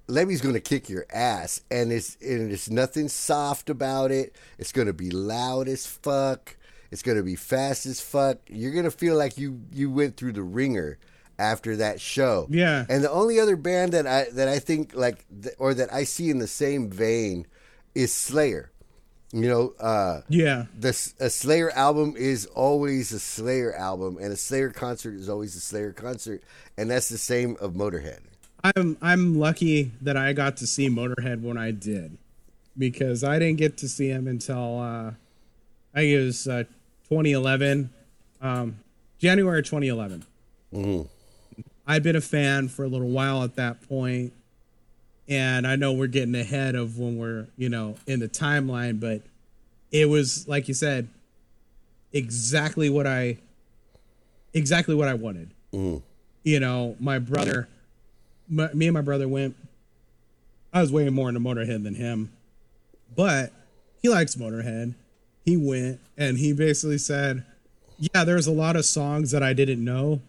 Lemmy's 0.08 0.42
gonna 0.42 0.60
kick 0.60 0.90
your 0.90 1.06
ass, 1.12 1.62
and 1.72 1.92
it's 1.92 2.18
and 2.22 2.52
it's 2.52 2.70
nothing 2.70 3.08
soft 3.08 3.70
about 3.70 4.12
it. 4.12 4.36
It's 4.58 4.72
gonna 4.72 4.94
be 4.94 5.10
loud 5.12 5.68
as 5.68 5.86
fuck. 5.88 6.56
It's 6.92 7.02
gonna 7.04 7.24
be 7.24 7.36
fast 7.36 7.86
as 7.86 8.00
fuck. 8.02 8.38
You're 8.48 8.74
gonna 8.74 8.92
feel 8.92 9.16
like 9.16 9.38
you 9.38 9.62
you 9.74 9.90
went 9.92 10.18
through 10.18 10.34
the 10.34 10.44
ringer 10.44 10.98
after 11.38 11.76
that 11.78 12.02
show. 12.02 12.48
Yeah. 12.50 12.86
And 12.90 13.04
the 13.04 13.12
only 13.12 13.40
other 13.40 13.56
band 13.56 13.94
that 13.94 14.06
I 14.08 14.26
that 14.34 14.48
I 14.48 14.60
think 14.60 14.94
like 14.94 15.26
th- 15.42 15.56
or 15.58 15.74
that 15.74 15.92
I 15.94 16.04
see 16.04 16.30
in 16.30 16.40
the 16.40 16.48
same 16.48 16.90
vein 16.92 17.48
is 17.96 18.14
Slayer. 18.14 18.72
You 19.32 19.48
know, 19.48 19.74
uh, 19.80 20.22
Yeah. 20.28 20.66
the 20.80 20.90
a 21.20 21.30
Slayer 21.30 21.70
album 21.72 22.16
is 22.18 22.48
always 22.48 23.12
a 23.12 23.20
Slayer 23.20 23.76
album, 23.76 24.18
and 24.20 24.32
a 24.34 24.36
Slayer 24.36 24.72
concert 24.72 25.14
is 25.16 25.30
always 25.30 25.56
a 25.56 25.60
Slayer 25.60 25.92
concert, 25.92 26.42
and 26.78 26.90
that's 26.90 27.10
the 27.10 27.18
same 27.20 27.56
of 27.62 27.74
Motorhead. 27.74 28.20
I'm 28.64 28.98
I'm 29.02 29.38
lucky 29.38 29.92
that 30.02 30.18
I 30.18 30.34
got 30.34 30.58
to 30.58 30.68
see 30.68 30.90
Motorhead 30.90 31.42
when 31.44 31.58
I 31.58 31.72
did, 31.72 32.18
because 32.78 33.24
I 33.24 33.38
didn't 33.40 33.58
get 33.58 33.78
to 33.78 33.88
see 33.88 34.10
him 34.10 34.28
until 34.28 34.80
uh, 34.80 35.12
I 35.94 36.00
think 36.00 36.12
it 36.14 36.24
was 36.26 36.48
uh, 36.48 36.64
2011, 37.10 37.90
um, 38.42 38.80
January 39.20 39.62
2011. 39.64 40.26
I'd 41.88 42.04
been 42.04 42.16
a 42.16 42.22
fan 42.22 42.68
for 42.68 42.84
a 42.84 42.88
little 42.88 43.10
while 43.10 43.44
at 43.44 43.56
that 43.56 43.88
point, 43.88 44.34
and 45.30 45.66
I 45.66 45.76
know 45.76 45.94
we're 45.94 46.08
getting 46.08 46.36
ahead 46.36 46.76
of 46.76 46.98
when 46.98 47.18
we're 47.18 47.48
you 47.56 47.70
know 47.70 47.96
in 48.08 48.20
the 48.20 48.28
timeline, 48.28 49.00
but 49.00 49.22
it 49.92 50.10
was 50.10 50.48
like 50.48 50.68
you 50.68 50.74
said, 50.74 51.08
exactly 52.12 52.90
what 52.90 53.08
I, 53.08 53.38
exactly 54.54 54.96
what 54.96 55.08
I 55.08 55.14
wanted. 55.14 55.52
Mm. 55.74 56.02
You 56.44 56.60
know, 56.60 56.96
my 57.00 57.20
brother 57.20 57.68
my, 58.50 58.74
me 58.74 58.88
and 58.88 58.94
my 58.94 59.02
brother 59.02 59.28
went. 59.28 59.56
I 60.74 60.82
was 60.82 60.92
way 60.92 61.08
more 61.10 61.30
into 61.30 61.40
Motorhead 61.40 61.84
than 61.84 61.96
him, 61.96 62.32
but 63.16 63.52
he 64.02 64.10
likes 64.10 64.36
Motorhead. 64.36 64.94
He 65.46 65.58
went 65.58 66.00
and 66.18 66.38
he 66.38 66.54
basically 66.54 66.98
said, 66.98 67.44
"Yeah, 67.98 68.24
there's 68.24 68.48
a 68.48 68.52
lot 68.52 68.76
of 68.76 68.86
songs 68.86 69.32
that 69.32 69.42
I 69.42 69.54
didn't 69.54 69.84
know 69.84 70.22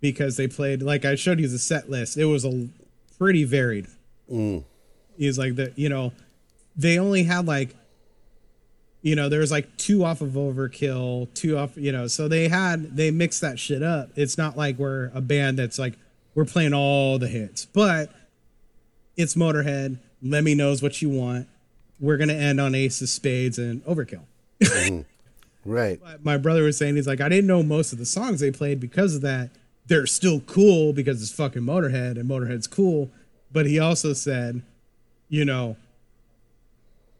because 0.00 0.36
they 0.36 0.48
played 0.48 0.82
like 0.82 1.04
I 1.04 1.14
showed 1.14 1.40
you 1.40 1.48
the 1.48 1.58
set 1.58 1.90
list. 1.90 2.16
It 2.16 2.24
was 2.24 2.44
a 2.44 2.68
pretty 3.18 3.44
varied. 3.44 3.86
He's 4.28 5.38
like 5.38 5.56
that, 5.56 5.78
you 5.78 5.88
know, 5.88 6.12
they 6.76 6.98
only 6.98 7.24
had 7.24 7.46
like." 7.46 7.74
You 9.06 9.14
know, 9.14 9.28
there 9.28 9.40
was 9.40 9.50
like 9.50 9.76
two 9.76 10.02
off 10.02 10.22
of 10.22 10.30
Overkill, 10.30 11.28
two 11.34 11.58
off, 11.58 11.76
you 11.76 11.92
know, 11.92 12.06
so 12.06 12.26
they 12.26 12.48
had, 12.48 12.96
they 12.96 13.10
mixed 13.10 13.42
that 13.42 13.58
shit 13.58 13.82
up. 13.82 14.08
It's 14.16 14.38
not 14.38 14.56
like 14.56 14.78
we're 14.78 15.10
a 15.12 15.20
band 15.20 15.58
that's 15.58 15.78
like, 15.78 15.98
we're 16.34 16.46
playing 16.46 16.72
all 16.72 17.18
the 17.18 17.28
hits, 17.28 17.66
but 17.66 18.10
it's 19.14 19.34
Motorhead. 19.34 19.98
Let 20.22 20.30
Lemmy 20.30 20.54
knows 20.54 20.82
what 20.82 21.02
you 21.02 21.10
want. 21.10 21.48
We're 22.00 22.16
gonna 22.16 22.32
end 22.32 22.58
on 22.62 22.74
Ace 22.74 23.02
of 23.02 23.10
Spades 23.10 23.58
and 23.58 23.84
Overkill. 23.84 24.24
Mm-hmm. 24.62 25.02
Right. 25.70 26.00
But 26.02 26.24
my 26.24 26.38
brother 26.38 26.62
was 26.62 26.78
saying 26.78 26.96
he's 26.96 27.06
like, 27.06 27.20
I 27.20 27.28
didn't 27.28 27.46
know 27.46 27.62
most 27.62 27.92
of 27.92 27.98
the 27.98 28.06
songs 28.06 28.40
they 28.40 28.50
played 28.50 28.80
because 28.80 29.14
of 29.16 29.20
that. 29.20 29.50
They're 29.86 30.06
still 30.06 30.40
cool 30.40 30.94
because 30.94 31.20
it's 31.20 31.30
fucking 31.30 31.60
Motorhead 31.60 32.18
and 32.18 32.26
Motorhead's 32.26 32.66
cool. 32.66 33.10
But 33.54 33.64
he 33.64 33.78
also 33.78 34.12
said, 34.12 34.60
you 35.30 35.46
know, 35.46 35.78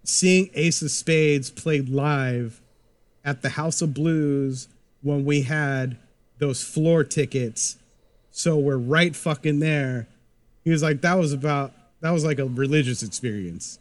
seeing 0.03 0.51
Ace 0.53 0.83
of 0.83 0.91
Spades 0.91 1.49
played 1.49 1.89
live 1.89 2.61
at 3.25 3.41
the 3.41 3.49
House 3.51 3.81
of 3.81 3.95
Blues 3.95 4.69
when 5.01 5.25
we 5.25 5.43
had 5.43 5.97
those 6.39 6.63
floor 6.63 7.05
tickets 7.05 7.79
so 8.37 8.59
we're 8.59 8.77
right 8.77 9.15
fucking 9.15 9.61
there. 9.61 10.09
He 10.65 10.71
was 10.71 10.83
like, 10.83 11.03
that 11.03 11.15
was 11.15 11.33
about, 11.33 11.73
that 12.01 12.11
was 12.11 12.25
like 12.25 12.41
a 12.41 12.45
religious 12.45 13.05
experience. 13.05 13.79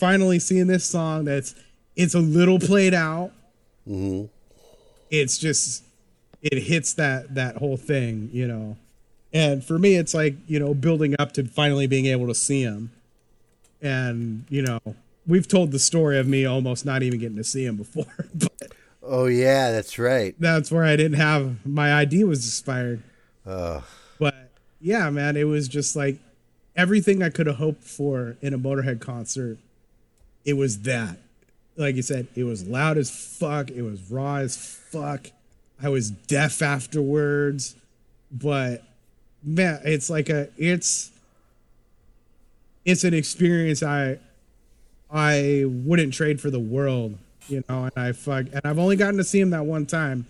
Finally 0.00 0.38
seeing 0.38 0.66
this 0.66 0.84
song 0.84 1.26
that's 1.26 1.54
it's 1.96 2.14
a 2.14 2.20
little 2.20 2.58
played 2.58 2.94
out. 2.94 3.32
Mm-hmm. 3.86 4.26
It's 5.10 5.38
just 5.38 5.84
it 6.42 6.58
hits 6.62 6.94
that 6.94 7.34
that 7.34 7.56
whole 7.56 7.76
thing, 7.76 8.30
you 8.32 8.48
know. 8.48 8.76
And 9.32 9.62
for 9.62 9.78
me, 9.78 9.94
it's 9.96 10.14
like 10.14 10.34
you 10.48 10.58
know 10.58 10.74
building 10.74 11.14
up 11.18 11.32
to 11.32 11.44
finally 11.44 11.86
being 11.86 12.06
able 12.06 12.26
to 12.28 12.34
see 12.34 12.62
him. 12.62 12.90
And 13.82 14.44
you 14.48 14.62
know, 14.62 14.80
we've 15.26 15.46
told 15.46 15.72
the 15.72 15.78
story 15.78 16.18
of 16.18 16.26
me 16.26 16.44
almost 16.44 16.84
not 16.84 17.02
even 17.02 17.20
getting 17.20 17.36
to 17.36 17.44
see 17.44 17.64
him 17.64 17.76
before, 17.76 18.06
but 18.34 18.72
Oh 19.02 19.26
yeah, 19.26 19.70
that's 19.72 19.98
right. 19.98 20.34
that's 20.38 20.70
where 20.70 20.84
I 20.84 20.96
didn't 20.96 21.18
have 21.18 21.64
my 21.66 21.94
ID 21.94 22.24
was 22.24 22.46
expired. 22.46 23.02
But 24.18 24.34
yeah, 24.80 25.10
man, 25.10 25.36
it 25.36 25.44
was 25.44 25.68
just 25.68 25.96
like 25.96 26.18
everything 26.76 27.22
I 27.22 27.30
could 27.30 27.46
have 27.46 27.56
hoped 27.56 27.84
for 27.84 28.36
in 28.40 28.54
a 28.54 28.58
Motorhead 28.58 29.00
concert. 29.00 29.58
It 30.44 30.54
was 30.54 30.80
that. 30.80 31.18
Like 31.76 31.96
you 31.96 32.02
said, 32.02 32.26
it 32.34 32.44
was 32.44 32.66
loud 32.66 32.98
as 32.98 33.10
fuck. 33.10 33.70
It 33.70 33.82
was 33.82 34.10
raw 34.10 34.36
as 34.36 34.56
fuck. 34.56 35.28
I 35.82 35.88
was 35.88 36.10
deaf 36.10 36.62
afterwards. 36.62 37.74
But 38.30 38.82
man, 39.42 39.80
it's 39.84 40.10
like 40.10 40.28
a 40.28 40.48
it's 40.56 41.10
it's 42.84 43.04
an 43.04 43.14
experience 43.14 43.82
I 43.82 44.18
I 45.10 45.64
wouldn't 45.66 46.14
trade 46.14 46.40
for 46.40 46.50
the 46.50 46.60
world, 46.60 47.18
you 47.48 47.64
know, 47.68 47.84
and 47.84 47.92
I 47.96 48.12
fuck 48.12 48.46
and 48.52 48.60
I've 48.64 48.78
only 48.78 48.96
gotten 48.96 49.16
to 49.16 49.24
see 49.24 49.40
him 49.40 49.50
that 49.50 49.64
one 49.64 49.86
time 49.86 50.26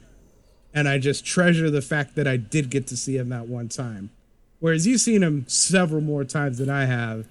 and 0.75 0.89
I 0.89 0.99
just 0.99 1.25
treasure 1.25 1.71
the 1.71 1.83
fact 1.83 2.15
that 2.17 2.27
I 2.27 2.37
did 2.37 2.71
get 2.71 2.87
to 2.89 2.97
see 2.97 3.17
him 3.17 3.29
that 3.31 3.49
one 3.49 3.69
time. 3.69 4.11
Whereas 4.61 4.87
you've 4.87 5.01
seen 5.01 5.23
him 5.23 5.45
several 5.49 6.01
more 6.01 6.25
times 6.25 6.59
than 6.59 6.71
I 6.71 6.85
have, 6.85 7.27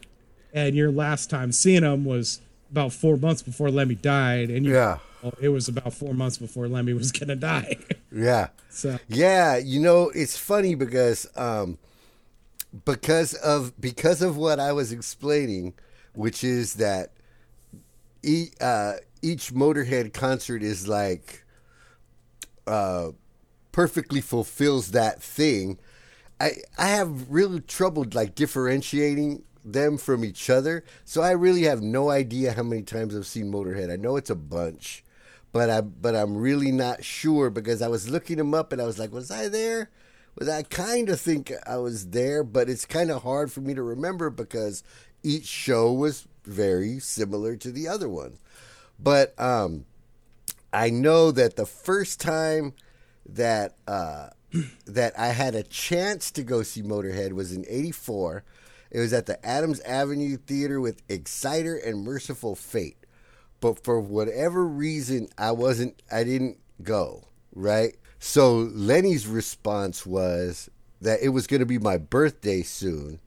and 0.54 0.76
your 0.76 0.92
last 0.92 1.30
time 1.30 1.52
seeing 1.52 1.84
him 1.84 2.04
was 2.04 2.42
about 2.72 2.94
four 2.94 3.18
months 3.18 3.42
before 3.42 3.70
Lemmy 3.72 3.96
died, 3.96 4.50
and 4.50 4.66
you, 4.66 4.74
Yeah. 4.74 5.00
well, 5.24 5.34
it 5.42 5.50
was 5.50 5.68
about 5.68 5.94
four 5.94 6.14
months 6.14 6.38
before 6.38 6.68
Lemmy 6.68 6.94
was 6.94 7.12
gonna 7.18 7.36
die. 7.36 7.78
Yeah. 8.12 8.50
so 8.70 8.98
Yeah, 9.08 9.58
you 9.58 9.80
know, 9.80 10.10
it's 10.16 10.38
funny 10.38 10.76
because 10.76 11.28
um 11.36 11.78
because 12.86 13.34
of 13.36 13.80
because 13.82 14.22
of 14.22 14.38
what 14.38 14.60
I 14.60 14.72
was 14.74 14.92
explaining, 14.92 15.74
which 16.14 16.44
is 16.44 16.76
that 16.76 17.12
e- 18.24 18.52
uh, 18.62 18.94
each 19.22 19.54
Motorhead 19.54 20.14
concert 20.14 20.62
is 20.64 20.88
like 20.88 21.44
uh 22.68 23.12
perfectly 23.72 24.22
fulfills 24.22 24.92
that 24.92 25.22
thing. 25.22 25.80
I 26.40 26.52
I 26.78 26.88
have 26.90 27.30
real 27.30 27.60
trouble 27.60 28.06
like 28.14 28.36
differentiating 28.36 29.44
them 29.64 29.98
from 29.98 30.24
each 30.24 30.50
other. 30.50 30.84
So 31.06 31.22
I 31.22 31.32
really 31.32 31.64
have 31.64 31.82
no 31.82 32.10
idea 32.10 32.54
how 32.54 32.64
many 32.64 32.84
times 32.84 33.16
I've 33.16 33.28
seen 33.28 33.52
Motorhead. 33.52 33.92
I 33.92 33.96
know 33.96 34.16
it's 34.16 34.30
a 34.30 34.36
bunch, 34.36 35.04
but 35.52 35.70
I 35.70 35.82
but 35.82 36.16
I'm 36.16 36.38
really 36.38 36.72
not 36.72 37.04
sure 37.04 37.50
because 37.50 37.82
I 37.82 37.88
was 37.88 38.10
looking 38.10 38.38
them 38.38 38.54
up 38.54 38.72
and 38.72 38.82
I 38.82 38.86
was 38.86 39.00
like, 39.00 39.12
was 39.12 39.32
I 39.32 39.48
there? 39.48 39.90
was 40.40 40.50
I 40.50 40.64
kind 40.64 41.10
of 41.10 41.20
think 41.20 41.52
I 41.68 41.78
was 41.78 42.08
there, 42.08 42.44
but 42.44 42.70
it's 42.70 42.86
kind 42.86 43.12
of 43.12 43.24
hard 43.24 43.52
for 43.52 43.62
me 43.62 43.74
to 43.74 43.84
remember 43.84 44.30
because 44.30 44.84
each 45.22 45.46
show 45.46 45.92
was 45.92 46.28
very 46.46 47.00
similar 47.00 47.56
to 47.58 47.72
the 47.72 47.88
other 47.88 48.08
one. 48.08 48.40
But 48.98 49.40
um, 49.40 49.86
I 50.72 50.90
know 50.90 51.32
that 51.32 51.58
the 51.58 51.66
first 51.66 52.22
time 52.22 52.74
that 53.26 53.76
uh, 53.88 54.30
that 54.86 55.18
I 55.20 55.28
had 55.28 55.56
a 55.56 55.64
chance 55.64 56.32
to 56.32 56.44
go 56.44 56.64
see 56.64 56.82
Motorhead 56.82 57.34
was 57.34 57.52
in 57.52 57.66
'84. 57.68 58.44
It 58.92 59.00
was 59.00 59.14
at 59.14 59.26
the 59.26 59.44
Adams 59.46 59.80
Avenue 59.82 60.38
Theater 60.38 60.82
with 60.82 61.08
Exciter 61.08 61.78
and 61.78 62.04
Mercyful 62.04 62.56
Fate. 62.56 62.98
But 63.62 63.84
for 63.84 64.00
whatever 64.00 64.66
reason, 64.66 65.30
I 65.38 65.52
wasn't. 65.52 66.02
I 66.12 66.24
didn't 66.24 66.58
go. 66.82 67.26
Right. 67.54 67.96
So 68.20 68.58
Lenny's 68.58 69.28
response 69.28 70.06
was 70.06 70.70
that 71.02 71.22
it 71.22 71.30
was 71.30 71.48
going 71.48 71.62
to 71.62 71.66
be 71.66 71.80
my 71.80 71.98
birthday 71.98 72.62
soon, 72.62 73.20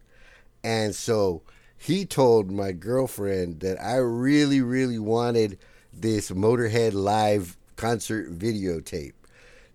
and 0.62 0.94
so 0.94 1.42
he 1.78 2.04
told 2.04 2.50
my 2.50 2.72
girlfriend 2.72 3.60
that 3.60 3.82
I 3.82 3.96
really, 3.96 4.60
really 4.60 4.98
wanted 4.98 5.58
this 5.92 6.30
Motorhead 6.30 6.92
live 6.92 7.56
concert 7.76 8.38
videotape, 8.38 9.14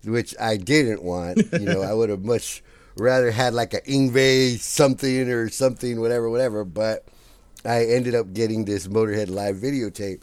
which 0.04 0.34
I 0.40 0.56
didn't 0.56 1.02
want. 1.02 1.38
You 1.52 1.66
know, 1.66 1.82
I 1.82 1.92
would 1.92 2.10
have 2.10 2.24
much 2.24 2.62
rather 2.98 3.30
had 3.30 3.54
like 3.54 3.74
an 3.74 3.80
Yngwie 3.80 4.58
something 4.58 5.30
or 5.30 5.48
something, 5.48 6.00
whatever, 6.00 6.28
whatever. 6.28 6.64
But 6.64 7.06
I 7.64 7.84
ended 7.84 8.14
up 8.14 8.32
getting 8.32 8.64
this 8.64 8.86
Motorhead 8.86 9.30
live 9.30 9.56
videotape. 9.56 10.22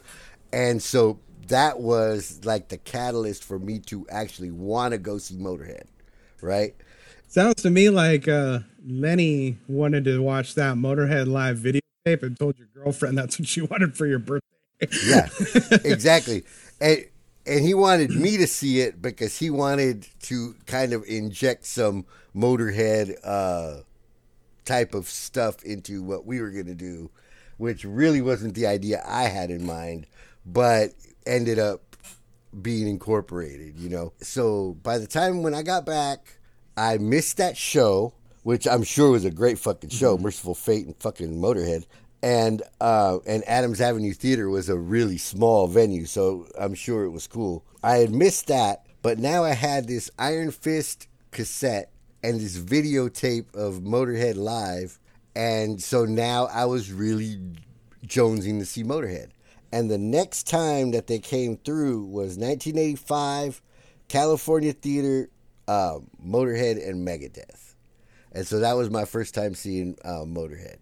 And 0.52 0.82
so 0.82 1.18
that 1.48 1.80
was 1.80 2.40
like 2.44 2.68
the 2.68 2.78
catalyst 2.78 3.44
for 3.44 3.58
me 3.58 3.78
to 3.80 4.06
actually 4.10 4.50
want 4.50 4.92
to 4.92 4.98
go 4.98 5.18
see 5.18 5.36
Motorhead, 5.36 5.84
right? 6.40 6.74
Sounds 7.28 7.62
to 7.62 7.70
me 7.70 7.90
like 7.90 8.28
uh, 8.28 8.60
Lenny 8.86 9.58
wanted 9.68 10.04
to 10.04 10.22
watch 10.22 10.54
that 10.54 10.76
Motorhead 10.76 11.26
live 11.26 11.58
videotape 11.58 12.22
and 12.22 12.38
told 12.38 12.58
your 12.58 12.68
girlfriend 12.74 13.18
that's 13.18 13.38
what 13.38 13.48
she 13.48 13.60
wanted 13.62 13.96
for 13.96 14.06
your 14.06 14.18
birthday. 14.18 14.46
Yeah, 15.06 15.28
exactly. 15.84 16.44
And 16.80 17.04
and 17.46 17.64
he 17.64 17.74
wanted 17.74 18.10
me 18.10 18.36
to 18.36 18.46
see 18.46 18.80
it 18.80 19.00
because 19.00 19.38
he 19.38 19.50
wanted 19.50 20.06
to 20.22 20.54
kind 20.66 20.92
of 20.92 21.04
inject 21.06 21.64
some 21.64 22.04
Motorhead 22.34 23.16
uh, 23.24 23.82
type 24.64 24.94
of 24.94 25.08
stuff 25.08 25.62
into 25.62 26.02
what 26.02 26.26
we 26.26 26.40
were 26.40 26.50
going 26.50 26.66
to 26.66 26.74
do, 26.74 27.10
which 27.56 27.84
really 27.84 28.20
wasn't 28.20 28.54
the 28.54 28.66
idea 28.66 29.02
I 29.06 29.24
had 29.24 29.50
in 29.50 29.64
mind, 29.64 30.06
but 30.44 30.90
ended 31.26 31.58
up 31.58 31.96
being 32.60 32.88
incorporated, 32.88 33.78
you 33.78 33.88
know. 33.88 34.12
So 34.20 34.76
by 34.82 34.98
the 34.98 35.06
time 35.06 35.42
when 35.42 35.54
I 35.54 35.62
got 35.62 35.86
back, 35.86 36.38
I 36.76 36.98
missed 36.98 37.36
that 37.38 37.56
show, 37.56 38.12
which 38.42 38.66
I'm 38.66 38.82
sure 38.82 39.10
was 39.10 39.24
a 39.24 39.30
great 39.30 39.58
fucking 39.58 39.90
show, 39.90 40.18
Mercyful 40.18 40.54
Fate 40.54 40.86
and 40.86 40.96
fucking 40.96 41.40
Motorhead. 41.40 41.86
And 42.26 42.60
uh, 42.80 43.18
and 43.24 43.44
Adams 43.46 43.80
Avenue 43.80 44.12
Theater 44.12 44.50
was 44.50 44.68
a 44.68 44.76
really 44.76 45.16
small 45.16 45.68
venue, 45.68 46.06
so 46.06 46.48
I'm 46.58 46.74
sure 46.74 47.04
it 47.04 47.10
was 47.10 47.28
cool. 47.28 47.64
I 47.84 47.98
had 47.98 48.10
missed 48.10 48.48
that, 48.48 48.84
but 49.00 49.20
now 49.20 49.44
I 49.44 49.52
had 49.52 49.86
this 49.86 50.10
Iron 50.18 50.50
Fist 50.50 51.06
cassette 51.30 51.92
and 52.24 52.40
this 52.40 52.58
videotape 52.58 53.54
of 53.54 53.74
Motorhead 53.84 54.34
live, 54.34 54.98
and 55.36 55.80
so 55.80 56.04
now 56.04 56.46
I 56.46 56.64
was 56.64 56.90
really 56.90 57.38
jonesing 58.04 58.58
to 58.58 58.66
see 58.66 58.82
Motorhead. 58.82 59.28
And 59.70 59.88
the 59.88 59.96
next 59.96 60.48
time 60.48 60.90
that 60.90 61.06
they 61.06 61.20
came 61.20 61.56
through 61.58 62.06
was 62.06 62.36
1985, 62.36 63.62
California 64.08 64.72
Theater, 64.72 65.30
uh, 65.68 66.00
Motorhead, 66.20 66.88
and 66.88 67.06
Megadeth. 67.06 67.74
And 68.32 68.44
so 68.44 68.58
that 68.58 68.72
was 68.72 68.90
my 68.90 69.04
first 69.04 69.32
time 69.32 69.54
seeing 69.54 69.96
uh, 70.04 70.24
Motorhead. 70.26 70.78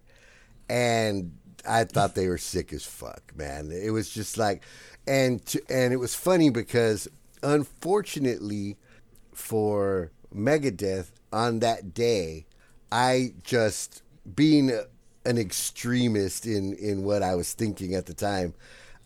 And 0.68 1.36
I 1.66 1.84
thought 1.84 2.14
they 2.14 2.28
were 2.28 2.38
sick 2.38 2.72
as 2.72 2.84
fuck, 2.84 3.32
man. 3.36 3.70
It 3.70 3.90
was 3.90 4.10
just 4.10 4.38
like, 4.38 4.62
and 5.06 5.44
to, 5.46 5.62
and 5.68 5.92
it 5.92 5.98
was 5.98 6.14
funny 6.14 6.50
because 6.50 7.08
unfortunately 7.42 8.76
for 9.32 10.10
Megadeth 10.34 11.10
on 11.32 11.60
that 11.60 11.94
day, 11.94 12.46
I 12.90 13.34
just 13.42 14.02
being 14.34 14.70
an 15.26 15.38
extremist 15.38 16.46
in 16.46 16.74
in 16.74 17.02
what 17.04 17.22
I 17.22 17.34
was 17.34 17.52
thinking 17.52 17.94
at 17.94 18.06
the 18.06 18.14
time, 18.14 18.54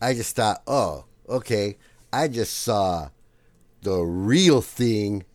I 0.01 0.13
just 0.13 0.35
thought, 0.35 0.61
oh, 0.67 1.05
okay, 1.27 1.77
I 2.11 2.27
just 2.27 2.57
saw 2.59 3.09
the 3.81 3.99
real 4.01 4.61
thing 4.61 5.25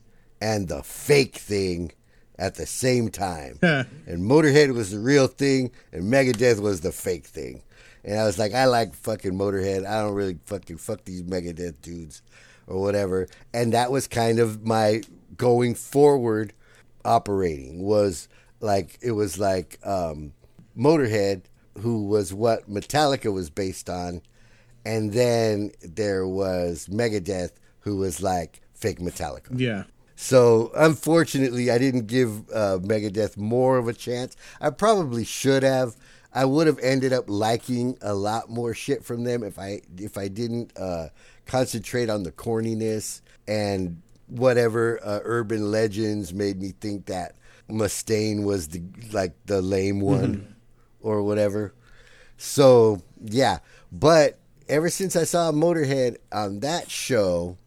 and 0.41 0.69
the 0.69 0.83
fake 0.83 1.37
thing 1.37 1.93
at 2.39 2.57
the 2.57 2.67
same 2.67 3.09
time. 3.09 3.59
and 4.07 4.23
Motorhead 4.23 4.75
was 4.75 4.91
the 4.91 4.99
real 4.99 5.27
thing, 5.27 5.71
and 5.93 6.05
Megadeth 6.05 6.61
was 6.61 6.81
the 6.81 6.93
fake 6.93 7.27
thing. 7.27 7.63
And 8.05 8.19
I 8.19 8.25
was 8.25 8.39
like, 8.39 8.53
I 8.53 8.67
like 8.67 8.95
fucking 8.95 9.33
Motorhead. 9.33 9.87
I 9.87 10.03
don't 10.03 10.15
really 10.15 10.39
fucking 10.45 10.77
fuck 10.77 11.05
these 11.05 11.23
Megadeth 11.23 11.81
dudes 11.81 12.23
or 12.67 12.81
whatever. 12.81 13.29
And 13.53 13.73
that 13.73 13.91
was 13.91 14.07
kind 14.07 14.39
of 14.39 14.67
my 14.67 15.03
going 15.37 15.75
forward 15.75 16.53
operating 17.05 17.83
was 17.83 18.29
like 18.61 18.99
it 19.03 19.13
was 19.13 19.39
like 19.39 19.79
um, 19.85 20.33
Motorhead, 20.77 21.43
who 21.79 22.05
was 22.05 22.33
what 22.33 22.69
Metallica 22.69 23.33
was 23.33 23.51
based 23.51 23.89
on, 23.89 24.23
and 24.85 25.13
then 25.13 25.73
there 25.83 26.27
was 26.27 26.89
Megadeth, 26.91 27.53
who 27.81 27.97
was 27.97 28.23
like 28.23 28.61
fake 28.75 28.99
Metallica. 28.99 29.49
Yeah. 29.59 29.85
So 30.25 30.73
unfortunately, 30.75 31.71
I 31.71 31.77
didn't 31.77 32.07
give 32.07 32.49
uh, 32.51 32.79
Megadeth 32.81 33.37
more 33.37 33.77
of 33.77 33.89
a 33.89 33.93
chance. 33.93 34.39
I 34.59 34.71
probably 34.71 35.23
should 35.23 35.63
have. 35.63 35.97
I 36.33 36.47
would 36.47 36.67
have 36.67 36.79
ended 36.79 37.13
up 37.13 37.27
liking 37.29 37.99
a 38.01 38.15
lot 38.15 38.49
more 38.49 38.73
shit 38.73 39.05
from 39.05 39.25
them 39.25 39.43
if 39.43 39.59
I 39.59 39.83
if 39.99 40.17
I 40.17 40.29
didn't 40.29 40.73
uh, 40.79 41.09
concentrate 41.45 42.09
on 42.09 42.23
the 42.23 42.33
corniness 42.33 43.21
and 43.47 44.01
whatever 44.29 44.99
uh, 45.05 45.21
urban 45.25 45.71
legends 45.71 46.33
made 46.33 46.59
me 46.59 46.73
think 46.81 47.05
that 47.05 47.35
Mustaine 47.69 48.45
was 48.45 48.69
the 48.69 48.83
like 49.13 49.35
the 49.45 49.61
lame 49.61 50.01
one 50.01 50.57
or 51.03 51.23
whatever. 51.23 51.75
So 52.39 53.03
yeah, 53.23 53.59
but 53.93 54.39
ever 54.71 54.89
since 54.89 55.17
I 55.17 55.25
saw 55.25 55.53
Motorhead 55.53 56.17
on 56.33 56.61
that 56.61 56.91
show, 56.91 57.59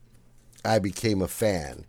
I 0.65 0.79
became 0.79 1.21
a 1.21 1.27
fan, 1.27 1.85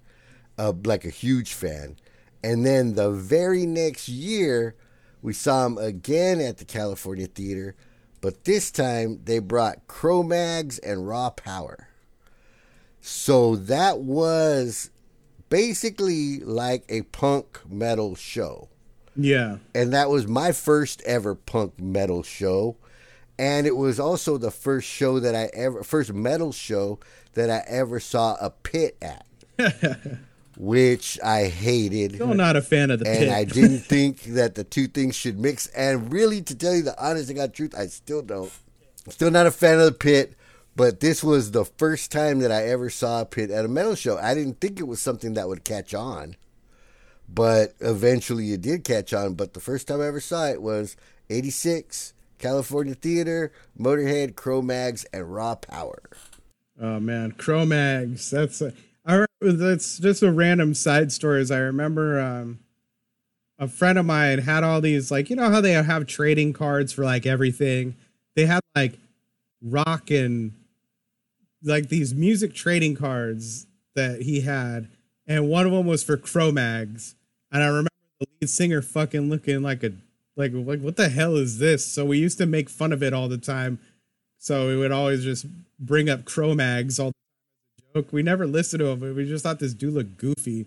uh, 0.59 0.73
like 0.85 1.05
a 1.05 1.11
huge 1.11 1.53
fan. 1.55 1.97
And 2.43 2.65
then 2.65 2.95
the 2.95 3.11
very 3.11 3.67
next 3.67 4.09
year, 4.09 4.75
we 5.23 5.33
saw 5.33 5.67
him 5.67 5.79
again 5.79 6.41
at 6.41 6.59
the 6.59 6.65
California 6.65 7.27
Theater, 7.27 7.75
but 8.21 8.45
this 8.45 8.71
time 8.71 9.21
they 9.25 9.39
brought 9.39 9.87
Cro-Mags 9.89 10.79
and 10.79 11.07
Raw 11.09 11.31
Power. 11.31 11.89
So 13.01 13.57
that 13.57 13.99
was 14.01 14.91
basically 15.49 16.41
like 16.41 16.85
a 16.89 17.03
punk 17.03 17.61
metal 17.69 18.15
show 18.15 18.69
Yeah. 19.17 19.59
and 19.75 19.93
that 19.95 20.11
was 20.11 20.27
my 20.27 20.53
first 20.53 21.01
ever 21.07 21.35
punk 21.35 21.81
metal 21.81 22.23
show 22.23 22.77
and 23.39 23.67
it 23.67 23.75
was 23.77 23.99
also 23.99 24.37
the 24.37 24.51
first 24.51 24.87
show 24.87 25.19
that 25.21 25.35
I 25.35 25.49
ever 25.55 25.83
first 25.83 26.13
metal 26.13 26.53
show 26.53 26.99
that 27.33 27.49
I 27.49 27.63
ever 27.67 27.99
saw 27.99 28.37
a 28.41 28.51
pit 28.51 28.99
at 29.01 29.25
which 30.61 31.19
I 31.23 31.45
hated 31.45 32.17
Still 32.17 32.35
not 32.35 32.57
a 32.57 32.63
fan 32.63 32.91
of 32.91 32.99
the 32.99 33.05
pit. 33.05 33.15
and 33.17 33.25
pit. 33.27 33.33
I 33.33 33.45
didn't 33.45 33.79
think 33.95 34.23
that 34.25 34.57
the 34.57 34.65
two 34.65 34.89
things 34.89 35.15
should 35.15 35.39
mix 35.39 35.69
and 35.69 36.13
really 36.13 36.43
to 36.43 36.55
tell 36.55 36.75
you 36.75 36.83
the 36.83 37.01
honest 37.03 37.29
to 37.29 37.35
God 37.35 37.55
truth 37.55 37.75
I 37.79 37.87
still 37.87 38.23
don't 38.23 38.51
still 39.09 39.31
not 39.31 39.47
a 39.47 39.51
fan 39.53 39.79
of 39.79 39.85
the 39.85 39.93
pit 39.93 40.35
but 40.75 40.99
this 41.01 41.23
was 41.23 41.53
the 41.53 41.65
first 41.65 42.11
time 42.11 42.41
that 42.41 42.51
I 42.51 42.67
ever 42.67 42.91
saw 42.91 43.21
a 43.21 43.25
pit 43.25 43.51
at 43.53 43.65
a 43.65 43.69
metal 43.69 43.95
show 43.95 44.19
I 44.19 44.35
didn't 44.35 44.61
think 44.61 44.81
it 44.81 44.89
was 44.89 45.01
something 45.01 45.35
that 45.35 45.47
would 45.49 45.63
catch 45.65 45.95
on 45.95 46.35
but 47.29 47.75
eventually 47.81 48.53
it 48.53 48.63
did 48.63 48.85
catch 48.85 49.13
on. 49.13 49.35
But 49.35 49.53
the 49.55 49.61
first 49.61 49.87
time 49.87 50.01
I 50.01 50.07
ever 50.07 50.19
saw 50.21 50.47
it 50.47 50.63
was 50.63 50.97
'86, 51.29 52.15
California 52.39 52.95
Theater, 52.95 53.53
Motorhead, 53.79 54.35
Cro-Mags, 54.35 55.05
and 55.13 55.33
Raw 55.35 55.55
Power. 55.57 56.01
Oh 56.81 56.99
man, 57.01 57.33
Cro-Mags. 57.33 58.31
That's 58.31 58.63
a, 58.63 58.73
that's 59.41 59.99
just 59.99 60.23
a 60.23 60.33
random 60.33 60.75
side 60.75 61.13
story. 61.13 61.41
As 61.41 61.51
I 61.51 61.59
remember, 61.59 62.21
um, 62.21 62.61
a 63.59 63.69
friend 63.69 63.99
of 63.99 64.07
mine 64.07 64.39
had 64.41 64.65
all 64.65 64.81
these 64.81 65.11
like 65.11 65.31
you 65.31 65.37
know 65.37 65.51
how 65.51 65.61
they 65.61 65.73
have 65.73 66.07
trading 66.07 66.53
cards 66.53 66.93
for 66.93 67.05
like 67.05 67.27
everything. 67.27 67.97
They 68.35 68.47
had 68.47 68.61
like 68.75 68.99
rock 69.63 70.11
and 70.11 70.53
like 71.63 71.89
these 71.89 72.15
music 72.15 72.55
trading 72.55 72.95
cards 72.95 73.67
that 73.95 74.23
he 74.23 74.41
had, 74.43 74.89
and 75.27 75.49
one 75.49 75.67
of 75.67 75.73
them 75.73 75.87
was 75.87 76.05
for 76.05 76.17
Cro-Mags. 76.17 77.15
And 77.51 77.63
I 77.63 77.67
remember 77.67 77.91
the 78.21 78.27
lead 78.41 78.51
singer 78.51 78.83
fucking 78.83 79.29
looking 79.29 79.63
like 79.63 79.83
a 79.83 79.93
like 80.37 80.53
like 80.55 80.81
what 80.81 80.97
the 80.97 81.09
hell 81.09 81.37
is 81.37 81.59
this? 81.59 81.87
So 81.87 82.05
we 82.05 82.19
used 82.19 82.39
to 82.39 82.47
make 82.47 82.69
fun 82.69 82.93
of 82.93 83.03
it 83.03 83.13
all 83.13 83.29
the 83.29 83.39
time. 83.39 83.79
So 84.39 84.69
we 84.69 84.77
would 84.77 84.93
always 84.93 85.25
just 85.25 85.47
bring 85.81 86.09
up 86.09 86.25
Cro-Mags 86.25 87.01
all 87.01 87.13
joke. 87.95 88.13
We 88.13 88.23
never 88.23 88.47
listened 88.47 88.81
to 88.81 88.87
him, 88.87 89.01
but 89.01 89.15
we 89.15 89.25
just 89.27 89.43
thought 89.43 89.59
this 89.59 89.75
dude 89.75 89.95
looked 89.95 90.19
goofy. 90.19 90.67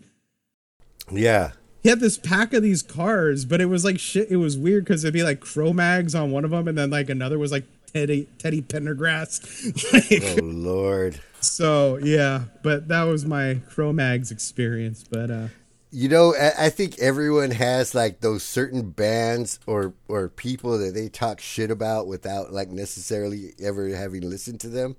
Yeah, 1.12 1.52
he 1.84 1.90
had 1.90 2.00
this 2.00 2.18
pack 2.18 2.54
of 2.54 2.64
these 2.64 2.84
cards, 2.84 3.46
but 3.46 3.60
it 3.62 3.66
was 3.66 3.84
like 3.84 4.00
shit. 4.00 4.30
It 4.32 4.38
was 4.38 4.58
weird 4.58 4.86
because 4.86 5.04
it'd 5.04 5.14
be 5.14 5.24
like 5.24 5.40
Cro-Mags 5.40 6.16
on 6.16 6.32
one 6.32 6.46
of 6.46 6.52
them, 6.52 6.68
and 6.68 6.78
then 6.78 6.90
like 6.90 7.10
another 7.10 7.38
was 7.40 7.52
like 7.52 7.66
Teddy 7.94 8.28
Teddy 8.38 8.62
Pendergrass. 8.62 9.92
like, 9.94 10.40
Oh 10.40 10.44
Lord. 10.44 11.20
So 11.40 11.98
yeah, 11.98 12.44
but 12.62 12.88
that 12.90 13.04
was 13.04 13.26
my 13.26 13.62
Cro-Mags 13.70 14.32
experience. 14.32 15.04
But 15.10 15.32
uh, 15.32 15.48
You 15.90 16.08
know, 16.08 16.36
I 16.36 16.66
I 16.66 16.70
think 16.70 17.00
everyone 17.00 17.52
has 17.52 17.96
like 17.96 18.22
those 18.22 18.44
certain 18.44 18.92
bands 18.92 19.60
or 19.66 19.94
or 20.08 20.30
people 20.30 20.78
that 20.78 20.94
they 20.94 21.10
talk 21.10 21.42
shit 21.42 21.72
about 21.72 22.08
without 22.08 22.54
like 22.54 22.70
necessarily 22.70 23.54
ever 23.60 23.90
having 23.90 24.30
listened 24.30 24.60
to 24.62 24.70
them, 24.70 24.96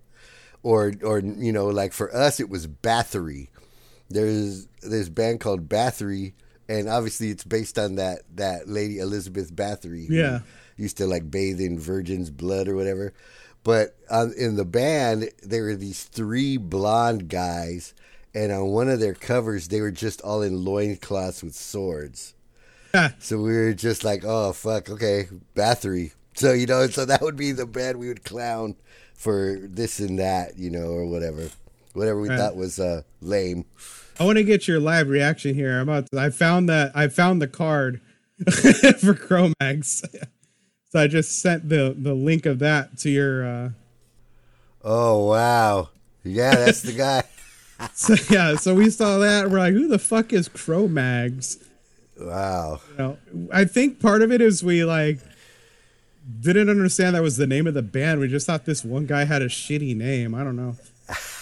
or 0.62 0.92
or 1.02 1.18
you 1.20 1.52
know, 1.52 1.66
like 1.66 1.92
for 1.92 2.14
us, 2.14 2.40
it 2.40 2.48
was 2.48 2.66
Bathory. 2.66 3.48
There's 4.08 4.66
there's 4.82 5.08
a 5.08 5.12
band 5.12 5.40
called 5.40 5.68
Bathory, 5.68 6.32
and 6.68 6.88
obviously 6.88 7.30
it's 7.30 7.44
based 7.44 7.78
on 7.78 7.96
that 7.96 8.20
that 8.36 8.68
lady 8.68 8.98
Elizabeth 8.98 9.54
Bathory. 9.54 10.06
who 10.08 10.14
Yeah. 10.14 10.40
used 10.76 10.96
to 10.98 11.06
like 11.06 11.30
bathe 11.30 11.60
in 11.60 11.78
virgin's 11.78 12.30
blood 12.30 12.68
or 12.68 12.74
whatever. 12.76 13.12
But 13.64 13.94
um, 14.10 14.34
in 14.36 14.56
the 14.56 14.64
band, 14.64 15.30
there 15.42 15.62
were 15.62 15.76
these 15.76 16.02
three 16.04 16.56
blonde 16.56 17.28
guys, 17.28 17.94
and 18.34 18.50
on 18.50 18.66
one 18.68 18.88
of 18.88 18.98
their 18.98 19.14
covers, 19.14 19.68
they 19.68 19.80
were 19.80 19.92
just 19.92 20.20
all 20.22 20.42
in 20.42 20.64
loincloths 20.64 21.42
with 21.44 21.54
swords. 21.54 22.34
so 23.20 23.36
we 23.38 23.52
were 23.52 23.72
just 23.72 24.02
like, 24.04 24.24
oh, 24.24 24.52
fuck, 24.52 24.90
okay, 24.90 25.28
Bathory. 25.54 26.12
So, 26.34 26.52
you 26.52 26.66
know, 26.66 26.86
so 26.88 27.04
that 27.04 27.20
would 27.22 27.36
be 27.36 27.52
the 27.52 27.64
band 27.66 27.98
we 27.98 28.08
would 28.08 28.24
clown 28.24 28.74
for 29.22 29.56
this 29.62 30.00
and 30.00 30.18
that, 30.18 30.58
you 30.58 30.68
know, 30.68 30.88
or 30.88 31.06
whatever. 31.06 31.48
Whatever 31.94 32.20
we 32.20 32.28
Right. 32.28 32.38
thought 32.38 32.56
was 32.56 32.80
uh, 32.80 33.02
lame. 33.20 33.64
I 34.18 34.24
want 34.24 34.38
to 34.38 34.44
get 34.44 34.66
your 34.66 34.80
live 34.80 35.08
reaction 35.08 35.54
here. 35.54 35.78
I'm 35.78 35.88
about 35.88 36.10
to, 36.10 36.18
I 36.18 36.30
found 36.30 36.68
that 36.68 36.90
I 36.94 37.06
found 37.08 37.40
the 37.40 37.46
card 37.48 38.00
for 39.00 39.14
Cro-Mags. 39.14 40.02
so 40.90 40.98
I 40.98 41.06
just 41.06 41.40
sent 41.40 41.68
the 41.68 41.94
the 41.96 42.14
link 42.14 42.46
of 42.46 42.58
that 42.60 42.98
to 42.98 43.10
your. 43.10 43.46
uh 43.46 43.70
Oh, 44.84 45.26
wow. 45.28 45.90
Yeah, 46.24 46.54
that's 46.56 46.82
the 46.82 46.92
guy. 46.92 47.22
So 47.94 48.14
yeah, 48.30 48.54
so 48.56 48.76
we 48.76 48.90
saw 48.90 49.18
that. 49.18 49.50
We're 49.50 49.58
like, 49.58 49.72
who 49.72 49.88
the 49.88 49.98
fuck 49.98 50.32
is 50.32 50.46
Cro-Mags? 50.48 51.58
Wow. 52.16 52.80
You 52.92 52.96
know, 52.96 53.18
I 53.52 53.64
think 53.64 53.98
part 53.98 54.22
of 54.22 54.30
it 54.30 54.40
is 54.40 54.62
we 54.62 54.84
like 54.84 55.18
didn't 56.40 56.68
understand 56.68 57.14
that 57.16 57.22
was 57.22 57.36
the 57.36 57.46
name 57.46 57.66
of 57.66 57.74
the 57.74 57.82
band. 57.82 58.20
We 58.20 58.28
just 58.28 58.46
thought 58.46 58.64
this 58.64 58.84
one 58.84 59.06
guy 59.06 59.24
had 59.24 59.42
a 59.42 59.48
shitty 59.48 59.96
name. 59.96 60.34
I 60.34 60.44
don't 60.44 60.56
know. 60.56 60.76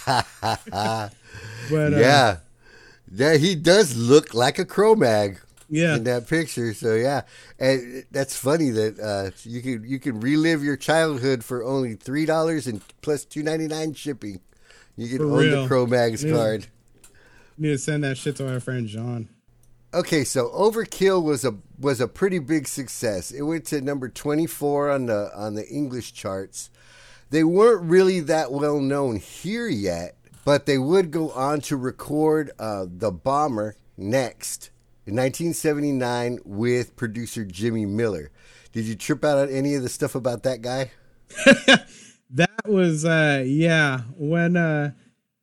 but 0.51 0.73
uh, 0.73 1.09
Yeah. 1.71 2.37
Yeah, 3.13 3.37
he 3.37 3.55
does 3.57 3.97
look 3.97 4.35
like 4.35 4.59
a 4.61 4.65
Cro-Mag. 4.65 5.41
yeah, 5.69 5.97
in 5.97 6.05
that 6.05 6.29
picture. 6.29 6.73
So 6.75 6.95
yeah, 6.95 7.23
and 7.59 8.05
that's 8.13 8.37
funny 8.37 8.71
that 8.71 9.01
uh, 9.01 9.31
you 9.43 9.61
can 9.63 9.85
you 9.85 9.99
can 9.99 10.21
relive 10.21 10.63
your 10.63 10.77
childhood 10.77 11.43
for 11.45 11.65
only 11.65 11.95
three 11.97 12.25
dollars 12.25 12.69
and 12.69 12.81
plus 13.03 13.25
two 13.25 13.43
ninety 13.43 13.67
nine 13.67 13.95
shipping. 13.95 14.41
You 14.97 15.09
can 15.09 15.19
For 15.19 15.25
own 15.25 15.39
real. 15.39 15.63
the 15.63 15.69
Cro-Mags 15.69 16.23
card. 16.25 16.67
need 17.59 17.71
to 17.71 17.79
send 17.79 18.05
that 18.05 18.17
shit 18.17 18.37
to 18.37 18.45
my 18.45 18.59
friend 18.61 18.87
John. 18.87 19.29
Okay, 19.93 20.23
so 20.23 20.49
Overkill 20.51 21.23
was 21.23 21.45
a 21.45 21.57
was 21.79 22.01
a 22.01 22.07
pretty 22.07 22.39
big 22.39 22.69
success. 22.69 23.33
It 23.33 23.43
went 23.43 23.65
to 23.67 23.81
number 23.81 24.09
twenty 24.09 24.47
four 24.47 24.91
on 24.91 25.07
the 25.07 25.31
on 25.35 25.55
the 25.55 25.67
English 25.69 26.13
charts. 26.13 26.71
They 27.31 27.43
weren't 27.45 27.83
really 27.83 28.21
that 28.21 28.53
well 28.53 28.81
known 28.81 29.17
here 29.17 29.69
yet, 29.69 30.17
but 30.45 30.67
they 30.67 30.79
would 30.79 31.11
go 31.11 31.31
on 31.31 31.61
to 31.63 31.77
record 31.77 32.51
uh, 32.59 32.87
the 32.89 33.11
Bomber 33.11 33.77
next 33.97 34.71
in 35.07 35.15
1979 35.15 36.41
with 36.45 36.97
producer 36.97 37.45
Jimmy 37.45 37.87
Miller. 37.87 38.31
Did 38.73 38.85
you 38.85 38.95
trip 38.95 39.25
out 39.25 39.39
on 39.39 39.49
any 39.49 39.75
of 39.75 39.83
the 39.83 39.89
stuff 39.89 40.15
about 40.15 40.43
that 40.45 40.63
guy? 40.63 40.91
That 42.33 42.65
was 42.65 43.05
uh 43.05 43.43
yeah, 43.45 44.03
when 44.17 44.57
uh 44.57 44.93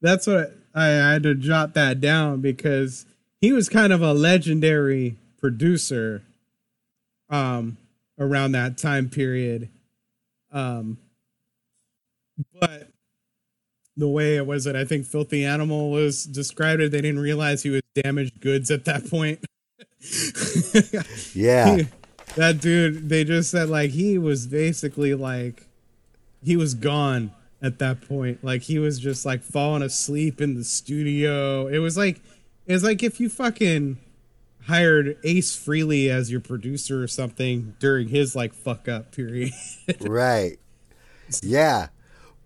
that's 0.01 0.25
what 0.25 0.55
I, 0.73 0.85
I 0.87 1.11
had 1.13 1.23
to 1.23 1.35
jot 1.35 1.73
that 1.73 1.99
down 1.99 2.39
because 2.39 3.05
he 3.41 3.51
was 3.51 3.69
kind 3.69 3.93
of 3.93 4.01
a 4.01 4.13
legendary 4.13 5.15
producer 5.39 6.23
um 7.29 7.77
around 8.19 8.53
that 8.53 8.77
time 8.77 9.09
period. 9.09 9.69
Um 10.51 10.97
but 12.59 12.89
the 13.95 14.07
way 14.07 14.35
it 14.35 14.45
was 14.45 14.63
that 14.65 14.75
I 14.75 14.85
think 14.85 15.05
Filthy 15.05 15.43
Animal 15.43 15.89
was 15.91 16.23
described 16.23 16.81
it, 16.81 16.91
they 16.91 17.01
didn't 17.01 17.19
realize 17.19 17.63
he 17.63 17.71
was 17.71 17.81
damaged 17.95 18.39
goods 18.39 18.69
at 18.69 18.85
that 18.85 19.09
point. 19.09 19.43
Yeah, 21.33 21.81
that 22.35 22.61
dude 22.61 23.09
they 23.09 23.23
just 23.23 23.51
said 23.51 23.69
like 23.69 23.91
he 23.91 24.17
was 24.17 24.47
basically 24.47 25.15
like 25.15 25.65
he 26.43 26.55
was 26.55 26.75
gone 26.75 27.31
at 27.61 27.79
that 27.79 28.01
point 28.07 28.43
like 28.43 28.61
he 28.61 28.77
was 28.77 28.99
just 28.99 29.25
like 29.25 29.41
falling 29.41 29.81
asleep 29.81 30.39
in 30.39 30.53
the 30.53 30.63
studio 30.63 31.65
it 31.67 31.79
was 31.79 31.97
like 31.97 32.21
it 32.67 32.73
was 32.73 32.83
like 32.83 33.01
if 33.01 33.19
you 33.19 33.29
fucking 33.29 33.97
hired 34.65 35.17
Ace 35.23 35.55
Frehley 35.55 36.09
as 36.09 36.29
your 36.29 36.41
producer 36.41 37.01
or 37.01 37.07
something 37.07 37.75
during 37.79 38.09
his 38.09 38.35
like 38.35 38.53
fuck 38.53 38.87
up 38.87 39.11
period. 39.11 39.53
Right. 40.01 40.59
Yeah, 41.41 41.87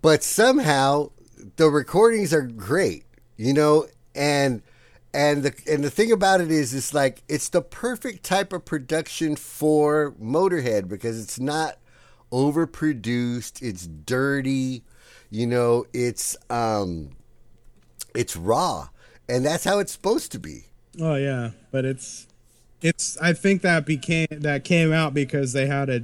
but 0.00 0.22
somehow 0.22 1.10
the 1.56 1.68
recordings 1.68 2.32
are 2.32 2.42
great, 2.42 3.04
you 3.36 3.52
know, 3.52 3.86
and 4.14 4.62
and 5.14 5.42
the 5.42 5.54
and 5.70 5.84
the 5.84 5.90
thing 5.90 6.10
about 6.10 6.40
it 6.40 6.50
is, 6.50 6.74
it's 6.74 6.94
like 6.94 7.22
it's 7.28 7.48
the 7.48 7.62
perfect 7.62 8.24
type 8.24 8.52
of 8.52 8.64
production 8.64 9.36
for 9.36 10.12
Motorhead 10.20 10.88
because 10.88 11.22
it's 11.22 11.38
not 11.38 11.78
overproduced, 12.32 13.62
it's 13.62 13.86
dirty, 13.86 14.82
you 15.30 15.46
know, 15.46 15.84
it's 15.92 16.36
um, 16.50 17.10
it's 18.14 18.36
raw, 18.36 18.88
and 19.32 19.44
that's 19.44 19.64
how 19.64 19.78
it's 19.78 19.92
supposed 19.92 20.30
to 20.32 20.38
be. 20.38 20.64
oh 21.00 21.14
yeah 21.16 21.50
but 21.70 21.84
it's 21.84 22.26
it's 22.82 23.16
i 23.20 23.32
think 23.32 23.62
that 23.62 23.86
became 23.86 24.26
that 24.30 24.64
came 24.64 24.92
out 24.92 25.14
because 25.14 25.52
they 25.52 25.66
had 25.66 25.88
a 25.88 26.02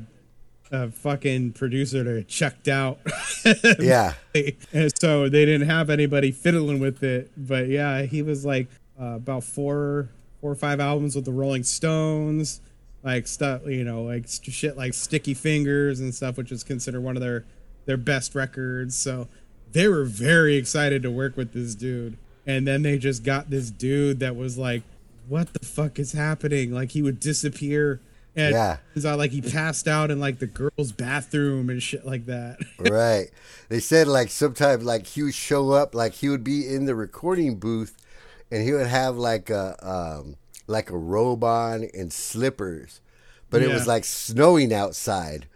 a 0.70 0.90
fucking 0.90 1.52
producer 1.52 2.04
that 2.04 2.28
checked 2.28 2.68
out 2.68 2.98
Yeah. 3.78 4.12
and 4.34 4.92
so 4.98 5.28
they 5.28 5.46
didn't 5.46 5.66
have 5.68 5.88
anybody 5.88 6.30
fiddling 6.30 6.78
with 6.78 7.02
it. 7.02 7.30
But 7.38 7.68
yeah, 7.68 8.02
he 8.02 8.20
was 8.20 8.44
like 8.44 8.68
uh, 9.00 9.14
about 9.16 9.44
four, 9.44 10.10
four 10.42 10.52
or 10.52 10.54
five 10.54 10.78
albums 10.78 11.16
with 11.16 11.24
the 11.24 11.32
Rolling 11.32 11.62
Stones, 11.62 12.60
like 13.02 13.26
stuff, 13.26 13.62
you 13.66 13.82
know, 13.82 14.02
like 14.02 14.26
shit 14.28 14.76
like 14.76 14.92
Sticky 14.92 15.32
Fingers 15.32 16.00
and 16.00 16.14
stuff, 16.14 16.36
which 16.36 16.52
is 16.52 16.62
considered 16.64 17.00
one 17.00 17.16
of 17.16 17.22
their 17.22 17.46
their 17.86 17.96
best 17.96 18.34
records. 18.34 18.94
So 18.94 19.26
they 19.72 19.88
were 19.88 20.04
very 20.04 20.56
excited 20.56 21.02
to 21.02 21.10
work 21.10 21.34
with 21.34 21.54
this 21.54 21.74
dude. 21.74 22.18
And 22.48 22.66
then 22.66 22.82
they 22.82 22.98
just 22.98 23.22
got 23.22 23.50
this 23.50 23.70
dude 23.70 24.20
that 24.20 24.34
was 24.34 24.56
like, 24.58 24.82
"What 25.28 25.52
the 25.52 25.64
fuck 25.64 25.98
is 25.98 26.12
happening?" 26.12 26.72
Like 26.72 26.90
he 26.92 27.02
would 27.02 27.20
disappear. 27.20 28.00
And 28.34 28.52
Yeah. 28.54 28.78
not 28.96 29.18
like 29.18 29.32
he 29.32 29.42
passed 29.42 29.86
out 29.88 30.10
in 30.10 30.18
like 30.20 30.38
the 30.38 30.46
girls' 30.46 30.92
bathroom 30.92 31.68
and 31.70 31.82
shit 31.82 32.06
like 32.06 32.26
that. 32.26 32.58
right. 32.78 33.28
They 33.68 33.80
said 33.80 34.08
like 34.08 34.30
sometimes 34.30 34.84
like 34.84 35.06
he 35.06 35.22
would 35.24 35.34
show 35.34 35.72
up 35.72 35.94
like 35.94 36.14
he 36.14 36.28
would 36.28 36.44
be 36.44 36.66
in 36.66 36.86
the 36.86 36.94
recording 36.94 37.56
booth 37.56 37.96
and 38.50 38.62
he 38.62 38.72
would 38.72 38.86
have 38.86 39.16
like 39.16 39.50
a 39.50 39.76
um 39.86 40.36
like 40.66 40.90
a 40.90 40.96
robe 40.96 41.44
on 41.44 41.88
and 41.94 42.12
slippers. 42.12 43.00
But 43.50 43.62
it 43.62 43.68
was 43.68 43.86
like 43.86 44.04
snowing 44.04 44.72
outside. 44.72 45.46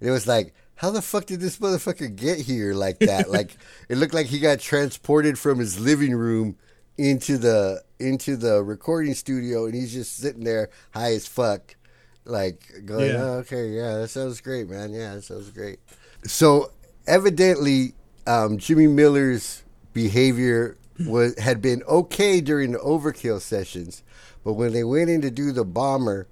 And 0.00 0.08
it 0.08 0.12
was 0.12 0.26
like 0.26 0.52
how 0.82 0.90
the 0.90 1.00
fuck 1.00 1.26
did 1.26 1.40
this 1.40 1.58
motherfucker 1.58 2.14
get 2.14 2.40
here 2.40 2.74
like 2.74 2.98
that? 2.98 3.30
like 3.30 3.56
it 3.88 3.96
looked 3.96 4.12
like 4.12 4.26
he 4.26 4.40
got 4.40 4.58
transported 4.58 5.38
from 5.38 5.60
his 5.60 5.78
living 5.80 6.12
room 6.12 6.56
into 6.98 7.38
the 7.38 7.80
into 8.00 8.36
the 8.36 8.62
recording 8.62 9.14
studio 9.14 9.64
and 9.64 9.74
he's 9.74 9.92
just 9.92 10.16
sitting 10.18 10.44
there 10.44 10.68
high 10.92 11.12
as 11.14 11.26
fuck 11.26 11.76
like 12.24 12.64
going 12.84 13.10
Yeah. 13.10 13.22
oh, 13.22 13.32
okay 13.38 13.68
yeah 13.68 13.94
that 13.98 14.08
sounds 14.08 14.40
great 14.40 14.68
man 14.68 14.92
yeah 14.92 15.14
that 15.14 15.22
sounds 15.22 15.50
great 15.50 15.78
so 16.24 16.70
evidently 17.06 17.94
um, 18.26 18.58
jimmy 18.58 18.88
miller's 18.88 19.62
behavior 19.94 20.76
was 21.06 21.38
had 21.38 21.62
been 21.62 21.82
okay 21.84 22.40
during 22.40 22.72
the 22.72 22.78
overkill 22.78 23.40
sessions 23.40 24.02
but 24.44 24.52
when 24.54 24.72
they 24.72 24.84
went 24.84 25.08
in 25.10 25.20
to 25.22 25.30
do 25.30 25.50
the 25.52 25.64
bomber 25.64 26.26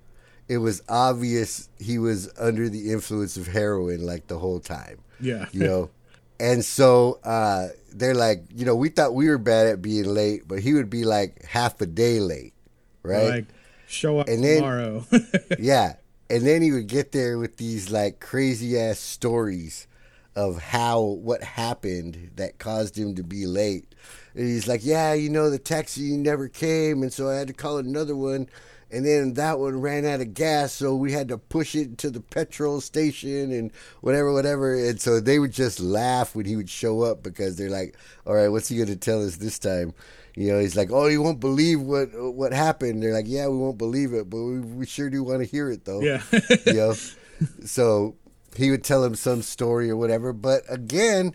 it 0.50 0.58
was 0.58 0.82
obvious 0.88 1.68
he 1.78 1.96
was 1.98 2.28
under 2.38 2.68
the 2.68 2.90
influence 2.90 3.36
of 3.36 3.46
heroin 3.46 4.04
like 4.04 4.26
the 4.26 4.38
whole 4.38 4.58
time 4.60 4.98
Yeah. 5.20 5.46
you 5.52 5.60
know 5.60 5.90
and 6.40 6.64
so 6.64 7.18
uh, 7.24 7.68
they're 7.94 8.14
like 8.26 8.44
you 8.54 8.64
know 8.66 8.74
we 8.74 8.88
thought 8.88 9.14
we 9.14 9.28
were 9.28 9.38
bad 9.38 9.66
at 9.68 9.80
being 9.82 10.06
late 10.06 10.48
but 10.48 10.58
he 10.60 10.74
would 10.74 10.90
be 10.90 11.04
like 11.04 11.44
half 11.44 11.80
a 11.80 11.86
day 11.86 12.18
late 12.20 12.54
right 13.02 13.28
Like 13.30 13.46
show 13.86 14.18
up 14.20 14.28
And 14.28 14.42
then- 14.44 14.58
tomorrow. 14.62 15.04
yeah. 15.58 15.94
And 16.32 16.46
then 16.46 16.62
he 16.62 16.70
would 16.70 16.86
get 16.86 17.10
there 17.10 17.38
with 17.38 17.56
these 17.56 17.90
like 17.90 18.20
crazy 18.20 18.78
ass 18.78 19.00
stories 19.00 19.88
of 20.36 20.62
how 20.62 21.00
what 21.02 21.42
happened 21.42 22.30
that 22.36 22.56
caused 22.60 22.96
him 22.96 23.16
to 23.16 23.24
be 23.24 23.46
late. 23.46 23.96
And 24.36 24.46
he's 24.46 24.68
like, 24.68 24.84
Yeah, 24.84 25.12
you 25.14 25.28
know, 25.28 25.50
the 25.50 25.58
taxi 25.58 26.16
never 26.16 26.46
came 26.46 27.02
and 27.02 27.12
so 27.12 27.28
I 27.28 27.34
had 27.34 27.48
to 27.48 27.52
call 27.52 27.78
another 27.78 28.14
one 28.14 28.48
and 28.92 29.06
then 29.06 29.34
that 29.34 29.58
one 29.58 29.80
ran 29.80 30.04
out 30.04 30.20
of 30.20 30.34
gas, 30.34 30.72
so 30.72 30.94
we 30.94 31.12
had 31.12 31.28
to 31.28 31.38
push 31.38 31.74
it 31.74 31.98
to 31.98 32.10
the 32.10 32.20
petrol 32.20 32.80
station 32.80 33.52
and 33.52 33.72
whatever, 34.00 34.32
whatever. 34.32 34.74
And 34.74 35.00
so 35.00 35.20
they 35.20 35.38
would 35.38 35.52
just 35.52 35.80
laugh 35.80 36.34
when 36.34 36.46
he 36.46 36.56
would 36.56 36.70
show 36.70 37.02
up 37.02 37.22
because 37.22 37.56
they're 37.56 37.70
like, 37.70 37.96
"All 38.26 38.34
right, 38.34 38.48
what's 38.48 38.68
he 38.68 38.76
going 38.76 38.88
to 38.88 38.96
tell 38.96 39.24
us 39.24 39.36
this 39.36 39.58
time?" 39.58 39.94
You 40.34 40.52
know, 40.52 40.58
he's 40.58 40.76
like, 40.76 40.90
"Oh, 40.90 41.06
you 41.06 41.22
won't 41.22 41.40
believe 41.40 41.80
what 41.80 42.08
what 42.14 42.52
happened." 42.52 43.02
They're 43.02 43.14
like, 43.14 43.28
"Yeah, 43.28 43.48
we 43.48 43.58
won't 43.58 43.78
believe 43.78 44.12
it, 44.12 44.28
but 44.30 44.38
we, 44.38 44.60
we 44.60 44.86
sure 44.86 45.10
do 45.10 45.22
want 45.22 45.40
to 45.40 45.46
hear 45.46 45.70
it, 45.70 45.84
though." 45.84 46.00
Yeah. 46.00 46.22
you 46.66 46.74
know, 46.74 46.94
so 47.64 48.16
he 48.56 48.70
would 48.70 48.84
tell 48.84 49.04
him 49.04 49.14
some 49.14 49.42
story 49.42 49.90
or 49.90 49.96
whatever. 49.96 50.32
But 50.32 50.62
again, 50.68 51.34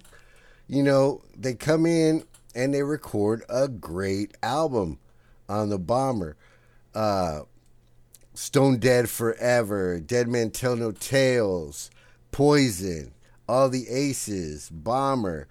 you 0.67 0.83
know, 0.83 1.21
they 1.37 1.53
come 1.53 1.85
in 1.85 2.23
and 2.53 2.73
they 2.73 2.83
record 2.83 3.43
a 3.49 3.67
great 3.67 4.35
album 4.41 4.99
on 5.47 5.69
the 5.69 5.79
Bomber. 5.79 6.37
Uh, 6.95 7.41
Stone 8.33 8.77
Dead 8.79 9.09
Forever, 9.09 9.99
Dead 9.99 10.27
Men 10.27 10.51
Tell 10.51 10.75
No 10.75 10.91
Tales, 10.91 11.89
Poison, 12.31 13.13
All 13.47 13.69
the 13.69 13.87
Aces, 13.89 14.69
Bomber. 14.69 15.47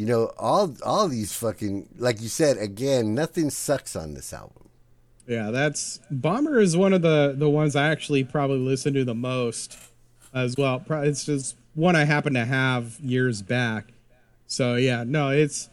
You 0.00 0.06
know, 0.06 0.32
all 0.38 0.74
all 0.82 1.08
these 1.08 1.34
fucking 1.34 1.90
like 1.98 2.22
you 2.22 2.30
said 2.30 2.56
again, 2.56 3.14
nothing 3.14 3.50
sucks 3.50 3.94
on 3.94 4.14
this 4.14 4.32
album. 4.32 4.70
Yeah, 5.26 5.50
that's 5.50 6.00
Bomber 6.10 6.58
is 6.58 6.74
one 6.74 6.94
of 6.94 7.02
the 7.02 7.34
the 7.36 7.50
ones 7.50 7.76
I 7.76 7.90
actually 7.90 8.24
probably 8.24 8.60
listen 8.60 8.94
to 8.94 9.04
the 9.04 9.14
most 9.14 9.76
as 10.32 10.56
well. 10.56 10.82
It's 10.88 11.26
just 11.26 11.54
one 11.74 11.96
I 11.96 12.04
happen 12.04 12.32
to 12.32 12.46
have 12.46 12.98
years 13.00 13.42
back. 13.42 13.92
So 14.46 14.76
yeah, 14.76 15.04
no, 15.06 15.28
it's 15.28 15.68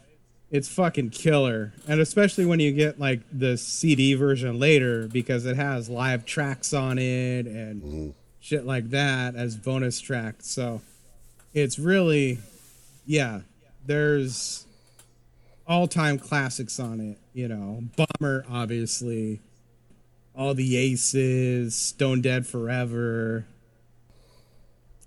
it's 0.51 0.67
fucking 0.67 1.11
killer, 1.11 1.71
and 1.88 2.01
especially 2.01 2.45
when 2.45 2.59
you 2.59 2.73
get 2.73 2.99
like 2.99 3.21
the 3.32 3.55
CD 3.57 4.13
version 4.15 4.59
later 4.59 5.07
because 5.07 5.45
it 5.45 5.55
has 5.55 5.89
live 5.89 6.25
tracks 6.25 6.73
on 6.73 6.99
it 6.99 7.45
and 7.45 7.82
mm-hmm. 7.82 8.09
shit 8.41 8.65
like 8.65 8.89
that 8.89 9.36
as 9.38 9.55
bonus 9.55 10.01
tracks. 10.01 10.47
So 10.47 10.82
it's 11.53 11.80
really, 11.80 12.39
yeah, 13.05 13.39
there's 13.88 14.65
all 15.65 15.88
time 15.88 16.19
classics 16.19 16.79
on 16.79 16.99
it. 16.99 17.17
You 17.33 17.47
know, 17.47 17.83
Bomber, 17.95 18.45
obviously, 18.49 19.41
all 20.35 20.53
the 20.53 20.77
Aces, 20.77 21.75
Stone 21.75 22.21
Dead 22.21 22.45
Forever. 22.45 23.45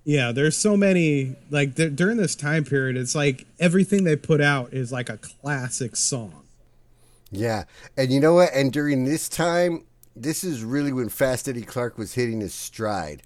Yeah, 0.05 0.33
there's 0.33 0.57
so 0.57 0.77
many. 0.77 1.37
Like 1.51 1.77
th- 1.77 1.95
during 1.95 2.17
this 2.17 2.35
time 2.35 2.65
period, 2.65 2.97
it's 2.97 3.15
like 3.15 3.47
everything 3.59 4.05
they 4.05 4.17
put 4.17 4.41
out 4.41 4.73
is 4.73 4.91
like 4.91 5.09
a 5.09 5.19
classic 5.19 5.95
song. 5.95 6.43
Yeah, 7.31 7.65
and 7.97 8.11
you 8.11 8.19
know 8.19 8.35
what? 8.35 8.51
And 8.53 8.73
during 8.73 9.05
this 9.05 9.29
time, 9.29 9.85
this 10.17 10.43
is 10.43 10.65
really 10.65 10.93
when 10.93 11.09
Fast 11.09 11.49
Eddie 11.49 11.63
Clarke 11.63 11.97
was 11.97 12.15
hitting 12.15 12.41
his 12.41 12.55
stride, 12.55 13.23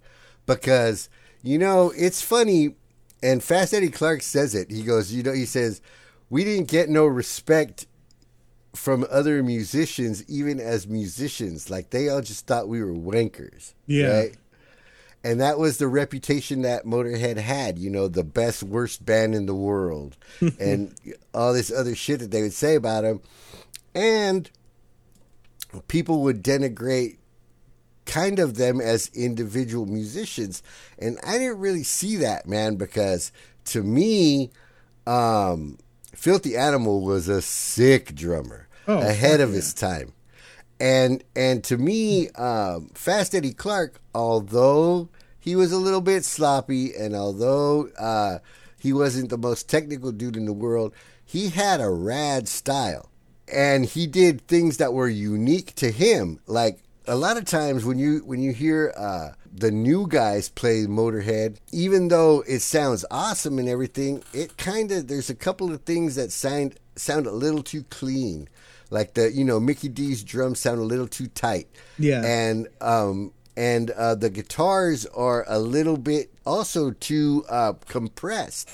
because 0.46 1.08
you 1.42 1.58
know 1.58 1.92
it's 1.96 2.20
funny, 2.20 2.74
and 3.24 3.42
Fast 3.42 3.72
Eddie 3.72 3.88
Clarke 3.88 4.22
says 4.22 4.54
it. 4.54 4.70
He 4.70 4.82
goes, 4.82 5.10
you 5.10 5.22
know, 5.22 5.32
he 5.32 5.46
says, 5.46 5.80
"We 6.28 6.44
didn't 6.44 6.68
get 6.68 6.90
no 6.90 7.06
respect 7.06 7.86
from 8.74 9.06
other 9.10 9.42
musicians, 9.42 10.22
even 10.28 10.60
as 10.60 10.86
musicians. 10.86 11.70
Like 11.70 11.88
they 11.88 12.10
all 12.10 12.20
just 12.20 12.46
thought 12.46 12.68
we 12.68 12.82
were 12.84 12.92
wankers." 12.92 13.72
Yeah. 13.86 14.18
Right? 14.18 14.36
And 15.24 15.40
that 15.40 15.58
was 15.58 15.78
the 15.78 15.88
reputation 15.88 16.62
that 16.62 16.84
Motorhead 16.84 17.38
had, 17.38 17.78
you 17.78 17.88
know, 17.88 18.08
the 18.08 18.24
best, 18.24 18.62
worst 18.62 19.06
band 19.06 19.34
in 19.34 19.46
the 19.46 19.54
world, 19.54 20.18
and 20.60 20.94
all 21.32 21.54
this 21.54 21.72
other 21.72 21.94
shit 21.94 22.20
that 22.20 22.30
they 22.30 22.42
would 22.42 22.52
say 22.52 22.74
about 22.74 23.04
him. 23.04 23.22
And 23.94 24.50
people 25.88 26.22
would 26.24 26.44
denigrate 26.44 27.16
kind 28.06 28.38
of 28.38 28.56
them 28.56 28.80
as 28.80 29.10
individual 29.14 29.86
musicians. 29.86 30.62
And 30.98 31.18
I 31.26 31.38
didn't 31.38 31.58
really 31.58 31.82
see 31.82 32.16
that, 32.16 32.46
man, 32.46 32.76
because 32.76 33.32
to 33.66 33.82
me, 33.82 34.50
um, 35.06 35.78
Filthy 36.14 36.56
Animal 36.56 37.02
was 37.02 37.28
a 37.28 37.42
sick 37.42 38.14
drummer, 38.14 38.68
Oh, 38.86 38.98
ahead 38.98 39.40
of 39.40 39.52
his 39.52 39.72
time. 39.72 40.12
And 40.80 41.24
and 41.34 41.62
to 41.64 41.78
me, 41.78 42.28
um, 42.30 42.90
Fast 42.94 43.34
Eddie 43.34 43.54
Clarke, 43.54 44.00
although 44.14 45.08
he 45.38 45.56
was 45.56 45.72
a 45.72 45.78
little 45.78 46.00
bit 46.00 46.24
sloppy, 46.24 46.94
and 46.94 47.14
although 47.14 47.88
uh, 47.98 48.38
he 48.78 48.92
wasn't 48.92 49.30
the 49.30 49.38
most 49.38 49.68
technical 49.68 50.12
dude 50.12 50.36
in 50.36 50.44
the 50.46 50.52
world, 50.52 50.92
he 51.24 51.48
had 51.50 51.80
a 51.80 51.88
rad 51.90 52.48
style, 52.48 53.08
and 53.52 53.84
he 53.86 54.06
did 54.06 54.46
things 54.46 54.76
that 54.78 54.92
were 54.92 55.08
unique 55.08 55.74
to 55.76 55.90
him. 55.90 56.40
Like 56.46 56.80
a 57.06 57.16
lot 57.16 57.36
of 57.36 57.44
times 57.44 57.84
when 57.84 57.98
you 57.98 58.18
when 58.24 58.40
you 58.40 58.52
hear 58.52 58.92
uh, 58.96 59.30
the 59.52 59.70
new 59.70 60.06
guys 60.08 60.48
play 60.48 60.84
Motorhead, 60.86 61.58
even 61.72 62.08
though 62.08 62.42
it 62.46 62.60
sounds 62.60 63.04
awesome 63.10 63.58
and 63.58 63.68
everything, 63.68 64.22
it 64.32 64.56
kind 64.56 64.90
of 64.90 65.08
there's 65.08 65.30
a 65.30 65.34
couple 65.34 65.72
of 65.72 65.82
things 65.82 66.14
that 66.16 66.32
sound 66.32 66.76
sound 66.96 67.26
a 67.26 67.32
little 67.32 67.62
too 67.62 67.84
clean. 67.84 68.48
Like 68.90 69.14
the 69.14 69.32
you 69.32 69.44
know 69.44 69.60
Mikkey 69.60 69.88
Dee's 69.88 70.22
drums 70.24 70.60
sound 70.60 70.78
a 70.78 70.84
little 70.84 71.08
too 71.08 71.26
tight. 71.28 71.68
Yeah. 71.98 72.22
And 72.24 72.68
um 72.80 73.32
and 73.56 73.90
uh, 73.90 74.14
the 74.14 74.30
guitars 74.30 75.06
are 75.06 75.44
a 75.46 75.58
little 75.58 75.96
bit 75.96 76.32
also 76.44 76.90
too 76.90 77.44
uh, 77.48 77.74
compressed. 77.86 78.68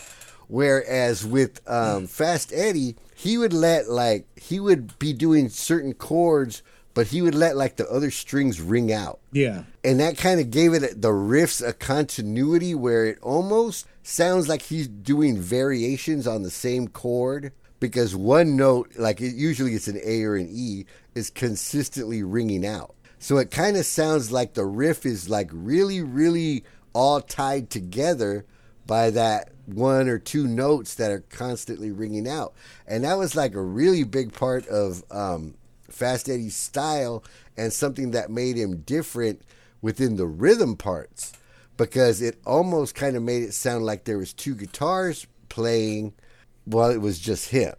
Whereas 0.49 1.25
with 1.25 1.61
um, 1.69 2.07
Fast 2.07 2.53
Eddie, 2.53 2.97
he 3.15 3.39
would 3.39 3.53
let 3.53 3.89
like 3.89 4.27
he 4.39 4.59
would 4.59 4.99
be 4.99 5.13
doing 5.13 5.49
certain 5.49 5.93
chords, 5.95 6.63
but 7.01 7.07
he 7.07 7.23
would 7.23 7.35
let 7.35 7.57
like 7.57 7.77
the 7.77 7.91
other 7.91 8.11
strings 8.11 8.61
ring 8.61 8.93
out. 8.93 9.21
Yeah, 9.33 9.63
and 9.83 10.01
that 10.01 10.19
kind 10.19 10.39
of 10.39 10.51
gave 10.51 10.75
it 10.75 11.01
the 11.01 11.09
riffs 11.09 11.67
a 11.67 11.73
continuity 11.73 12.75
where 12.75 13.07
it 13.07 13.19
almost 13.23 13.87
sounds 14.03 14.51
like 14.51 14.61
he's 14.61 14.87
doing 14.87 15.39
variations 15.39 16.27
on 16.27 16.43
the 16.43 16.51
same 16.51 16.89
chord 16.89 17.53
because 17.79 18.15
one 18.15 18.55
note 18.55 18.91
like 18.99 19.23
it, 19.23 19.35
usually 19.35 19.73
it's 19.73 19.89
an 19.89 19.99
a 20.05 20.25
or 20.25 20.37
an 20.37 20.51
e 20.53 20.85
is 21.15 21.31
consistently 21.31 22.23
ringing 22.23 22.67
out. 22.67 22.95
So 23.19 23.39
it 23.39 23.51
kind 23.51 23.79
of 23.79 23.87
sounds 23.87 24.31
like 24.31 24.53
the 24.53 24.67
riff 24.67 25.07
is 25.07 25.31
like 25.31 25.49
really 25.55 26.03
really 26.03 26.65
all 26.93 27.23
tied 27.23 27.71
together 27.71 28.45
by 28.87 29.09
that 29.09 29.53
one 29.65 30.07
or 30.07 30.19
two 30.19 30.47
notes 30.47 30.97
that 30.97 31.11
are 31.11 31.25
constantly 31.31 31.93
ringing 31.93 32.29
out. 32.29 32.53
And 32.87 33.05
that 33.05 33.17
was 33.17 33.35
like 33.35 33.55
a 33.55 33.63
really 33.63 34.05
big 34.05 34.35
part 34.35 34.69
of 34.69 35.03
um, 35.11 35.55
Fast 35.93 36.29
Eddie's 36.29 36.57
style 36.57 37.25
and 37.57 37.73
something 37.73 38.11
that 38.13 38.31
made 38.31 38.57
him 38.57 38.79
different 38.79 39.43
within 39.83 40.17
the 40.17 40.27
rhythm 40.27 40.77
parts 40.77 41.33
because 41.77 42.21
it 42.21 42.39
almost 42.45 42.95
kind 42.95 43.17
of 43.17 43.23
made 43.23 43.43
it 43.43 43.55
sound 43.55 43.87
like 43.87 44.05
there 44.05 44.19
was 44.19 44.33
two 44.33 44.55
guitars 44.55 45.27
playing 45.49 46.13
while 46.65 46.91
it 46.91 47.01
was 47.01 47.19
just 47.19 47.51
him. 47.51 47.75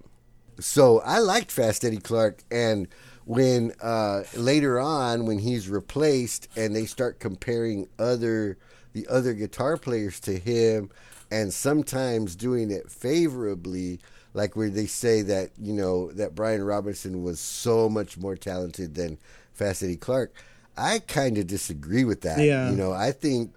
So 0.59 0.99
I 1.01 1.19
liked 1.19 1.51
Fast 1.51 1.85
Eddie 1.85 1.97
Clarke 1.97 2.43
and 2.51 2.87
when 3.25 3.71
uh, 3.81 4.23
later 4.35 4.79
on 4.79 5.25
when 5.25 5.39
he's 5.39 5.69
replaced 5.69 6.47
and 6.55 6.75
they 6.75 6.85
start 6.85 7.19
comparing 7.19 7.87
other 7.99 8.57
the 8.93 9.07
other 9.07 9.33
guitar 9.33 9.77
players 9.77 10.19
to 10.19 10.37
him 10.37 10.89
and 11.31 11.53
sometimes 11.53 12.35
doing 12.35 12.69
it 12.69 12.91
favorably 12.91 13.99
like 14.33 14.55
where 14.55 14.69
they 14.69 14.85
say 14.85 15.21
that 15.23 15.51
you 15.59 15.73
know 15.73 16.11
that 16.13 16.35
Brian 16.35 16.63
Robertson 16.63 17.23
was 17.23 17.39
so 17.39 17.89
much 17.89 18.17
more 18.17 18.35
talented 18.35 18.95
than 18.95 19.17
Fast 19.53 19.83
Eddie 19.83 19.97
Clarke. 19.97 20.33
I 20.77 20.99
kind 20.99 21.37
of 21.37 21.47
disagree 21.47 22.05
with 22.05 22.21
that. 22.21 22.39
Yeah. 22.39 22.69
You 22.69 22.77
know, 22.77 22.93
I 22.93 23.11
think 23.11 23.53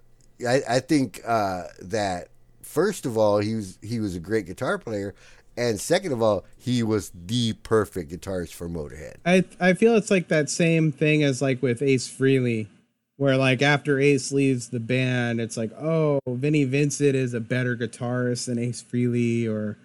I, 0.47 0.61
I 0.69 0.79
think 0.79 1.21
uh, 1.25 1.63
that 1.81 2.29
first 2.61 3.05
of 3.05 3.17
all, 3.17 3.39
he 3.39 3.55
was 3.55 3.79
he 3.81 3.99
was 3.99 4.15
a 4.15 4.19
great 4.19 4.45
guitar 4.45 4.77
player, 4.77 5.15
and 5.55 5.79
second 5.79 6.11
of 6.11 6.21
all, 6.21 6.45
he 6.57 6.83
was 6.83 7.11
the 7.13 7.53
perfect 7.53 8.11
guitarist 8.11 8.53
for 8.53 8.67
Motorhead. 8.67 9.15
I 9.25 9.45
I 9.59 9.73
feel 9.73 9.95
it's 9.95 10.11
like 10.11 10.27
that 10.27 10.49
same 10.49 10.91
thing 10.91 11.23
as 11.23 11.41
like 11.41 11.61
with 11.61 11.81
Ace 11.81 12.09
Frehley, 12.09 12.67
where 13.15 13.37
like 13.37 13.61
after 13.61 13.99
Ace 13.99 14.31
leaves 14.31 14.69
the 14.69 14.81
band, 14.81 15.39
it's 15.39 15.55
like 15.55 15.71
oh 15.73 16.19
Vinnie 16.27 16.65
Vincent 16.65 17.15
is 17.15 17.33
a 17.33 17.39
better 17.39 17.77
guitarist 17.77 18.47
than 18.47 18.59
Ace 18.59 18.83
Frehley 18.83 19.47
or 19.47 19.77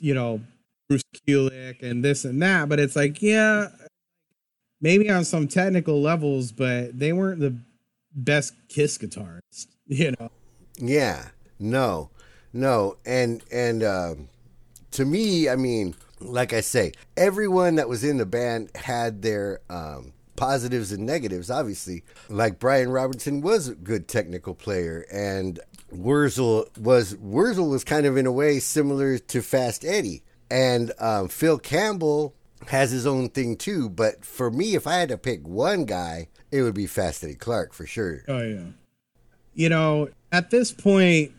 you 0.00 0.14
know 0.14 0.40
Bruce 0.88 1.02
Kulick 1.26 1.82
and 1.82 2.04
this 2.04 2.24
and 2.24 2.40
that, 2.42 2.68
but 2.68 2.78
it's 2.80 2.96
like 2.96 3.22
yeah, 3.22 3.68
maybe 4.80 5.10
on 5.10 5.24
some 5.24 5.48
technical 5.48 6.00
levels, 6.00 6.52
but 6.52 6.98
they 6.98 7.12
weren't 7.12 7.40
the 7.40 7.56
best 8.14 8.54
Kiss 8.68 8.98
guitarists, 8.98 9.66
you 9.86 10.12
know. 10.18 10.30
Yeah, 10.78 11.28
no, 11.58 12.10
no, 12.52 12.96
and 13.06 13.42
and 13.50 13.82
um, 13.82 14.28
to 14.92 15.04
me, 15.04 15.48
I 15.48 15.56
mean, 15.56 15.94
like 16.20 16.52
I 16.52 16.60
say, 16.60 16.92
everyone 17.16 17.76
that 17.76 17.88
was 17.88 18.04
in 18.04 18.18
the 18.18 18.26
band 18.26 18.70
had 18.74 19.22
their 19.22 19.60
um, 19.70 20.12
positives 20.36 20.92
and 20.92 21.06
negatives. 21.06 21.50
Obviously, 21.50 22.04
like 22.28 22.58
Brian 22.58 22.90
Robertson 22.90 23.40
was 23.40 23.68
a 23.68 23.74
good 23.74 24.08
technical 24.08 24.54
player, 24.54 25.06
and 25.12 25.60
Wurzel 25.92 26.66
was 26.78 27.16
Wurzel 27.16 27.68
was 27.68 27.84
kind 27.84 28.06
of 28.06 28.16
in 28.16 28.26
a 28.26 28.32
way 28.32 28.58
similar 28.58 29.18
to 29.18 29.42
Fast 29.42 29.84
Eddie, 29.84 30.22
and 30.50 30.92
um, 30.98 31.28
Phil 31.28 31.58
Campbell 31.58 32.34
has 32.68 32.90
his 32.90 33.06
own 33.06 33.28
thing 33.28 33.56
too. 33.56 33.88
But 33.88 34.24
for 34.24 34.50
me, 34.50 34.74
if 34.74 34.86
I 34.86 34.94
had 34.94 35.08
to 35.10 35.18
pick 35.18 35.46
one 35.46 35.84
guy, 35.84 36.28
it 36.50 36.62
would 36.62 36.74
be 36.74 36.86
Fast 36.86 37.22
Eddie 37.22 37.34
Clarke 37.34 37.72
for 37.72 37.86
sure. 37.86 38.22
Oh 38.28 38.42
yeah. 38.42 38.64
You 39.54 39.68
know, 39.68 40.08
at 40.30 40.50
this 40.50 40.72
point, 40.72 41.32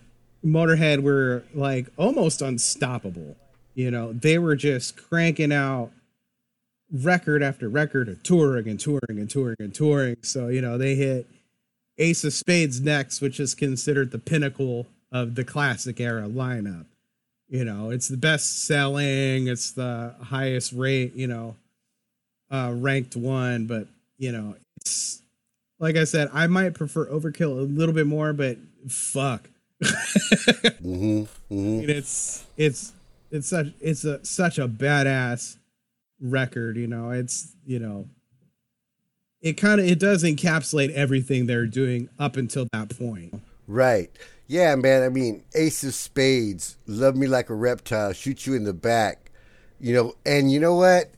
Motorhead 0.45 1.01
were 1.01 1.43
like 1.53 1.87
almost 1.97 2.41
unstoppable. 2.41 3.35
You 3.75 3.89
know, 3.89 4.13
they 4.13 4.37
were 4.37 4.55
just 4.55 4.97
cranking 4.97 5.51
out 5.51 5.91
record 6.91 7.41
after 7.41 7.67
record 7.67 8.07
and 8.07 8.23
touring 8.23 8.67
and 8.67 8.79
touring 8.79 9.17
and 9.17 9.29
touring 9.29 9.55
and 9.59 9.73
touring. 9.73 10.17
So, 10.21 10.49
you 10.49 10.61
know, 10.61 10.77
they 10.77 10.93
hit 10.93 11.27
Ace 11.97 12.23
of 12.23 12.33
Spades 12.33 12.81
next, 12.81 13.21
which 13.21 13.39
is 13.39 13.53
considered 13.53 14.11
the 14.11 14.19
pinnacle 14.19 14.87
of 15.11 15.35
the 15.35 15.43
classic 15.43 15.99
era 15.99 16.27
lineup. 16.27 16.85
You 17.49 17.65
know, 17.65 17.91
it's 17.91 18.07
the 18.07 18.17
best 18.17 18.65
selling, 18.65 19.47
it's 19.47 19.71
the 19.71 20.15
highest 20.21 20.73
rate, 20.73 21.13
you 21.15 21.27
know, 21.27 21.55
uh 22.51 22.73
ranked 22.75 23.15
one, 23.15 23.65
but 23.67 23.87
you 24.17 24.31
know, 24.31 24.55
it's 24.77 25.21
like 25.79 25.95
I 25.95 26.05
said, 26.05 26.29
I 26.33 26.47
might 26.47 26.73
prefer 26.73 27.05
Overkill 27.07 27.51
a 27.59 27.61
little 27.61 27.93
bit 27.93 28.07
more, 28.07 28.33
but 28.33 28.57
fuck. 28.87 29.49
hmm 30.81 31.23
I 31.51 31.53
mean, 31.53 31.89
it's 31.89 32.45
it's 32.57 32.93
it's 33.31 33.47
such 33.47 33.67
it's 33.81 34.05
a 34.05 34.23
such 34.25 34.57
a 34.57 34.67
badass 34.67 35.57
record, 36.21 36.77
you 36.77 36.87
know. 36.87 37.11
It's 37.11 37.53
you 37.65 37.79
know 37.79 38.07
it 39.43 39.53
kind 39.53 39.79
of 39.79 39.85
it 39.85 39.99
does 39.99 40.23
encapsulate 40.23 40.91
everything 40.93 41.45
they're 41.45 41.67
doing 41.67 42.09
up 42.17 42.37
until 42.37 42.65
that 42.71 42.97
point. 42.97 43.39
Right. 43.67 44.09
Yeah, 44.47 44.75
man. 44.75 45.03
I 45.03 45.09
mean, 45.09 45.43
Ace 45.53 45.83
of 45.83 45.93
Spades, 45.93 46.77
Love 46.87 47.15
Me 47.15 47.27
Like 47.27 47.49
a 47.49 47.53
Reptile, 47.53 48.13
Shoot 48.13 48.47
You 48.47 48.55
in 48.55 48.63
the 48.63 48.73
Back. 48.73 49.31
You 49.79 49.93
know, 49.93 50.13
and 50.25 50.51
you 50.51 50.59
know 50.59 50.75
what? 50.75 51.11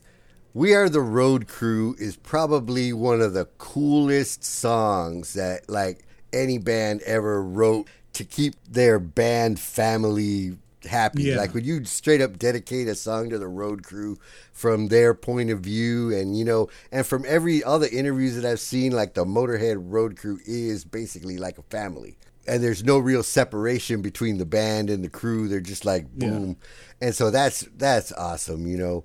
We 0.54 0.74
Are 0.74 0.88
the 0.88 1.00
Road 1.00 1.46
Crew 1.46 1.94
is 1.98 2.16
probably 2.16 2.92
one 2.92 3.20
of 3.20 3.32
the 3.32 3.44
coolest 3.58 4.42
songs 4.42 5.34
that 5.34 5.68
like 5.70 6.04
any 6.32 6.58
band 6.58 7.02
ever 7.02 7.42
wrote 7.42 7.86
to 8.14 8.24
keep 8.24 8.54
their 8.68 8.98
band 8.98 9.60
family 9.60 10.56
happy. 10.86 11.24
Yeah. 11.24 11.36
Like 11.36 11.54
when 11.54 11.64
you 11.64 11.84
straight 11.84 12.20
up 12.20 12.38
dedicate 12.38 12.88
a 12.88 12.94
song 12.94 13.30
to 13.30 13.38
the 13.38 13.48
road 13.48 13.82
crew 13.82 14.18
from 14.52 14.88
their 14.88 15.14
point 15.14 15.50
of 15.50 15.60
view 15.60 16.12
and 16.14 16.36
you 16.38 16.44
know 16.44 16.68
and 16.92 17.06
from 17.06 17.24
every 17.26 17.62
other 17.64 17.86
interviews 17.90 18.36
that 18.36 18.44
I've 18.44 18.60
seen 18.60 18.92
like 18.92 19.14
the 19.14 19.24
Motorhead 19.24 19.76
road 19.78 20.16
crew 20.16 20.38
is 20.46 20.84
basically 20.84 21.36
like 21.38 21.58
a 21.58 21.62
family. 21.62 22.18
And 22.48 22.62
there's 22.62 22.84
no 22.84 22.98
real 22.98 23.24
separation 23.24 24.02
between 24.02 24.38
the 24.38 24.46
band 24.46 24.88
and 24.88 25.02
the 25.02 25.08
crew. 25.10 25.48
They're 25.48 25.60
just 25.60 25.84
like 25.84 26.06
Yeah. 26.16 26.28
boom. 26.28 26.56
And 27.00 27.14
so 27.14 27.30
that's 27.30 27.66
that's 27.76 28.12
awesome, 28.12 28.66
you 28.66 28.76
know. 28.78 29.04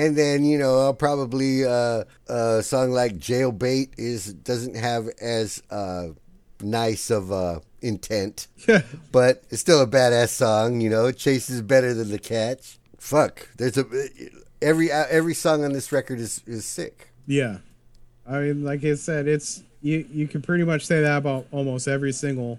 And 0.00 0.16
then 0.16 0.46
you 0.46 0.56
know 0.56 0.78
I'll 0.78 0.94
probably 0.94 1.62
uh, 1.66 2.04
a 2.26 2.62
song 2.62 2.90
like 2.90 3.18
Jailbait 3.18 3.90
is 3.98 4.32
doesn't 4.32 4.74
have 4.74 5.08
as 5.20 5.62
uh, 5.70 6.08
nice 6.62 7.10
of 7.10 7.30
uh, 7.30 7.60
intent, 7.82 8.48
but 9.12 9.44
it's 9.50 9.60
still 9.60 9.82
a 9.82 9.86
badass 9.86 10.30
song. 10.30 10.80
You 10.80 10.88
know, 10.88 11.12
Chase 11.12 11.50
is 11.50 11.60
better 11.60 11.92
than 11.92 12.10
the 12.10 12.18
catch. 12.18 12.78
Fuck, 12.98 13.48
there's 13.58 13.76
a 13.76 13.84
every 14.62 14.90
every 14.90 15.34
song 15.34 15.64
on 15.64 15.74
this 15.74 15.92
record 15.92 16.18
is 16.18 16.40
is 16.46 16.64
sick. 16.64 17.10
Yeah. 17.26 17.58
I 18.26 18.38
mean, 18.38 18.64
like 18.64 18.82
I 18.82 18.94
said, 18.94 19.28
it's 19.28 19.62
you 19.82 20.06
you 20.10 20.26
can 20.26 20.40
pretty 20.40 20.64
much 20.64 20.86
say 20.86 21.02
that 21.02 21.18
about 21.18 21.44
almost 21.50 21.86
every 21.86 22.12
single 22.12 22.58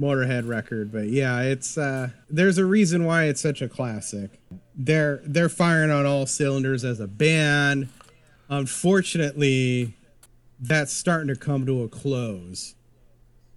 Motorhead 0.00 0.48
record, 0.48 0.90
but 0.90 1.06
yeah, 1.06 1.42
it's 1.42 1.78
uh 1.78 2.08
there's 2.28 2.58
a 2.58 2.64
reason 2.64 3.04
why 3.04 3.26
it's 3.26 3.40
such 3.40 3.62
a 3.62 3.68
classic. 3.68 4.30
They're 4.74 5.20
they're 5.24 5.48
firing 5.48 5.90
on 5.90 6.06
all 6.06 6.26
cylinders 6.26 6.84
as 6.84 7.00
a 7.00 7.06
band. 7.06 7.88
Unfortunately, 8.48 9.94
that's 10.60 10.92
starting 10.92 11.28
to 11.28 11.36
come 11.36 11.66
to 11.66 11.82
a 11.82 11.88
close 11.88 12.74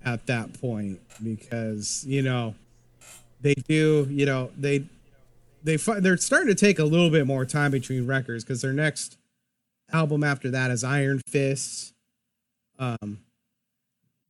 at 0.04 0.28
that 0.28 0.60
point 0.60 1.00
because, 1.24 2.04
you 2.08 2.22
know, 2.22 2.56
they 3.42 3.54
do, 3.54 4.08
you 4.10 4.26
know, 4.26 4.52
they 4.58 4.86
they 5.64 5.78
they're 5.78 6.18
starting 6.18 6.48
to 6.48 6.56
take 6.56 6.80
a 6.80 6.84
little 6.84 7.10
bit 7.10 7.26
more 7.26 7.46
time 7.46 7.72
between 7.72 8.06
records 8.08 8.44
because 8.44 8.62
their 8.62 8.74
next 8.74 9.18
album 9.92 10.24
after 10.24 10.50
that 10.52 10.72
is 10.72 10.84
Iron 10.84 11.22
Fists. 11.28 11.94
Um, 12.78 13.20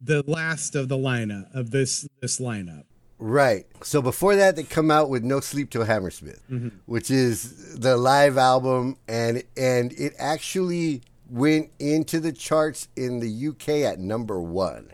the 0.02 0.24
last 0.28 0.76
of 0.76 0.88
the 0.88 0.98
lineup 0.98 1.54
of 1.54 1.72
this 1.72 2.08
this 2.22 2.40
lineup. 2.40 2.86
Right. 3.18 3.66
So 3.82 4.02
before 4.02 4.36
that, 4.36 4.56
they 4.56 4.64
come 4.64 4.92
out 4.92 5.10
with 5.10 5.24
"No 5.24 5.40
Sleep 5.40 5.70
Till 5.70 5.86
Hammersmith," 5.86 6.42
mm-hmm. 6.50 6.70
which 6.86 7.10
is 7.10 7.76
the 7.80 7.96
live 7.96 8.38
album, 8.38 8.98
and 9.08 9.44
and 9.56 9.94
it 9.94 10.14
actually 10.20 11.02
went 11.30 11.72
into 11.80 12.20
the 12.20 12.32
charts 12.32 12.88
in 12.96 13.20
the 13.20 13.48
UK 13.48 13.90
at 13.90 14.00
number 14.00 14.40
one. 14.40 14.92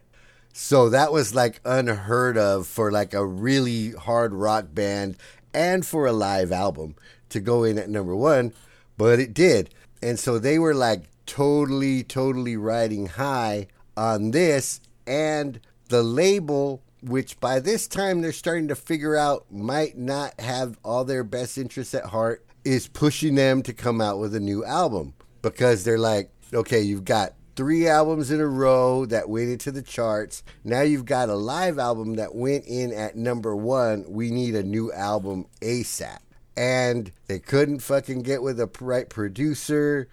So 0.54 0.90
that 0.90 1.12
was 1.12 1.34
like 1.34 1.62
unheard 1.66 2.38
of 2.38 2.68
for 2.68 2.92
like 2.92 3.14
a 3.14 3.26
really 3.26 3.92
hard 3.92 4.34
rock 4.34 4.66
band 4.74 5.18
and 5.54 5.86
for 5.86 6.06
a 6.06 6.14
live 6.14 6.52
album 6.52 6.96
to 7.30 7.40
go 7.40 7.64
in 7.64 7.78
at 7.78 7.90
number 7.90 8.16
one, 8.16 8.54
but 8.98 9.20
it 9.20 9.34
did. 9.34 9.74
And 10.02 10.20
so 10.20 10.40
they 10.40 10.60
were 10.60 10.76
like 10.76 11.04
totally, 11.26 12.04
totally 12.04 12.58
riding 12.58 13.08
high 13.08 13.68
on 13.96 14.32
this 14.32 14.82
and 15.08 15.60
the 15.90 16.04
label, 16.04 16.82
which 17.02 17.40
by 17.40 17.60
this 17.60 17.88
time 17.88 18.22
they're 18.22 18.32
starting 18.32 18.68
to 18.68 18.76
figure 18.76 19.16
out 19.16 19.46
might 19.52 19.98
not 19.98 20.40
have 20.40 20.78
all 20.84 21.04
their 21.04 21.24
best 21.24 21.58
interests 21.58 21.94
at 21.94 22.06
heart, 22.06 22.46
is 22.64 22.88
pushing 22.88 23.36
them 23.36 23.64
to 23.64 23.74
come 23.74 24.00
out 24.00 24.20
with 24.20 24.36
a 24.36 24.40
new 24.40 24.64
album 24.64 25.14
because 25.42 25.84
they're 25.84 25.98
like, 25.98 26.30
okay, 26.54 26.82
you've 26.82 27.06
got 27.06 27.34
three 27.56 27.88
albums 27.88 28.32
in 28.32 28.40
a 28.40 28.48
row 28.48 29.06
that 29.06 29.30
went 29.30 29.50
into 29.50 29.72
the 29.72 29.82
charts. 29.82 30.44
Now 30.64 30.82
you've 30.82 31.06
got 31.06 31.30
a 31.30 31.36
live 31.36 31.80
album 31.80 32.16
that 32.16 32.36
went 32.36 32.66
in 32.66 32.94
at 32.94 33.16
number 33.16 33.56
one. 33.56 34.06
We 34.08 34.32
need 34.32 34.56
a 34.56 34.64
new 34.64 34.92
album 34.92 35.48
ASAP. 35.62 36.20
And 36.56 37.12
they 37.28 37.40
couldn't 37.40 37.80
fucking 37.80 38.24
get 38.24 38.44
with 38.44 38.60
a 38.60 38.70
right 38.80 39.10
producer. 39.10 40.08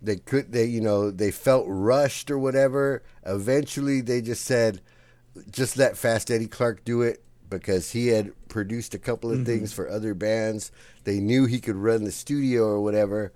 They 0.00 0.16
could, 0.16 0.52
they, 0.52 0.64
you 0.64 0.80
know, 0.80 1.10
they 1.10 1.30
felt 1.30 1.64
rushed 1.68 2.30
or 2.30 2.38
whatever. 2.38 3.02
Eventually 3.24 4.00
they 4.00 4.20
just 4.20 4.44
said, 4.44 4.80
just 5.50 5.76
let 5.76 5.96
Fast 5.96 6.30
Eddie 6.30 6.46
Clarke 6.46 6.84
do 6.84 7.02
it 7.02 7.22
because 7.50 7.90
he 7.92 8.08
had 8.08 8.32
produced 8.48 8.94
a 8.94 8.98
couple 8.98 9.30
of 9.30 9.44
things 9.46 9.72
for 9.72 9.88
other 9.88 10.14
bands. 10.14 10.72
They 11.04 11.20
knew 11.20 11.46
he 11.46 11.60
could 11.60 11.76
run 11.76 12.04
the 12.04 12.12
studio 12.12 12.64
or 12.64 12.80
whatever. 12.80 13.32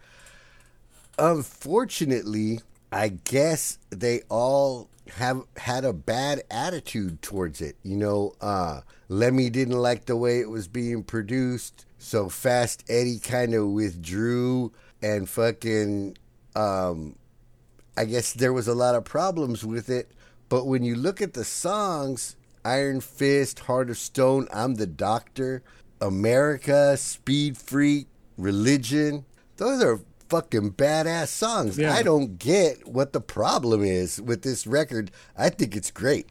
Unfortunately, 1.18 2.60
I 2.92 3.08
guess 3.08 3.78
they 3.90 4.22
all 4.28 4.88
have 5.16 5.42
had 5.56 5.84
a 5.84 5.92
bad 5.92 6.42
attitude 6.50 7.22
towards 7.22 7.60
it. 7.60 7.76
You 7.82 7.96
know, 7.96 8.34
uh, 8.40 8.80
Lemmy 9.08 9.50
didn't 9.50 9.78
like 9.78 10.06
the 10.06 10.16
way 10.16 10.40
it 10.40 10.50
was 10.50 10.68
being 10.68 11.02
produced, 11.02 11.86
so 11.98 12.28
Fast 12.28 12.84
Eddie 12.88 13.18
kind 13.18 13.54
of 13.54 13.68
withdrew 13.68 14.72
and 15.02 15.28
fucking. 15.28 16.16
Um, 16.54 17.16
I 17.96 18.04
guess 18.04 18.32
there 18.32 18.52
was 18.52 18.68
a 18.68 18.74
lot 18.74 18.94
of 18.94 19.04
problems 19.04 19.64
with 19.64 19.90
it, 19.90 20.12
but 20.48 20.66
when 20.66 20.82
you 20.82 20.94
look 20.94 21.20
at 21.20 21.34
the 21.34 21.44
songs, 21.44 22.36
Iron 22.64 23.00
Fist, 23.00 23.60
Heart 23.60 23.90
of 23.90 23.98
Stone, 23.98 24.48
I'm 24.52 24.74
the 24.74 24.86
Doctor, 24.86 25.62
America, 26.00 26.96
Speed 26.96 27.56
Freak, 27.56 28.06
Religion, 28.36 29.24
those 29.56 29.82
are 29.82 30.00
fucking 30.28 30.72
badass 30.72 31.28
songs. 31.28 31.78
Yeah. 31.78 31.94
I 31.94 32.02
don't 32.02 32.38
get 32.38 32.86
what 32.86 33.12
the 33.12 33.20
problem 33.20 33.82
is 33.82 34.20
with 34.20 34.42
this 34.42 34.66
record. 34.66 35.10
I 35.36 35.48
think 35.50 35.74
it's 35.74 35.90
great. 35.90 36.28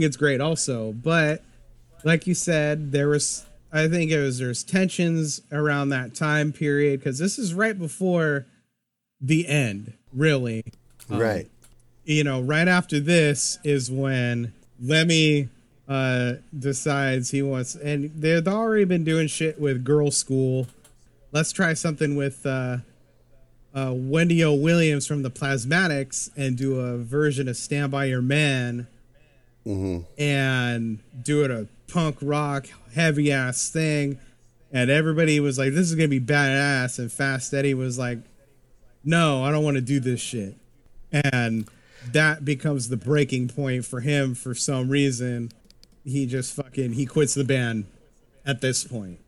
Think 0.00 0.08
it's 0.08 0.16
great 0.16 0.40
also, 0.40 0.92
but 0.92 1.44
like 2.04 2.26
you 2.26 2.32
said, 2.32 2.90
there 2.90 3.10
was 3.10 3.44
I 3.70 3.86
think 3.86 4.10
it 4.10 4.18
was 4.18 4.38
there's 4.38 4.64
tensions 4.64 5.42
around 5.52 5.90
that 5.90 6.14
time 6.14 6.54
period 6.54 7.00
because 7.00 7.18
this 7.18 7.38
is 7.38 7.52
right 7.52 7.78
before 7.78 8.46
the 9.20 9.46
end, 9.46 9.92
really. 10.14 10.64
right. 11.10 11.50
You 12.04 12.24
know, 12.24 12.40
right 12.40 12.66
after 12.66 12.98
this 12.98 13.58
is 13.62 13.90
when 13.90 14.54
Lemmy 14.82 15.50
uh 15.86 16.36
decides 16.58 17.30
he 17.32 17.42
wants 17.42 17.74
and 17.74 18.10
they've 18.14 18.48
already 18.48 18.86
been 18.86 19.04
doing 19.04 19.26
shit 19.26 19.60
with 19.60 19.84
Girlschool. 19.84 20.66
Let's 21.30 21.52
try 21.52 21.74
something 21.74 22.16
with 22.16 22.46
uh 22.46 22.78
uh 23.74 23.92
Wendy 23.94 24.42
O. 24.44 24.54
Williams 24.54 25.06
from 25.06 25.20
the 25.20 25.30
Plasmatics 25.30 26.30
and 26.38 26.56
do 26.56 26.80
a 26.80 26.96
version 26.96 27.48
of 27.48 27.58
Stand 27.58 27.92
By 27.92 28.06
Your 28.06 28.22
Man 28.22 28.86
Mm-hmm. 29.66 30.04
and 30.20 31.00
doing 31.22 31.50
a 31.50 31.66
punk 31.92 32.16
rock 32.22 32.66
heavy 32.94 33.30
ass 33.30 33.68
thing 33.68 34.18
and 34.72 34.90
everybody 34.90 35.38
was 35.38 35.58
like 35.58 35.72
this 35.72 35.90
is 35.90 35.94
gonna 35.94 36.08
be 36.08 36.18
badass 36.18 36.98
and 36.98 37.12
fast 37.12 37.52
eddie 37.52 37.74
was 37.74 37.98
like 37.98 38.20
no 39.04 39.44
i 39.44 39.50
don't 39.50 39.62
want 39.62 39.74
to 39.74 39.82
do 39.82 40.00
this 40.00 40.20
shit 40.20 40.56
and 41.12 41.68
that 42.10 42.42
becomes 42.42 42.88
the 42.88 42.96
breaking 42.96 43.48
point 43.48 43.84
for 43.84 44.00
him 44.00 44.34
for 44.34 44.54
some 44.54 44.88
reason 44.88 45.50
he 46.04 46.24
just 46.24 46.54
fucking 46.54 46.94
he 46.94 47.04
quits 47.04 47.34
the 47.34 47.44
band 47.44 47.84
at 48.46 48.62
this 48.62 48.84
point 48.84 49.20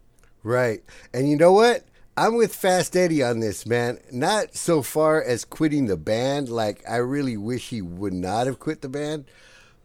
Right. 0.43 0.83
And 1.15 1.31
you 1.31 1.37
know 1.37 1.53
what? 1.53 1.85
I'm 2.17 2.37
with 2.37 2.55
Fast 2.55 2.97
Eddie 2.97 3.23
on 3.23 3.41
this, 3.41 3.65
man. 3.65 3.99
Not 4.11 4.55
so 4.55 4.83
far 4.83 5.23
as 5.23 5.45
quitting 5.45 5.87
the 5.87 5.97
band. 5.97 6.49
Like, 6.49 6.83
I 6.89 6.97
really 6.97 7.37
wish 7.37 7.69
he 7.69 7.81
would 7.81 8.13
not 8.13 8.47
have 8.47 8.59
quit 8.59 8.83
the 8.83 8.89
band. 8.89 9.25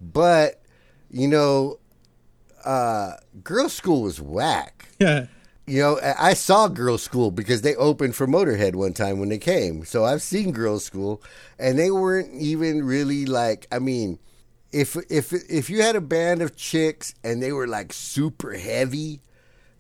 But, 0.01 0.61
you 1.09 1.27
know, 1.27 1.79
uh, 2.65 3.13
Girlschool 3.41 4.03
was 4.03 4.21
whack. 4.21 4.89
yeah 4.99 5.27
You 5.65 5.79
know, 5.81 5.99
I 6.01 6.29
I 6.29 6.33
saw 6.33 6.67
Girls 6.67 7.03
School 7.03 7.31
because 7.31 7.61
they 7.61 7.75
opened 7.75 8.15
for 8.15 8.27
Motorhead 8.27 8.75
one 8.75 8.93
time 8.93 9.19
when 9.19 9.29
they 9.29 9.37
came. 9.37 9.83
So 9.85 10.05
I've 10.05 10.21
seen 10.21 10.51
Girls 10.51 10.85
School, 10.85 11.21
and 11.59 11.77
they 11.77 11.91
weren't 11.91 12.33
even 12.33 12.83
really 12.85 13.25
like. 13.25 13.67
I 13.71 13.79
mean, 13.79 14.19
if 14.71 14.95
if 15.09 15.33
if 15.33 15.69
you 15.69 15.81
had 15.81 15.95
a 15.95 16.01
band 16.01 16.41
of 16.41 16.55
chicks 16.55 17.13
and 17.23 17.41
they 17.41 17.51
were 17.51 17.67
like 17.67 17.91
super 17.93 18.53
heavy, 18.53 19.21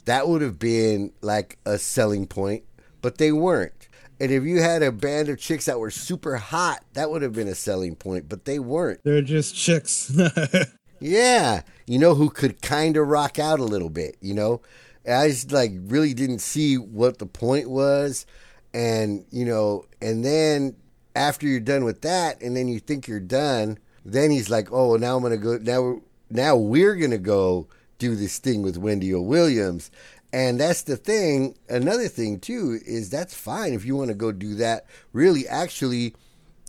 that 0.05 0.27
would 0.27 0.41
have 0.41 0.59
been 0.59 1.11
like 1.21 1.57
a 1.65 1.77
selling 1.77 2.27
point. 2.27 2.63
But 3.01 3.17
they 3.17 3.31
weren't. 3.31 3.76
And 4.19 4.31
if 4.31 4.43
you 4.43 4.61
had 4.61 4.81
a 4.81 4.91
band 4.91 5.29
of 5.29 5.37
chicks 5.37 5.65
that 5.65 5.79
were 5.79 5.91
super 5.91 6.37
hot, 6.37 6.83
that 6.93 7.11
would 7.11 7.21
have 7.21 7.33
been 7.33 7.47
a 7.47 7.55
selling 7.55 7.95
point. 7.95 8.27
But 8.27 8.45
they 8.45 8.59
weren't. 8.59 9.03
they're 9.03 9.21
just 9.21 9.55
chicks 9.55 10.11
Yeah, 10.99 11.61
you 11.85 11.99
know 11.99 12.15
who 12.15 12.29
could 12.29 12.61
kind 12.61 12.97
of 12.97 13.07
rock 13.07 13.37
out 13.37 13.59
a 13.59 13.63
little 13.63 13.89
bit. 13.89 14.17
You 14.19 14.33
know, 14.33 14.61
I 15.07 15.29
just 15.29 15.51
like 15.51 15.71
really 15.75 16.13
didn't 16.13 16.39
see 16.39 16.75
what 16.77 17.19
the 17.19 17.25
point 17.27 17.69
was, 17.69 18.25
and 18.73 19.23
you 19.29 19.45
know, 19.45 19.85
and 20.01 20.25
then 20.25 20.75
after 21.15 21.47
you're 21.47 21.59
done 21.59 21.83
with 21.83 22.01
that, 22.01 22.41
and 22.41 22.57
then 22.57 22.67
you 22.67 22.79
think 22.79 23.07
you're 23.07 23.19
done, 23.19 23.77
then 24.05 24.31
he's 24.31 24.49
like, 24.49 24.71
oh, 24.71 24.95
now 24.97 25.17
I'm 25.17 25.23
gonna 25.23 25.37
go 25.37 25.57
now. 25.61 26.01
Now 26.29 26.57
we're 26.57 26.95
gonna 26.95 27.17
go 27.17 27.67
do 27.99 28.15
this 28.15 28.39
thing 28.39 28.61
with 28.61 28.77
Wendy 28.77 29.13
O. 29.13 29.21
Williams. 29.21 29.91
And 30.37 30.59
that's 30.59 30.83
the 30.83 30.97
thing. 30.97 31.57
Another 31.67 32.07
thing 32.07 32.39
too 32.39 32.79
is 32.85 33.09
that's 33.09 33.33
fine 33.33 33.73
if 33.73 33.85
you 33.85 33.95
want 33.95 34.09
to 34.09 34.13
go 34.13 34.31
do 34.31 34.53
that. 34.55 34.85
Really, 35.11 35.47
actually, 35.47 36.13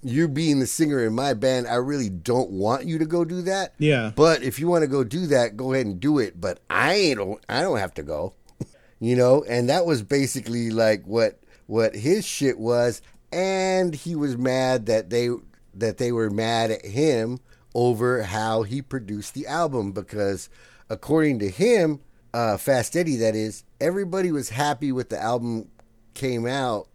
you 0.02 0.26
being 0.26 0.58
the 0.58 0.66
singer 0.66 1.04
in 1.04 1.12
my 1.12 1.34
band, 1.34 1.68
I 1.68 1.74
really 1.74 2.08
don't 2.08 2.48
want 2.48 2.86
you 2.86 2.96
to 2.96 3.04
go 3.04 3.26
do 3.26 3.42
that. 3.42 3.74
Yeah. 3.76 4.12
But 4.16 4.42
if 4.42 4.58
you 4.58 4.68
want 4.68 4.84
to 4.84 4.88
go 4.88 5.04
do 5.04 5.26
that, 5.26 5.58
go 5.58 5.74
ahead 5.74 5.84
and 5.84 6.00
do 6.00 6.18
it. 6.18 6.40
But 6.40 6.60
I 6.70 6.94
ain't. 6.94 7.20
I 7.46 7.60
don't 7.60 7.76
have 7.76 7.92
to 7.94 8.02
go. 8.02 8.32
you 9.00 9.14
know. 9.14 9.44
And 9.46 9.68
that 9.68 9.84
was 9.84 10.02
basically 10.02 10.70
like 10.70 11.04
what 11.04 11.38
what 11.66 11.94
his 11.94 12.24
shit 12.24 12.58
was. 12.58 13.02
And 13.30 13.94
he 13.94 14.16
was 14.16 14.38
mad 14.38 14.86
that 14.86 15.10
they 15.10 15.28
that 15.74 15.98
they 15.98 16.10
were 16.10 16.30
mad 16.30 16.70
at 16.70 16.86
him 16.86 17.38
over 17.74 18.22
how 18.22 18.62
he 18.62 18.80
produced 18.80 19.34
the 19.34 19.46
album 19.46 19.92
because 19.92 20.48
according 20.88 21.38
to 21.40 21.50
him, 21.50 22.00
uh, 22.34 22.56
Fast 22.56 22.96
Eddie, 22.96 23.16
that 23.16 23.34
is, 23.34 23.64
everybody 23.80 24.32
was 24.32 24.50
happy 24.50 24.92
with 24.92 25.08
the 25.08 25.20
album 25.20 25.68
came 26.14 26.46
out. 26.46 26.88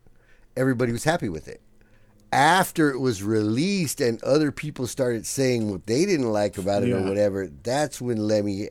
Everybody 0.55 0.91
was 0.91 1.03
happy 1.03 1.29
with 1.29 1.47
it 1.47 1.61
after 2.33 2.89
it 2.89 2.99
was 2.99 3.21
released 3.21 4.01
and 4.01 4.21
other 4.23 4.51
people 4.51 4.87
started 4.87 5.25
saying 5.25 5.69
what 5.69 5.85
they 5.85 6.03
didn't 6.05 6.31
like 6.31 6.57
about 6.57 6.81
it 6.81 6.91
or 6.91 7.07
whatever, 7.07 7.47
that's 7.61 8.01
when 8.01 8.17
Lemmy 8.17 8.69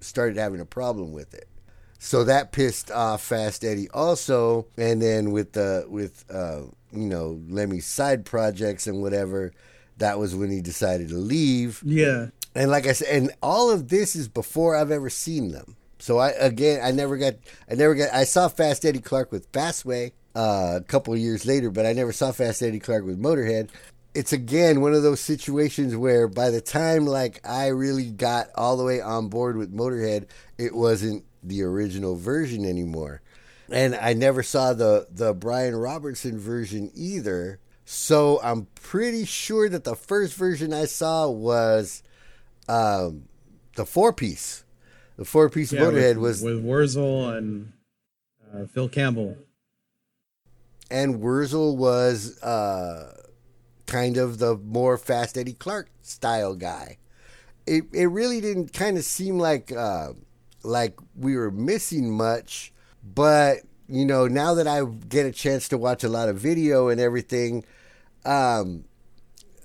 started 0.00 0.36
having 0.36 0.60
a 0.60 0.64
problem 0.64 1.12
with 1.12 1.34
it. 1.34 1.48
So 1.98 2.24
that 2.24 2.52
pissed 2.52 2.90
off 2.90 3.22
Fast 3.22 3.64
Eddie 3.64 3.90
also, 3.90 4.66
and 4.76 5.02
then 5.02 5.30
with 5.32 5.52
the 5.52 5.84
with 5.88 6.24
uh, 6.32 6.62
you 6.92 7.06
know 7.06 7.40
Lemmy's 7.48 7.86
side 7.86 8.24
projects 8.24 8.86
and 8.86 9.02
whatever, 9.02 9.52
that 9.98 10.18
was 10.18 10.34
when 10.34 10.50
he 10.50 10.60
decided 10.60 11.08
to 11.10 11.16
leave. 11.16 11.80
yeah 11.84 12.28
And 12.54 12.70
like 12.70 12.86
I 12.86 12.92
said, 12.92 13.08
and 13.08 13.30
all 13.42 13.70
of 13.70 13.88
this 13.88 14.16
is 14.16 14.28
before 14.28 14.76
I've 14.76 14.90
ever 14.90 15.10
seen 15.10 15.52
them. 15.52 15.76
So 16.02 16.18
I 16.18 16.30
again, 16.30 16.80
I 16.82 16.90
never 16.90 17.16
got, 17.16 17.34
I 17.70 17.76
never 17.76 17.94
got, 17.94 18.12
I 18.12 18.24
saw 18.24 18.48
Fast 18.48 18.84
Eddie 18.84 18.98
Clarke 18.98 19.30
with 19.30 19.52
Fastway 19.52 20.10
uh, 20.34 20.80
a 20.80 20.84
couple 20.84 21.16
years 21.16 21.46
later, 21.46 21.70
but 21.70 21.86
I 21.86 21.92
never 21.92 22.10
saw 22.10 22.32
Fast 22.32 22.60
Eddie 22.60 22.80
Clarke 22.80 23.04
with 23.04 23.22
Motorhead. 23.22 23.70
It's 24.12 24.32
again 24.32 24.80
one 24.80 24.94
of 24.94 25.04
those 25.04 25.20
situations 25.20 25.94
where 25.94 26.26
by 26.26 26.50
the 26.50 26.60
time 26.60 27.06
like 27.06 27.40
I 27.48 27.68
really 27.68 28.10
got 28.10 28.48
all 28.56 28.76
the 28.76 28.82
way 28.82 29.00
on 29.00 29.28
board 29.28 29.56
with 29.56 29.72
Motorhead, 29.72 30.26
it 30.58 30.74
wasn't 30.74 31.24
the 31.40 31.62
original 31.62 32.16
version 32.16 32.64
anymore. 32.64 33.22
And 33.70 33.94
I 33.94 34.12
never 34.12 34.42
saw 34.42 34.72
the 34.72 35.06
the 35.08 35.32
Brian 35.32 35.76
Robertson 35.76 36.36
version 36.36 36.90
either. 36.96 37.60
So 37.84 38.40
I'm 38.42 38.66
pretty 38.74 39.24
sure 39.24 39.68
that 39.68 39.84
the 39.84 39.94
first 39.94 40.34
version 40.34 40.74
I 40.74 40.86
saw 40.86 41.28
was 41.28 42.02
um, 42.68 43.28
the 43.76 43.86
four 43.86 44.12
piece. 44.12 44.61
The 45.22 45.26
four 45.26 45.48
piece 45.48 45.72
yeah 45.72 45.82
Motorhead 45.82 46.16
with, 46.16 46.42
was 46.42 46.42
with 46.42 46.64
Wurzel 46.64 47.28
and 47.30 47.72
uh, 48.52 48.66
phil 48.66 48.88
campbell 48.88 49.36
and 50.90 51.20
Wurzel 51.20 51.76
was 51.76 52.42
uh, 52.42 53.22
kind 53.86 54.16
of 54.16 54.38
the 54.38 54.56
more 54.56 54.98
Fast 54.98 55.38
Eddie 55.38 55.52
Clarke 55.52 55.90
style 56.02 56.56
guy. 56.56 56.98
It 57.68 57.84
it 57.92 58.06
really 58.06 58.40
didn't 58.40 58.72
kind 58.72 58.98
of 58.98 59.04
seem 59.04 59.38
like 59.38 59.70
uh, 59.70 60.14
like 60.64 60.98
we 61.14 61.36
were 61.36 61.52
missing 61.52 62.10
much, 62.10 62.72
but 63.04 63.58
you 63.88 64.04
know 64.04 64.26
now 64.26 64.54
that 64.54 64.66
I 64.66 64.84
get 65.08 65.24
a 65.24 65.30
chance 65.30 65.68
to 65.68 65.78
watch 65.78 66.02
a 66.02 66.08
lot 66.08 66.28
of 66.30 66.36
video 66.36 66.88
and 66.88 67.00
everything, 67.00 67.64
um, 68.24 68.86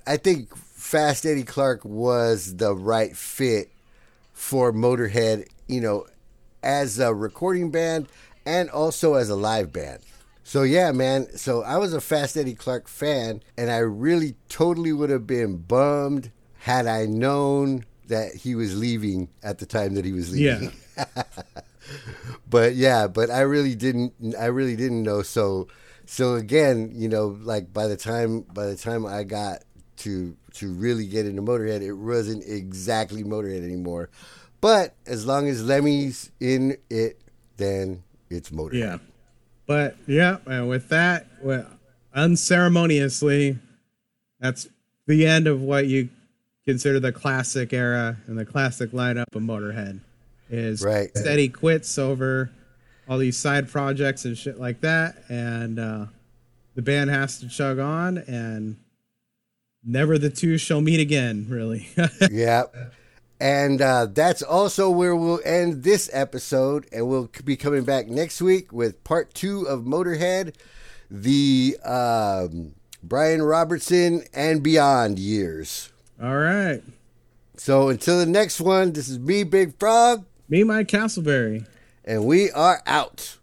I 0.05 0.17
think 0.17 0.55
Fast 0.55 1.25
Eddie 1.25 1.41
Clarke 1.41 1.83
was 1.83 2.57
the 2.57 2.75
right 2.75 3.17
fit 3.17 3.71
for 4.37 4.71
Motorhead. 4.71 5.47
You 5.67 5.81
know, 5.81 6.05
as 6.63 6.99
a 6.99 7.13
recording 7.13 7.71
band 7.71 8.07
and 8.45 8.69
also 8.69 9.15
as 9.15 9.29
a 9.29 9.35
live 9.35 9.73
band. 9.73 9.99
So 10.43 10.63
yeah, 10.63 10.91
man. 10.91 11.35
So 11.35 11.63
I 11.63 11.77
was 11.77 11.93
a 11.93 11.99
Fast 11.99 12.37
Eddie 12.37 12.53
Clarke 12.53 12.87
fan, 12.87 13.41
and 13.57 13.69
I 13.69 13.79
really 13.79 14.35
totally 14.47 14.93
would 14.93 15.09
have 15.09 15.27
been 15.27 15.57
bummed 15.57 16.31
had 16.59 16.87
I 16.87 17.05
known 17.05 17.83
that 18.07 18.35
he 18.35 18.55
was 18.55 18.77
leaving 18.77 19.27
at 19.43 19.57
the 19.57 19.65
time 19.65 19.95
that 19.95 20.05
he 20.05 20.13
was 20.13 20.31
leaving. 20.31 20.71
Yeah. 20.97 21.05
but 22.49 22.75
yeah, 22.75 23.07
but 23.07 23.29
I 23.29 23.41
really 23.41 23.75
didn't. 23.75 24.13
I 24.39 24.45
really 24.45 24.77
didn't 24.77 25.03
know. 25.03 25.21
So, 25.21 25.67
so 26.05 26.35
again, 26.35 26.91
you 26.93 27.09
know, 27.09 27.37
like 27.41 27.73
by 27.73 27.87
the 27.87 27.97
time 27.97 28.41
by 28.41 28.67
the 28.67 28.77
time 28.77 29.05
I 29.05 29.23
got 29.23 29.63
to 29.97 30.37
to 30.57 30.71
really 30.71 31.07
get 31.07 31.25
into 31.25 31.41
Motorhead, 31.41 31.81
it 31.81 31.93
wasn't 31.93 32.43
exactly 32.47 33.23
Motorhead 33.23 33.63
anymore. 33.63 34.09
But 34.61 34.95
as 35.05 35.25
long 35.25 35.47
as 35.47 35.63
Lemmy's 35.63 36.31
in 36.39 36.77
it, 36.89 37.19
then 37.57 38.03
it's 38.29 38.49
Motorhead. 38.49 38.79
Yeah. 38.79 38.97
But 39.65 39.97
yeah, 40.07 40.37
and 40.45 40.69
with 40.69 40.89
that, 40.89 41.27
well, 41.41 41.67
unceremoniously, 42.13 43.59
that's 44.39 44.67
the 45.07 45.25
end 45.25 45.47
of 45.47 45.61
what 45.61 45.87
you 45.87 46.09
consider 46.65 46.99
the 46.99 47.11
classic 47.11 47.73
era 47.73 48.17
and 48.27 48.37
the 48.37 48.45
classic 48.45 48.91
lineup 48.91 49.25
of 49.33 49.41
Motorhead. 49.41 49.99
Is 50.49 50.81
Right. 50.81 51.09
Steady 51.15 51.49
quits 51.49 51.97
over 51.97 52.49
all 53.09 53.17
these 53.17 53.37
side 53.37 53.69
projects 53.69 54.25
and 54.25 54.37
shit 54.37 54.59
like 54.59 54.81
that, 54.81 55.23
and 55.29 55.79
uh, 55.79 56.05
the 56.75 56.81
band 56.81 57.09
has 57.09 57.39
to 57.39 57.49
chug 57.49 57.79
on, 57.79 58.17
and 58.17 58.77
never 59.83 60.17
the 60.17 60.29
two 60.29 60.57
shall 60.57 60.81
meet 60.81 60.99
again. 60.99 61.45
Really. 61.49 61.87
yeah. 62.31 62.63
And 63.39 63.81
uh, 63.81 64.07
that's 64.07 64.41
also 64.41 64.89
where 64.89 65.15
we'll 65.15 65.41
end 65.45 65.83
this 65.83 66.09
episode. 66.11 66.87
And 66.91 67.07
we'll 67.07 67.29
be 67.45 67.55
coming 67.55 67.83
back 67.83 68.07
next 68.07 68.41
week 68.41 68.73
with 68.73 69.03
part 69.03 69.33
two 69.33 69.67
of 69.67 69.81
Motorhead, 69.81 70.55
the 71.11 71.77
um, 71.85 72.73
Brian 73.03 73.41
Robertson 73.43 74.23
and 74.33 74.63
beyond 74.63 75.19
years. 75.19 75.91
all 76.21 76.35
right. 76.37 76.81
So 77.57 77.89
until 77.89 78.19
the 78.19 78.25
next 78.27 78.59
one, 78.61 78.91
this 78.93 79.09
is 79.09 79.17
me, 79.17 79.43
Big 79.43 79.77
Frog, 79.79 80.25
Me, 80.47 80.63
Mike 80.63 80.87
Castleberry. 80.87 81.65
and 82.05 82.25
we 82.25 82.51
are 82.51 82.81
out. 82.85 83.37